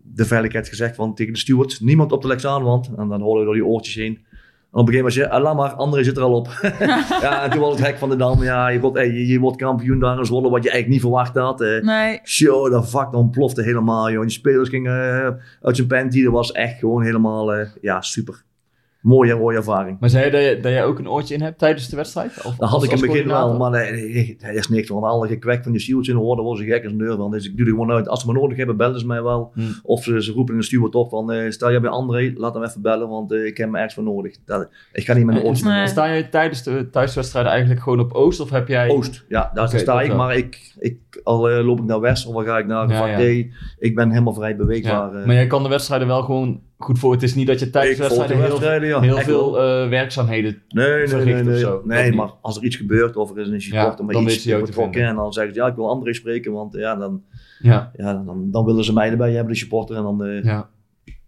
[0.02, 2.92] de veiligheid gezegd van, tegen de steward, niemand op de Lexaanwand.
[2.98, 4.23] En dan hoorden we door die oortjes heen.
[4.74, 6.48] En op een gegeven moment zei je, ah, laat maar, André zit er al op.
[7.22, 8.44] ja, en toen was het hek van de dam.
[8.44, 11.02] Ja, je wordt, hey, je, je wordt kampioen daar in Zwolle, wat je eigenlijk niet
[11.02, 11.62] verwacht had.
[11.62, 11.82] eh.
[11.82, 12.20] Nee.
[12.24, 14.22] Zo, dat vak ontplofte helemaal, joh.
[14.22, 16.24] Die spelers gingen eh, uit zijn panty.
[16.24, 18.44] Dat was echt gewoon helemaal, eh, ja, super.
[19.04, 19.98] Mooie, mooie ervaring.
[20.00, 22.38] Maar zei je dat, je dat jij ook een oortje in hebt tijdens de wedstrijd?
[22.38, 24.88] Of, Dat had als- ik in het begin wel, maar nee, nee, hij is niks
[24.88, 27.16] van alle gekwek van die stewards in de horen, was ze gek als een deur
[27.18, 27.32] van.
[27.32, 28.08] Dus ik doe er gewoon uit.
[28.08, 29.52] Als ze me nodig hebben, bellen ze mij wel.
[29.54, 29.76] Hmm.
[29.84, 32.54] Of ze, ze roepen in de steward op van, eh, stel jij bij André, laat
[32.54, 34.36] hem even bellen, want eh, ik heb hem ergens voor nodig.
[34.46, 35.82] Dat, ik ga niet met een En- oortje Nee.
[35.82, 38.40] en Sta je tijdens de thuiswedstrijden eigenlijk gewoon op Oost?
[38.40, 38.90] Of heb jij...
[38.90, 40.08] Oost, ja, daar sta ik.
[40.08, 40.18] wel.
[40.18, 43.06] Maar ik, ik, al eh, loop ik naar West of dan ga ik naar Ja,
[43.08, 43.18] ja.
[43.18, 43.46] D.
[43.80, 45.14] Ik ben helemaal vrij Ja, beweegbaar.
[45.16, 45.26] eh.
[45.26, 47.12] maar jij kan de wedstrijden wel gewoon goed voor.
[47.12, 49.00] Het is niet dat je tijdens wedstrijden heel, wedstrijden, ja.
[49.00, 50.62] heel Echt veel eh, werkzaamheden...
[50.70, 51.54] Nee, nee, nee, verricht nee.
[51.54, 51.82] of zo.
[51.86, 52.16] Nee niet.
[52.16, 54.60] maar als er iets gebeurt of er is een support Ja, om dan iets je
[54.60, 55.10] betrokken vinden.
[55.10, 57.22] en dan zeggen ze ja, ik wil André spreken, want ja, dan,
[57.60, 59.96] Ja, ja, dan, dan willen ze mij erbij hebben, de supporter.
[59.96, 60.70] En dan, eh ja.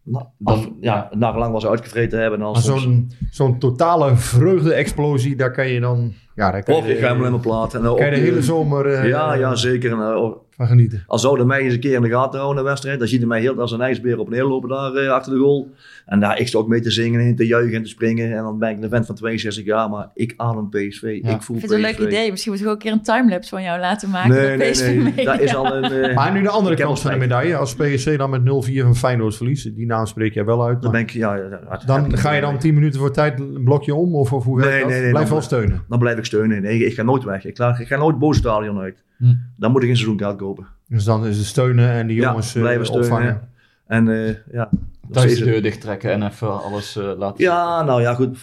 [0.04, 2.42] nou, Dan- af- ja, nagelang was ze uitgevreten hebben.
[2.42, 6.14] En soms, zo'n zo'n totale vreugde-explosie, daar kan je dan...
[6.36, 7.74] Ja, daar kan Och, je, ik ga helemaal in mijn plaat.
[7.74, 9.92] En dan kan je ook, de hele zomer eh, Ja, ja, zeker.
[9.92, 11.04] En, van genieten.
[11.08, 13.28] Als zouden mij eens een keer in de gaten houden, de wedstrijd, dan ziet hij
[13.28, 15.70] mij heel als een ijsbeer op en neer lopen daar eh, achter de goal.
[16.06, 18.38] En daar, ik sta ook mee te zingen en te juichen en te springen.
[18.38, 21.20] En dan ben ik een vent van 62 jaar, maar ik adem PSV.
[21.24, 21.36] Ja.
[21.36, 22.00] Ik voel Ik vind het een PSV.
[22.00, 22.30] leuk idee.
[22.32, 24.30] Misschien moeten we ook een keer een timelapse van jou laten maken.
[24.32, 25.24] Nee, nee, PSV.
[25.26, 25.84] Dat is al een...
[25.92, 27.56] eh, Maar nu de andere ik kant van de medaille.
[27.58, 28.46] Als PSC dan met 0-4
[28.82, 30.82] van Feyenoord verliest, die naam spreek jij wel uit.
[30.82, 31.40] Dan ben ik, ja,
[31.86, 34.16] dan ik ga je dan 10 minuten voor tijd een blokje om?
[34.16, 34.90] Of, of hoe werkt Nee, dat?
[34.90, 35.84] nee, nee, Blijf dan- wel steunen.
[35.90, 36.62] Dan blijf ik steunen.
[36.62, 37.46] Nee, ik ga nooit weg.
[37.46, 39.04] Ik, laat, ik ga nooit boos stadion uit.
[39.18, 39.34] Hm.
[39.58, 40.68] Dan moet ik een seizoenkaart kopen.
[40.88, 43.10] Dus dan is het steunen en die Ja, jongens eh, blijven steunen.
[43.12, 43.50] opvangen.
[43.88, 44.70] En eh, ja...
[45.12, 48.38] Thuis de deur dicht trekken en even alles eh, laten Ja, nou ja, goed.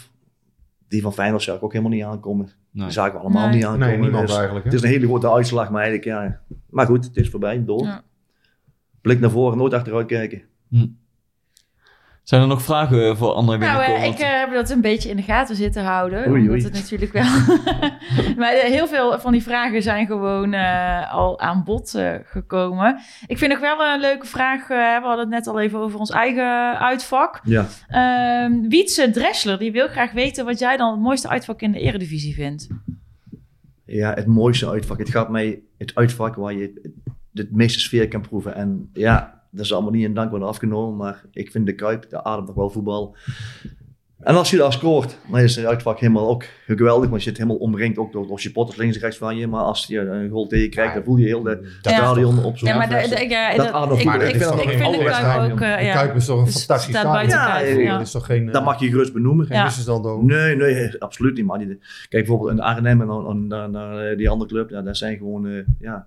[0.88, 2.48] Die van Feyenoord zag ik ook helemaal niet aankomen.
[2.70, 2.84] Nee.
[2.84, 3.54] Die zagen we allemaal Nee.
[3.56, 3.88] niet aankomen.
[3.88, 4.64] Nee, niemand dus eigenlijk.
[4.64, 4.70] Hè?
[4.70, 6.40] Het is een hele grote uitslag, maar eigenlijk, ja.
[6.70, 7.84] Maar goed, het is voorbij, door.
[7.84, 8.02] Ja.
[9.00, 10.42] Blik naar voren, nooit achteruit kijken.
[12.22, 14.02] Zijn er nog vragen voor André Nou, binnenkomen?
[14.02, 16.28] eh, ik eh, heb dat een beetje in de gaten zitten houden.
[16.28, 16.62] Oei, omdat oei.
[16.64, 17.22] het natuurlijk wel...
[18.38, 22.98] maar eh, heel veel van die vragen zijn gewoon eh, al aan bod eh, gekomen.
[23.26, 24.60] Ik vind nog wel een leuke vraag.
[24.60, 27.40] eh, we hadden het net al even over ons eigen uitvak.
[27.44, 27.66] Ja.
[27.88, 31.80] Ehm Wietse Dressler, die wil graag weten wat jij dan het mooiste uitvak in de
[31.80, 32.68] eredivisie vindt.
[33.84, 34.98] ja, het mooiste uitvak.
[34.98, 36.92] Het gaat mij het uitvak waar je
[37.34, 38.54] het meeste sfeer kan proeven.
[38.54, 42.10] En ja, dat is allemaal niet in dank worden afgenomen, maar ik vind de Kuip,
[42.10, 43.16] de ademt toch wel voetbal.
[44.20, 47.38] En als je daar scoort, dan is het uitvak helemaal ook geweldig, want je zit
[47.38, 49.46] helemaal omringd ook door, door supporters links en rechts van je.
[49.46, 51.94] Maar als je een goal tegen je krijgt, dan voel je heel de Ja.
[51.94, 53.28] stadion op zo'n Ja, maar de, wedstrijd.
[53.28, 55.60] de, ja, Dat dat- ik, ik, vind ik vind alle de Kuip ook...
[55.60, 55.92] eh, de.
[55.92, 57.28] Kuip is toch een Dus fantastisch staat stadion.
[57.30, 57.92] Ja, kijf, ja, ja.
[57.92, 59.46] Dat is toch geen, eh, Dat mag je gerust benoemen.
[59.46, 60.24] geen over.
[60.24, 61.44] Nee, nee, absoluut niet.
[61.46, 64.50] Maar die, kijk bijvoorbeeld in de Arnhem en dan- dan- dan- naar eh, die andere
[64.50, 66.06] club, ja, dat zijn gewoon eh, ja,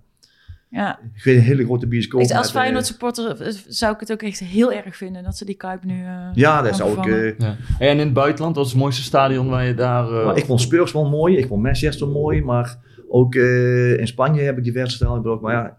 [0.69, 0.99] Ja.
[1.13, 2.21] geen hele grote bioscoop.
[2.21, 5.37] Ik, als eh, Feyenoord supporter eh, zou ik het ook echt heel erg vinden dat
[5.37, 7.35] ze die Kuip nu eh, Ja, dat zou ik.
[7.41, 7.55] Ja.
[7.79, 10.07] En in het buitenland, wat is het mooiste stadion waar je daar...
[10.11, 12.77] eh, maar ik vond Spurs wel mooi, ik vond Manchester mooi, maar
[13.09, 15.41] ook eh, in Spanje heb ik diverse stadions bezocht.
[15.41, 15.75] Maar ja,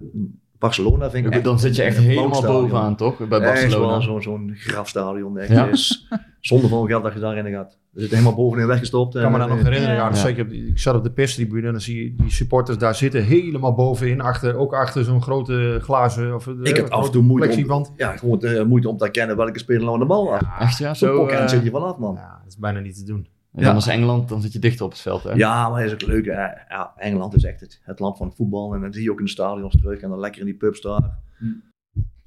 [0.59, 1.33] Barcelona vind ik.
[1.33, 3.29] echt dan zit je echt helemaal bovenaan, toch?
[3.29, 3.87] Bij Barcelona.
[3.87, 5.39] wel zo'n zo'n grafstadion.
[5.39, 5.51] Echt.
[5.51, 5.67] Ja.
[5.67, 6.09] is
[6.41, 7.79] zonde van geld dat je daarin gaat.
[7.91, 9.15] We zitten helemaal bovenin weggestopt.
[9.15, 9.95] Ik kan me dat nog herinneren.
[9.95, 10.03] Ja.
[10.03, 10.11] Ja.
[10.11, 13.25] dus zeker, ik zat op de perstribune en dan zie je die supporters daar zitten
[13.25, 14.21] helemaal bovenin.
[14.21, 17.87] Achter, ook achter zo'n grote glazen of, eh, Ik heb af en toe moeite om,
[17.97, 20.43] ja, gewoon eh, moeite om te herkennen welke speler nou aan de bal had.
[20.59, 20.95] Echt ja?
[20.95, 22.15] Zo'n Zo, pokken eh, zit je vanaf, man.
[22.15, 23.27] Ja, dat is bijna niet te doen.
[23.57, 25.33] En dan is Engeland, dan zit je dichter op het veld, hè?
[25.33, 26.27] Ja, maar dat is ook leuk.
[26.27, 26.33] hè.
[26.69, 28.75] Ja, Engeland is echt het, het land van het voetbal.
[28.75, 30.81] En dan zie je ook in de stadions terug en dan lekker in die pubs
[30.81, 31.19] daar.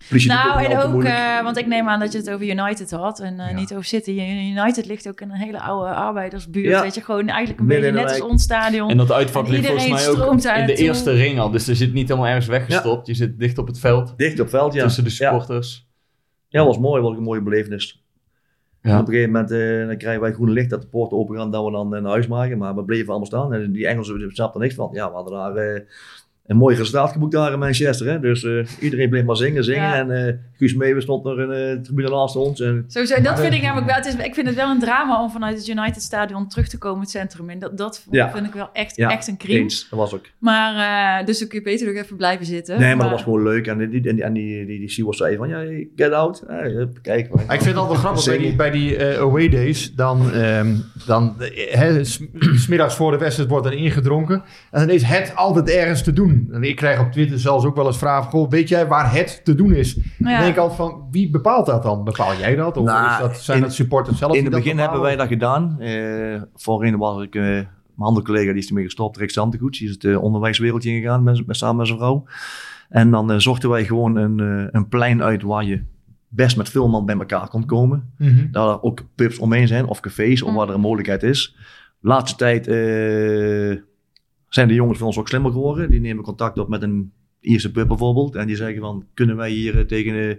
[0.09, 2.91] Politie doet Nou, en ook, eh, want ik neem aan dat je het over United
[2.91, 3.55] had en eh, Ja.
[3.55, 4.11] niet over City.
[4.57, 6.65] United ligt ook in een hele oude arbeidersbuurt.
[6.65, 6.81] Ja.
[6.81, 8.89] Weet je, gewoon eigenlijk een Midden beetje net als ons stadion.
[8.89, 11.49] En dat uitvak ligt volgens mij ook in de eerste ring al.
[11.51, 13.07] Dus er zit niet helemaal ergens weggestopt.
[13.07, 14.83] Je zit dicht op het veld, Dicht op veld, ja.
[14.83, 15.87] tussen de supporters.
[16.47, 17.01] ja was mooi.
[17.01, 17.98] Was een mooie belevenis.
[18.83, 21.51] Op een gegeven moment eh, dan krijgen wij groen licht dat de poorten open gaan
[21.51, 22.57] dat we dan eh, naar huis maken.
[22.57, 23.53] Maar we bleven allemaal staan.
[23.53, 24.89] En die Engelsen snapten niks van.
[24.91, 25.81] Ja, we hadden daar eh,
[26.49, 28.07] een mooi resultaat geboekt daar in Manchester.
[28.07, 28.19] Hè?
[28.19, 29.81] Dus eh, iedereen bleef maar zingen, zingen.
[29.81, 29.95] Ja.
[29.95, 32.61] En eh Guus Meeuwen stond nog in de tribune naast ons.
[32.61, 33.95] En, Sowieso, dat vind ik namelijk wel.
[33.95, 36.77] Het is, ik vind het wel een drama om vanuit het United Stadion terug te
[36.77, 37.59] komen het centrum in.
[37.59, 38.31] Dat, dat Ja.
[38.31, 39.59] vind ik wel echt, ja, echt een crime.
[39.59, 39.87] eens.
[39.89, 40.25] Dat was ook.
[40.39, 42.79] Maar, eh, dus dan kun je beter nog even blijven zitten.
[42.79, 43.67] Nee, maar dat was gewoon leuk.
[43.67, 45.63] En die, en die, en die, die, die Siwas zei van, ja,
[45.95, 46.43] get out.
[47.01, 47.29] Kijk.
[47.33, 49.93] Maar ik vind het altijd grappig bij die, bij die eh, away days.
[49.93, 50.75] Dan, ehm
[51.05, 52.21] dan eh, hè, s-
[52.65, 54.43] smiddags voor de wedstrijd wordt er ingedronken.
[54.71, 56.38] En dan is het altijd ergens te doen.
[56.51, 58.31] En ik krijg op Twitter zelfs ook wel eens vragen.
[58.31, 59.93] Goh, weet jij waar het te doen is?
[59.95, 60.01] Ja.
[60.17, 62.03] Dan denk ik altijd van, wie bepaalt dat dan?
[62.03, 62.77] Bepaal jij dat?
[62.77, 65.27] Of Nou, is dat, zijn in- dat supporters zelf In het begin hebben wij dat
[65.27, 65.79] gedaan.
[65.79, 69.77] Eh voorheen was ik, eh, mijn andere collega die is ermee gestopt, Rick Santegoed.
[69.77, 72.23] Die is het eh, onderwijswereldje ingegaan met, met, samen met zijn vrouw.
[72.89, 75.83] En dan eh, zochten wij gewoon een, eh, een plein uit waar je
[76.27, 78.13] best met veel man bij elkaar kon komen.
[78.17, 78.51] Mhm.
[78.51, 80.55] Daar er ook pubs omheen zijn of cafés, of Mm.
[80.55, 81.55] waar er een mogelijkheid is.
[82.01, 83.81] laatste tijd eh,
[84.49, 85.91] zijn de jongens van ons ook slimmer geworden.
[85.91, 88.35] Die nemen contact op met een Ierse pub bijvoorbeeld.
[88.35, 90.37] En die zeggen van, kunnen wij hier eh, tegen de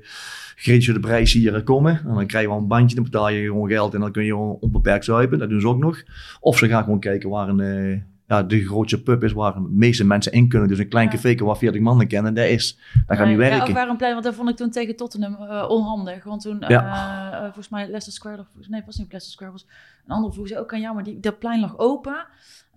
[0.56, 2.00] Grietje de prijs hier eh, komen?
[2.06, 4.24] En dan krijg je wel een bandje, dan betaal je gewoon geld en dan kun
[4.24, 5.38] je gewoon onbeperkt zuipen.
[5.38, 6.02] Dat doen ze ook nog.
[6.40, 9.68] Of ze gaan gewoon kijken waar een, eh, ja, de grootste pub is waar de
[9.70, 10.68] meeste mensen in kunnen.
[10.68, 11.12] Dus een klein Ja.
[11.12, 13.62] café waar 40 man in kennen, dat is, dat gaat niet Ja, werken.
[13.68, 15.34] of waar een plein, want dat vond ik toen tegen Tottenham
[15.68, 16.24] onhandig.
[16.24, 17.40] Want toen, Ja.
[17.42, 19.66] volgens mij Leicester Square, of, nee, het was niet Leicester Square, was
[20.06, 22.26] een andere vroeg ze ook aan jou, maar die, dat plein lag open.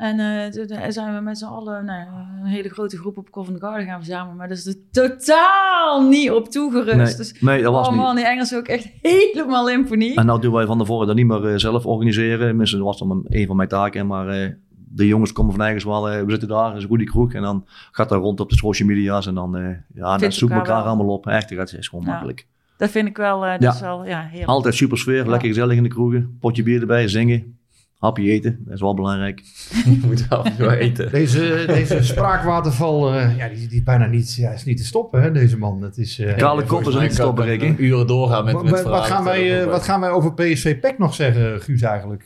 [0.03, 2.07] En toen toen zijn we met z'n allen nou,
[2.41, 4.37] een hele grote groep op Covent Garden gaan verzamelen.
[4.37, 6.95] Maar dat is er totaal niet op toegerust.
[6.95, 8.01] Nee, Dus, nee, dat was oh niet.
[8.01, 10.17] man, die Engelsen ook echt helemaal in paniek.
[10.17, 12.57] En nou doen wij van tevoren dat niet meer eh, zelf organiseren.
[12.57, 14.07] Dat was dan een- een van mijn taken.
[14.07, 14.49] Maar eh,
[14.95, 17.33] de jongens komen van ergens wel, we zitten daar, is een goede kroeg.
[17.33, 19.27] En dan gaat dat rond op de social media's.
[19.27, 21.27] En dan, ja, dan zoeken we elkaar elkaar allemaal op.
[21.27, 22.11] Echt, dat is gewoon Ja.
[22.11, 22.47] makkelijk.
[22.77, 23.73] Dat vind ik wel, dat Ja.
[23.73, 24.49] is wel ja, heerlijk.
[24.49, 25.29] Altijd super sfeer, Ja.
[25.29, 26.37] lekker gezellig in de kroegen.
[26.39, 27.57] Potje bier erbij, zingen.
[28.03, 29.41] Hapje eten, dat is wel belangrijk.
[29.85, 31.11] Je moet en toe eten.
[31.11, 35.21] Deze, deze spraakwaterval, eh, ja, die, die is bijna niet, ja, is niet te stoppen,
[35.21, 35.81] hè, deze man.
[35.81, 37.77] Het is, eh, Kale kop is niet te stoppen, Rick.
[37.77, 41.13] Uren doorgaan met, met wat, gaan wij, eh, wat gaan wij over PSV PEC nog
[41.13, 42.25] zeggen, Guus, eigenlijk?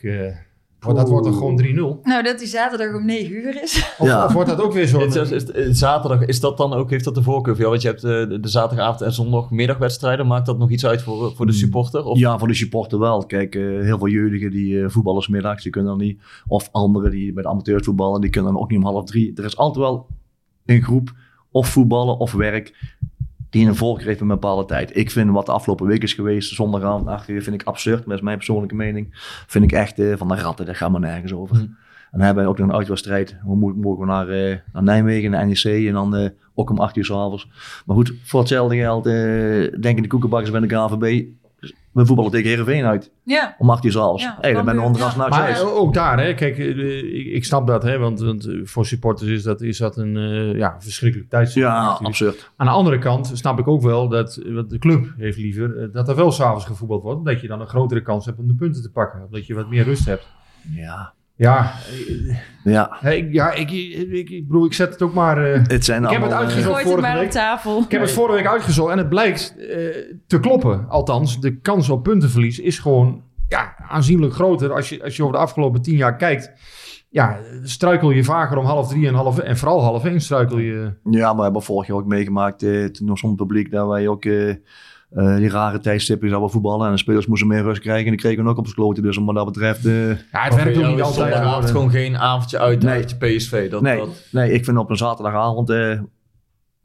[0.80, 2.02] Want dat wordt er gewoon 3-0.
[2.02, 3.94] Nou, dat die zaterdag om 9 uur is.
[3.98, 4.24] Of, Ja.
[4.24, 5.02] of wordt dat ook weer zo'n...
[5.02, 7.70] Is, is, is- is- zaterdag, is dat dan ook, heeft dat de voorkeur voor jou?
[7.70, 10.26] Want je hebt eh, de, de zaterdagavond en zondagmiddagwedstrijden.
[10.26, 11.60] Maakt dat nog iets uit voor, voor de Hmm.
[11.60, 12.04] supporter?
[12.04, 12.18] Of?
[12.18, 13.26] Ja, voor de supporter wel.
[13.26, 16.20] Kijk, eh, heel veel jeugdigen die eh voetballen 's middags, die kunnen dan niet.
[16.46, 19.32] Of anderen die bij de amateurs voetballen, die kunnen dan ook niet om half drie.
[19.34, 20.06] Er is altijd wel
[20.66, 21.12] een groep,
[21.50, 22.96] of voetballen of werk,
[23.50, 24.96] die een voorkeur heeft een bepaalde tijd.
[24.96, 28.04] Ik vind wat de afgelopen week is geweest, zondagavond, 8 uur, vind ik absurd.
[28.04, 29.08] Dat is mijn persoonlijke mening.
[29.46, 31.56] Vind ik echt eh, van de ratten, daar gaan we nergens over.
[31.56, 31.76] Hmm.
[32.10, 33.36] En dan hebben we ook nog een uitwedstrijd.
[33.46, 36.78] We mo- mogen we naar, eh, naar Nijmegen, naar NEC en dan eh, ook om
[36.78, 37.48] 8 uur s'avonds.
[37.86, 39.12] Maar goed, voor hetzelfde geld eh
[39.80, 41.26] denken de koekenbakkers bij de KVB,
[41.92, 43.10] we voetballen tegen Heerenveen uit.
[43.24, 43.54] Ja.
[43.58, 44.22] Om 8 uur s'avonds.
[44.22, 45.18] Ja, hey, dan ben je onderas ja.
[45.18, 45.60] Maar huis.
[45.60, 49.30] ook daar, hè, kijk, eh, ik, ik snap dat, hè, want, want eh, voor supporters
[49.30, 51.62] is dat, is dat een eh, ja, verschrikkelijk tijdstip.
[51.62, 52.06] Ja, natuurlijk.
[52.06, 52.50] absurd.
[52.56, 55.82] Aan de andere kant snap ik ook wel dat eh, wat de club heeft liever
[55.82, 58.46] eh, dat er wel s'avonds gevoetbald wordt, omdat je dan een grotere kans hebt om
[58.46, 60.26] de punten te pakken, omdat je wat meer rust hebt.
[60.74, 61.72] Ja, Ja,
[62.64, 63.02] ja.
[63.02, 65.52] ik, ja ik, ik, ik, ik bedoel, ik zet het ook maar.
[65.52, 66.82] eh, Het zijn Ik heb het allemaal, eh, uitgezocht.
[66.82, 67.30] Vorige op week.
[67.30, 67.80] tafel.
[67.82, 69.66] Ik heb het vorige week uitgezocht en het blijkt eh,
[70.26, 70.88] te kloppen.
[70.88, 74.72] Althans, de kans op puntenverlies is gewoon ja, aanzienlijk groter.
[74.72, 76.52] Als je, als je over de afgelopen tien jaar kijkt,
[77.08, 80.92] ja, struikel je vaker om half drie en half en vooral half één struikel je.
[81.10, 84.08] Ja, maar we hebben vorig jaar ook meegemaakt, eh, toen nog zonder publiek, dat wij
[84.08, 84.24] ook
[85.14, 86.86] eh, die rare tijdstippen zouden voetballen.
[86.86, 89.02] En de spelers moesten meer rust krijgen en die kregen we ook op sloten.
[89.02, 91.32] Dus wat dat betreft, eh, Ja, het werkt ook niet altijd.
[91.32, 93.04] Zondagavond gewoon geen avondje uit, Nee.
[93.18, 93.70] PSV.
[93.70, 96.00] Dat, nee, dat, nee, ik vind op een zaterdagavond, eh,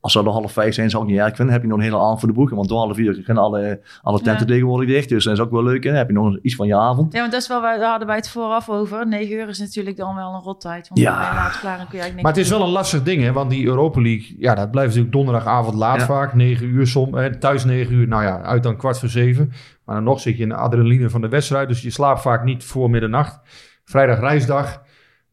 [0.04, 1.54] als het al half vijf zijn, zou ik niet erg vinden.
[1.54, 2.50] heb je nog een hele avond voor de boeg.
[2.50, 4.54] Want 12 uur gaan alle, alle tenten Ja.
[4.54, 5.10] tegenwoordig dicht.
[5.10, 5.84] Dus dat is ook wel leuk.
[5.84, 5.90] Hè?
[5.90, 7.14] Dan heb je nog iets van je avond.
[7.14, 9.08] Ja, want dat is wel, waar- daar hadden wij het vooraf over.
[9.08, 10.88] 9 uur is natuurlijk dan wel een rottijd.
[10.88, 11.12] Want Ja.
[11.12, 13.32] laat klaar en kun je eigenlijk Maar het is wel een lastig ding, hè?
[13.32, 16.06] Want die Europa League, ja, dat blijft natuurlijk donderdagavond laat Ja.
[16.06, 16.34] vaak.
[16.34, 19.52] 9 uur som, hè, thuis 9 uur, nou ja, uit dan kwart voor zeven.
[19.86, 21.68] Maar dan nog zit je in de adrenaline van de wedstrijd.
[21.68, 23.40] Dus je slaapt vaak niet voor middernacht.
[23.86, 24.82] Vrijdag reisdag.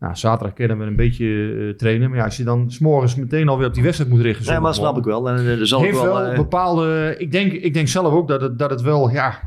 [0.00, 2.08] Nou, zaterdag kunnen we een beetje eh, trainen.
[2.08, 4.52] Maar ja, als je dan s'morgens meteen alweer op die wedstrijd moet richten.
[4.52, 5.28] Ja, maar dat snap ik wel.
[5.28, 6.14] En eh, er zal ook heeft wel...
[6.14, 7.14] wel eh, bepaalde...
[7.18, 9.40] Ik denk, ik denk zelf ook dat het, dat het wel, ja...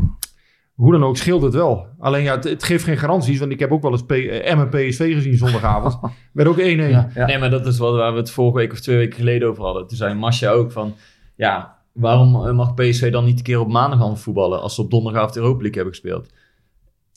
[0.74, 1.88] Hoe dan ook scheelt het wel.
[2.00, 3.40] Alleen ja, het, het geeft geen garanties.
[3.40, 6.00] Want ik heb ook wel eens P, eh, Emmen PSV gezien zondagavond.
[6.34, 6.62] Werd ook 1-1.
[6.62, 7.10] Ja.
[7.16, 7.26] Ja.
[7.26, 9.64] Nee, maar dat is wat waar we het vorige week of twee weken geleden over
[9.64, 9.88] hadden.
[9.88, 10.96] Toen zei Masja ook van,
[11.36, 14.82] ja, waarom eh, mag PSV dan niet een keer op maandag gaan voetballen als ze
[14.82, 16.30] op donderdagavond Europa League hebben gespeeld?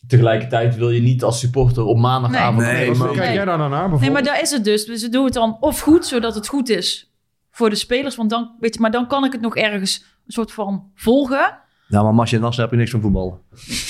[0.08, 2.58] Tegelijkertijd wil je niet als supporter op maandagavond...
[2.58, 4.84] Nee, nee, maar- kijk jij daar dan naar Nee, maar daar is het dus.
[4.84, 7.12] Dus ze doen het dan of goed, zodat het goed is
[7.50, 8.16] voor de spelers.
[8.16, 11.58] Want dan, weet je, maar dan kan ik het nog ergens een soort van volgen.
[11.88, 13.38] Nou, maar Masje Nassen heb je niks van voetballen.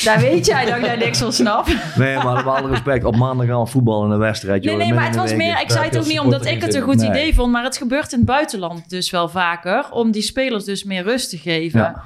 [0.05, 1.67] Daar weet jij dat ik daar niks van snap.
[1.97, 4.65] Nee, maar met alle respect, op maandag gaan we voetballen in een wedstrijd.
[4.65, 5.61] Nee, joh, nee, maar het was meer...
[5.61, 7.09] Ik zei het ook niet omdat ik het een goed Nee.
[7.09, 9.91] idee vond, maar het gebeurt in het buitenland dus wel vaker.
[9.91, 11.81] Om die spelers dus meer rust te geven.
[11.81, 12.03] Ja.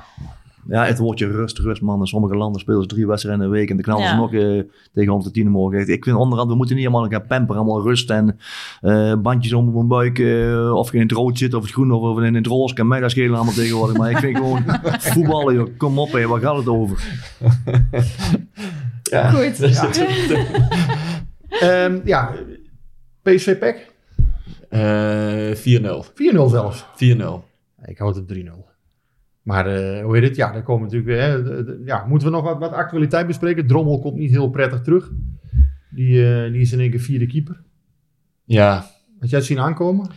[0.70, 2.00] Ja, het woordje rust, rust, man.
[2.00, 4.16] In sommige landen spelen ze drie wedstrijden in een week en de knallen ze Ja.
[4.16, 4.60] nog eh,
[4.94, 5.88] tegen ons de tien morgen.
[5.92, 8.38] Ik vind onderhand, we moeten niet allemaal gaan pamperen, allemaal rust en
[8.80, 11.92] eh, bandjes om mijn buik, eh, of je in het rood zit of het groen
[11.92, 13.96] of, of in het roze, kan mij dat schelen allemaal tegenwoordig.
[13.96, 14.64] Maar ik vind gewoon
[15.14, 15.68] voetballen, joh.
[15.76, 16.98] kom op, hé, waar gaat het over?
[19.02, 19.30] Ja.
[19.30, 19.60] Goed.
[21.48, 22.30] Ehm, ja,
[23.22, 23.92] PSV PEC,
[24.68, 26.04] Eh, 4-0.
[26.14, 26.84] 4-0 zelfs.
[26.96, 27.44] 4-0.
[27.84, 28.69] Ik houd het 3-0.
[29.50, 30.36] Maar eh, hoe heet het?
[30.36, 31.20] Ja, daar komen natuurlijk weer.
[31.22, 33.66] Hè, de- de- ja, moeten we nog wat, wat actualiteit bespreken?
[33.66, 35.10] Drommel komt niet heel prettig terug.
[35.90, 37.62] Die, eh, die is in één keer vierde keeper.
[38.44, 38.90] Ja,
[39.20, 40.10] Had jij het zien aankomen?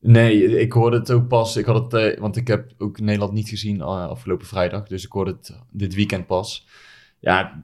[0.00, 1.56] Nee, ik hoorde het ook pas.
[1.56, 4.86] Ik had het, eh, want ik heb ook Nederland niet gezien afgelopen vrijdag.
[4.86, 6.66] Dus ik hoorde het dit weekend pas.
[7.18, 7.62] Ja,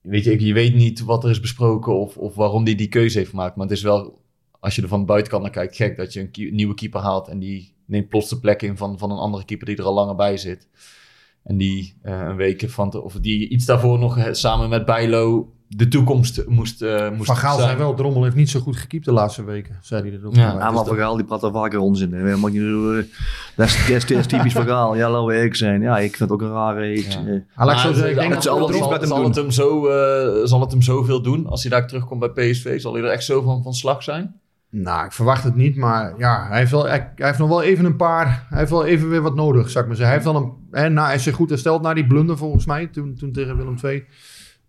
[0.00, 3.18] weet je, je weet niet wat er is besproken of, of waarom die die keuze
[3.18, 3.56] heeft gemaakt.
[3.56, 4.22] Maar het is wel,
[4.60, 7.28] als je er van buitenkant naar kijkt, gek dat je een nieuwe keeper haalt.
[7.28, 9.94] En die neemt plots de plek in van, van een andere keeper die er al
[9.94, 10.68] langer bij zit.
[11.44, 14.84] En die eh, een week van, te- of die iets daarvoor nog eh, samen met
[14.84, 17.66] Bijlo de toekomst moest, eh moest Van Gaal zijn.
[17.68, 19.78] zei wel, Drommel heeft niet zo goed gekiept de laatste weken.
[19.82, 20.54] Zei hij er ook Ja.
[20.54, 22.24] maar Dus Van Gaal, die praat er vaker onzin in.
[22.26, 22.36] hè.
[22.36, 23.06] Mag je,
[23.56, 24.96] dat, is, dat is- typisch Van Gaal.
[24.96, 25.80] Ja, laten we eerlijk zijn.
[25.80, 26.86] Ja, ik vind het ook een rare.
[27.08, 27.64] Ja.
[27.64, 29.86] laat ik zo denk het dat zal, iets zal, met hem zal het hem zo,
[30.44, 32.80] zal het hem zoveel doen als hij daar terugkomt bij PSV?
[32.80, 34.40] Zal hij er echt zo van, van slag zijn?
[34.70, 37.84] Nou, ik verwacht het niet, maar ja, hij heeft, wel, hij, heeft nog wel even
[37.84, 40.16] een paar, hij heeft wel even weer wat nodig, zou ik maar zeggen.
[40.16, 42.66] Hij heeft wel een, hè, na, hij is zich goed hersteld na die blunder volgens
[42.66, 44.06] mij, toen, toen tegen Willem II.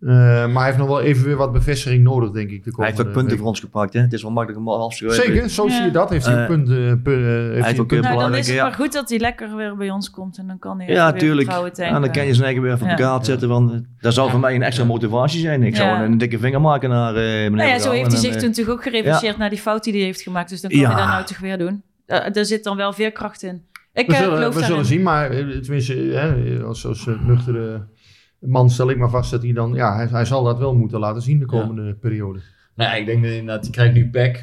[0.01, 2.63] Eh, maar hij heeft nog wel even weer wat bevestiging nodig, denk ik.
[2.63, 3.93] De Hij heeft ook punten voor ons gepakt.
[3.93, 3.99] Hè?
[4.01, 5.23] Het is wel makkelijk om afschrijven.
[5.23, 5.91] Zeker, zo zie je Ja.
[5.91, 6.09] dat.
[6.09, 7.91] Heeft hij een punt, eh, pu- eh, heeft hij ook een punt.
[8.05, 8.63] een Nou, dan is het ja.
[8.63, 10.37] maar goed dat hij lekker weer bij ons komt.
[10.37, 11.49] En dan kan hij Ja, tuurlijk.
[11.77, 13.09] En dan kan je zijn eigen weer even op de Ja.
[13.09, 13.49] kaart zetten.
[13.49, 15.63] Want dat zou voor mij een extra motivatie zijn.
[15.63, 16.03] Ik zou Ja.
[16.03, 18.47] een dikke vinger maken naar eh meneer Nou ja, Van zo heeft hij zich toen
[18.49, 20.49] natuurlijk ook gerevancheerd naar die fout die hij heeft gemaakt.
[20.49, 20.87] Dus dan kan Ja.
[20.87, 21.81] hij dat nou toch weer doen.
[22.07, 23.61] Uh, er zit dan wel veerkracht in.
[23.93, 24.19] Ik We eh,
[24.53, 27.81] zullen, we zien, maar tenminste, hè, als, als nuchtere
[28.39, 30.99] man stel ik maar vast dat hij dan, ja, hij, hij zal dat wel moeten
[30.99, 32.39] laten zien de komende periode.
[32.75, 34.33] Nou ja, ik denk dat inderdaad, je krijgt nu pack.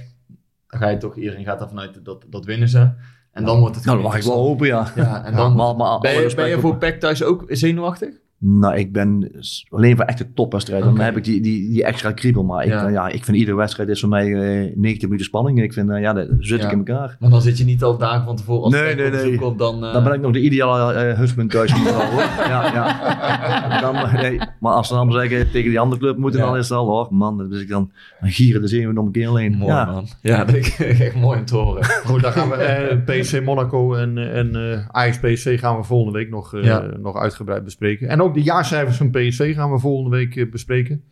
[0.68, 2.90] Dan ga je toch, iedereen gaat ervan uit dat, dat winnen ze.
[3.32, 4.92] En dan wordt het Nou, dat mag ik wel hopen, ja.
[4.94, 8.14] Ja, en Ja, dan maar- maar ben, je, ben je voor pack thuis ook zenuwachtig?
[8.38, 9.30] Nou, ik ben
[9.68, 10.88] alleen voor echte topwedstrijden.
[10.88, 10.96] Oké.
[10.96, 12.44] Dan heb ik die, die, die extra kriebel.
[12.44, 12.82] Maar ik, Ja.
[12.82, 12.88] ja.
[12.88, 15.62] ja, ik vind iedere wedstrijd is voor mij eh 90 minuten spanning.
[15.62, 16.66] Ik vind, eh, ja, dat zit Ja.
[16.66, 17.16] ik in elkaar.
[17.20, 19.38] Maar dan zit je niet al dagen van tevoren als Nee, nee, op nee.
[19.38, 19.84] komt, dan...
[19.84, 21.70] eh, Dan ben ik nog de ideale eh husband thuis.
[21.70, 22.20] in ieder geval, hoor.
[22.48, 23.80] Ja, ja.
[23.80, 26.46] Dan, nee, maar als ze dan zeggen tegen die andere club moeten, Ja.
[26.46, 27.90] dan is het al, oh man, dan, is ik dan,
[28.20, 29.30] dan gieren de zenuwen om een keer.
[29.32, 29.84] Mooi ja.
[29.84, 30.06] man.
[30.22, 31.84] Ja, dat is echt mooi om te horen.
[31.84, 35.82] Goed, dan gaan we eh, PSV Monaco en, eh, en eh Ajax PSV gaan we
[35.84, 36.84] volgende week nog, eh, Ja.
[37.00, 38.08] nog uitgebreid bespreken.
[38.08, 41.02] En ook de jaarcijfers van PSV gaan we volgende week eh, bespreken.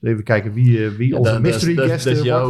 [0.00, 2.48] Dus even kijken wie, eh, wie onze mystery dat- guest dat is eh, jouw,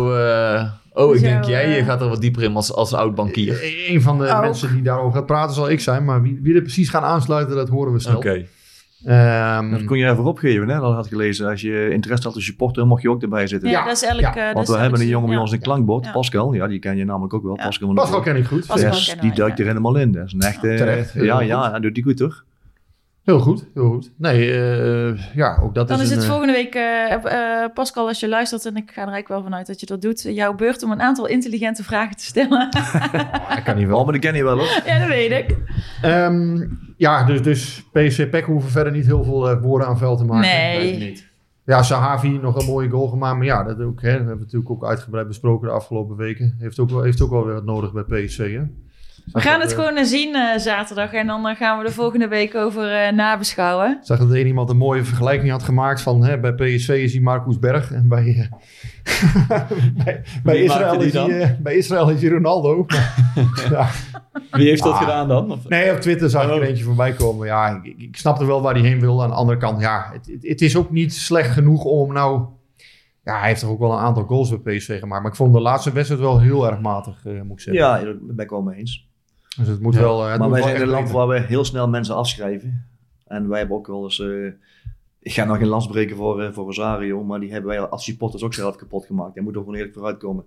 [0.92, 3.60] oh, ik denk jouw, jij eh, gaat er wat dieper in als, als oud bankier.
[3.62, 4.40] Eh, Een van de Ook.
[4.40, 7.56] mensen die daarover gaat praten zal ik zijn, maar wie, wie er precies gaan aansluiten,
[7.56, 8.16] dat horen we snel.
[8.16, 8.44] Oké.
[9.04, 10.80] Ehm, Dat kon je even opgeven, hè?
[10.80, 11.48] dat had gelezen.
[11.48, 13.68] Als je interesse had als supporter, mocht je ook erbij zitten.
[13.70, 14.34] Ja, Ja, dat is eigenlijk...
[14.34, 14.52] ja.
[14.52, 15.42] Want we hebben een jongen bij ja.
[15.42, 16.12] ons in klankbord, Ja.
[16.12, 16.52] Pascal.
[16.52, 17.56] Ja, die ken je namelijk ook wel.
[17.56, 17.64] Ja.
[17.64, 18.66] Pascal Pascal ken ik goed.
[18.66, 19.62] Pascal Yes, die duikt ja.
[19.64, 20.12] er helemaal in.
[20.12, 20.74] Dat is een echte...
[20.76, 22.44] Terecht, ja, ja, dat doet die goed, toch?
[23.22, 24.10] Heel goed, heel goed.
[24.16, 28.20] Nee, eh, ja, ook dat Dan is het eh, volgende week, eh, eh, Pascal, als
[28.20, 30.82] je luistert, en ik ga er eigenlijk wel vanuit dat je dat doet, jouw beurt
[30.82, 32.68] om een aantal intelligente vragen te stellen.
[33.54, 33.98] hij kan niet wel.
[33.98, 34.82] Oh, maar dat ken je wel, hoor.
[34.86, 35.56] ja, dat weet ik.
[36.02, 36.66] Ehm,
[36.96, 40.50] ja, dus, dus PSV Pek hoeven verder niet heel veel woorden aan vuil te maken.
[40.50, 40.98] Nee.
[40.98, 41.30] niet.
[41.64, 43.36] Ja, Sahavi nog een mooie goal gemaakt.
[43.36, 46.56] Maar ja, dat, ook, hè, dat hebben we natuurlijk ook uitgebreid besproken de afgelopen weken.
[46.58, 48.54] Heeft ook wel, heeft ook wel weer wat nodig bij PSV.
[48.54, 48.62] Hè?
[49.32, 52.28] We gaan het eh, gewoon zien eh, zaterdag en dan eh, gaan we de volgende
[52.28, 53.90] week over eh, nabeschouwen.
[53.90, 56.88] Ik zag dat er een iemand een mooie vergelijking had gemaakt van hè, bij PSV
[56.88, 58.48] is hij Marcus Berg en bij,
[59.04, 59.60] eh,
[60.44, 62.86] bij, Israël is hij, eh, bij Israël is hij Ronaldo.
[63.70, 63.88] Ja.
[64.50, 64.98] Wie heeft dat Ah.
[65.00, 65.50] gedaan dan?
[65.52, 66.66] Of- Nee, op Twitter zag ik er Oh.
[66.66, 67.46] eentje voorbij komen.
[67.46, 69.22] Ja, ik, ik snapte wel waar hij heen wil.
[69.22, 72.42] Aan de andere kant, ja, het, het, het is ook niet slecht genoeg om nou...
[73.24, 75.22] Ja, hij heeft toch ook wel een aantal goals bij PSV gemaakt.
[75.22, 77.82] Maar ik vond de laatste wedstrijd wel heel erg matig, eh, moet ik zeggen.
[77.82, 79.10] Ja, daar ben ik wel mee eens.
[79.56, 80.00] Dus het moet Ja.
[80.00, 80.24] wel...
[80.24, 82.86] eh, het maar moet wij zijn een land waar we heel snel mensen afschrijven.
[83.26, 84.20] En wij hebben ook wel eens...
[84.20, 84.46] eh,
[85.20, 88.04] ik ga nog geen lans breken voor, eh, voor Rosario, maar die hebben wij als
[88.04, 89.34] supporters ook zelf kapot gemaakt.
[89.34, 90.44] Daar moet er gewoon eerlijk vooruit komen.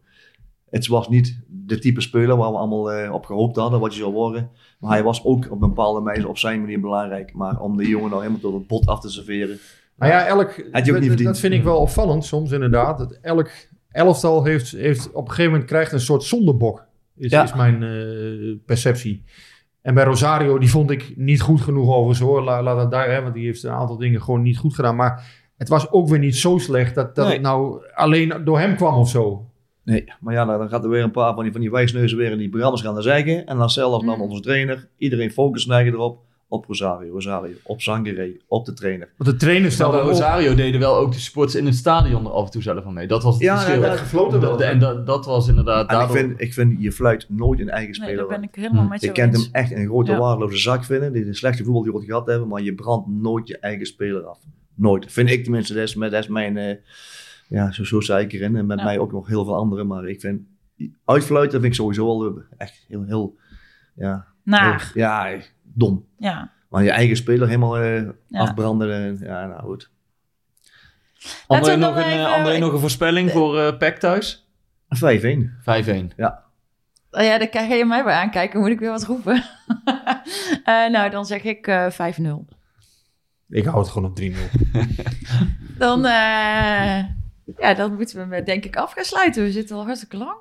[0.70, 4.14] Het was niet de type speler waar we allemaal op gehoopt hadden, wat je zou
[4.14, 4.50] worden.
[4.80, 7.34] Maar hij was ook op een bepaalde manier op zijn manier belangrijk.
[7.34, 9.58] Maar om de jongen nou helemaal tot het bot af te serveren.
[9.96, 12.98] Nou ja, elk, dat, dat vind ik wel opvallend soms inderdaad.
[12.98, 13.50] Dat elk
[13.92, 16.85] elftal heeft, heeft op een gegeven moment krijgt een soort zondebok.
[17.18, 17.44] Is, Ja.
[17.44, 19.24] is mijn eh, perceptie.
[19.82, 22.42] En bij Rosario, die vond ik niet goed genoeg overigens hoor.
[22.44, 24.96] La- Laat het daar, hè, want die heeft een aantal dingen gewoon niet goed gedaan.
[24.96, 27.34] Maar het was ook weer niet zo slecht dat, dat Nee.
[27.34, 29.50] het nou alleen door hem kwam of zo.
[29.84, 32.32] Nee, maar ja, dan gaat er weer een paar van die, van die wijsneuzen weer
[32.32, 33.46] in die programma's gaan zeggen.
[33.46, 34.22] En dan zelf dan Mm.
[34.22, 34.90] onze trainer.
[34.98, 36.24] Iedereen focus neigen erop.
[36.48, 37.54] Op Rosario, Rosario.
[37.64, 39.10] Op Sangaré, op de trainer.
[39.18, 42.32] Want de trainer Stel stelde Rosario deden wel ook de supporters in het stadion er
[42.32, 43.08] af en toe zelf van mee.
[43.08, 43.82] Dat was het Ja, verschil.
[43.82, 44.62] ja, dat gefloten wel.
[44.64, 47.92] En dat, dat was inderdaad En ik vind, ik vind, je fluit nooit een eigen
[47.92, 48.90] Nee, speler daar ben ik helemaal Hm.
[48.90, 49.44] met je Je kent eens.
[49.44, 50.18] hem echt een grote Ja.
[50.20, 51.14] waardeloze zak vinden.
[51.14, 52.48] Die de slechte voetbal die we ooit gehad hebben.
[52.48, 54.40] Maar je brandt nooit je eigen speler af.
[54.76, 55.12] Nooit.
[55.12, 55.74] Vind ik tenminste.
[55.74, 56.58] Dat is, mijn- dat is mijn...
[56.58, 56.76] eh,
[57.48, 58.56] ja, zo, zo sta ik erin.
[58.56, 58.84] En met Ja.
[58.86, 59.88] mij ook nog heel veel anderen.
[59.88, 60.42] Maar ik vind...
[61.06, 63.04] Uitfluiten vind ik sowieso al echt heel...
[63.04, 63.36] heel
[63.96, 64.92] ja, Naar.
[64.94, 65.28] heel- ja,
[65.76, 66.06] dom.
[66.18, 66.52] Ja.
[66.70, 68.40] Maar je eigen speler helemaal eh, Ja.
[68.40, 68.92] afbranden.
[68.94, 69.92] en- ja, nou goed.
[71.48, 74.48] André, nog nog een, eh, even- André, nog een voorspelling voor eh PEC thuis?
[74.90, 75.52] 5-1.
[75.62, 76.12] 5-1.
[77.12, 78.60] Oh ja, dan ga je mij weer aankijken.
[78.60, 79.44] Moet ik weer wat roepen?
[80.64, 82.46] Eh, nou, dan zeg ik eh 5-0.
[83.50, 84.50] Ik hou het gewoon op 3-0.
[85.78, 87.04] Dan, eh,
[87.58, 89.44] ja, dan moeten we eh, denk ik af gaan sluiten.
[89.44, 90.38] We zitten al hartstikke lang.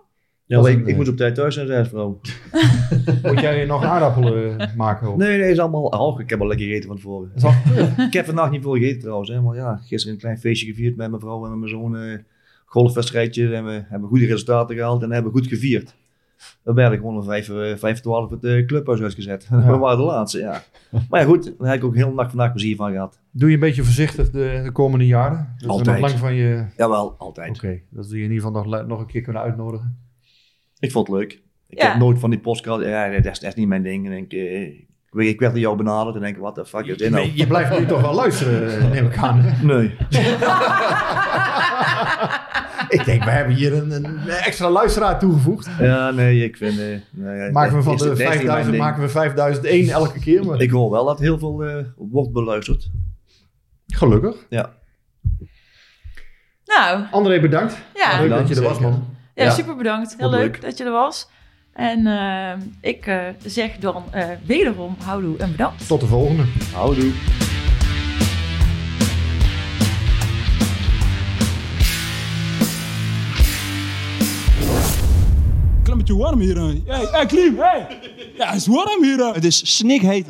[0.47, 2.21] Ja, ik, een, ik eh, moet op tijd thuis zijn, zei vrouw.
[3.23, 5.19] Moet jij nog aardappelen eh, maken?
[5.19, 5.85] Nee, nee, is allemaal...
[5.85, 7.33] Oh, ik heb al lekker gegeten van tevoren.
[8.07, 9.31] Ik heb vandaag niet veel gegeten trouwens.
[9.31, 11.97] Hè, maar ja, gisteren een klein feestje gevierd met mijn vrouw en met mijn zoon.
[11.97, 12.19] eh
[12.75, 13.55] golfwedstrijdje.
[13.55, 15.95] En we hebben goede resultaten gehaald en hebben goed gevierd.
[16.63, 19.47] We werden gewoon om 5, eh, 5 12 het eh, clubhuis uitgezet.
[19.51, 19.67] Ja.
[19.71, 20.63] We waren de laatste, ja.
[21.09, 23.21] Maar ja, goed, daar heb ik ook heel nacht vandaag plezier van gehad.
[23.31, 25.55] Doe je een beetje voorzichtig de, de komende jaren?
[25.57, 26.01] Dat Altijd.
[26.01, 26.67] nog lang van je...
[26.77, 27.57] Jawel, altijd.
[27.57, 30.04] Oké, dat we je in ieder geval nog, nog een keer kunnen uitnodigen.
[30.85, 31.33] Ik vond het leuk.
[31.69, 31.89] Ik Ja.
[31.91, 34.07] heb nooit van die podcast, ja, dat is, dat is niet mijn ding.
[34.07, 36.87] En ik, eh, ik, weet- ik werd door jou benaderd en denk, wat de fuck
[36.87, 37.27] is dit nou?
[37.27, 39.41] Je, je blijft nu toch wel luisteren, eh, neem ik aan.
[39.41, 39.67] hè?
[39.67, 39.97] Nee.
[42.99, 45.69] ik denk, we hebben hier een, een extra luisteraar toegevoegd.
[45.79, 46.79] Ja, nee, ik vind...
[46.79, 48.85] eh, nou ja, Maken we van de dat is niet mijn 5000 ding.
[48.85, 50.45] maken we 5001 elke keer.
[50.47, 52.91] Maar Ik hoor wel dat heel veel eh, wordt beluisterd.
[53.87, 54.37] gelukkig.
[56.67, 57.77] Nou, André, bedankt.
[57.95, 59.05] ja, Leuk Ja, dat je er was, man.
[59.35, 59.51] Ja, Ja.
[59.51, 60.15] super bedankt.
[60.19, 60.61] Heel leuk leuk.
[60.61, 61.29] dat je er was.
[61.73, 65.87] En eh, ik eh, zeg dan eh, wederom houdoe en bedankt.
[65.87, 66.45] Tot de volgende.
[66.75, 67.13] Houdoe.
[75.83, 76.57] Klein beetje warm hier.
[76.61, 77.87] Hey, hey Klim, hey!
[78.37, 79.35] Ja, het is warm hier.
[79.35, 80.27] Het is snikheet.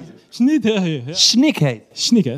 [1.10, 1.82] Snikheet.
[1.92, 2.36] Snik, hè?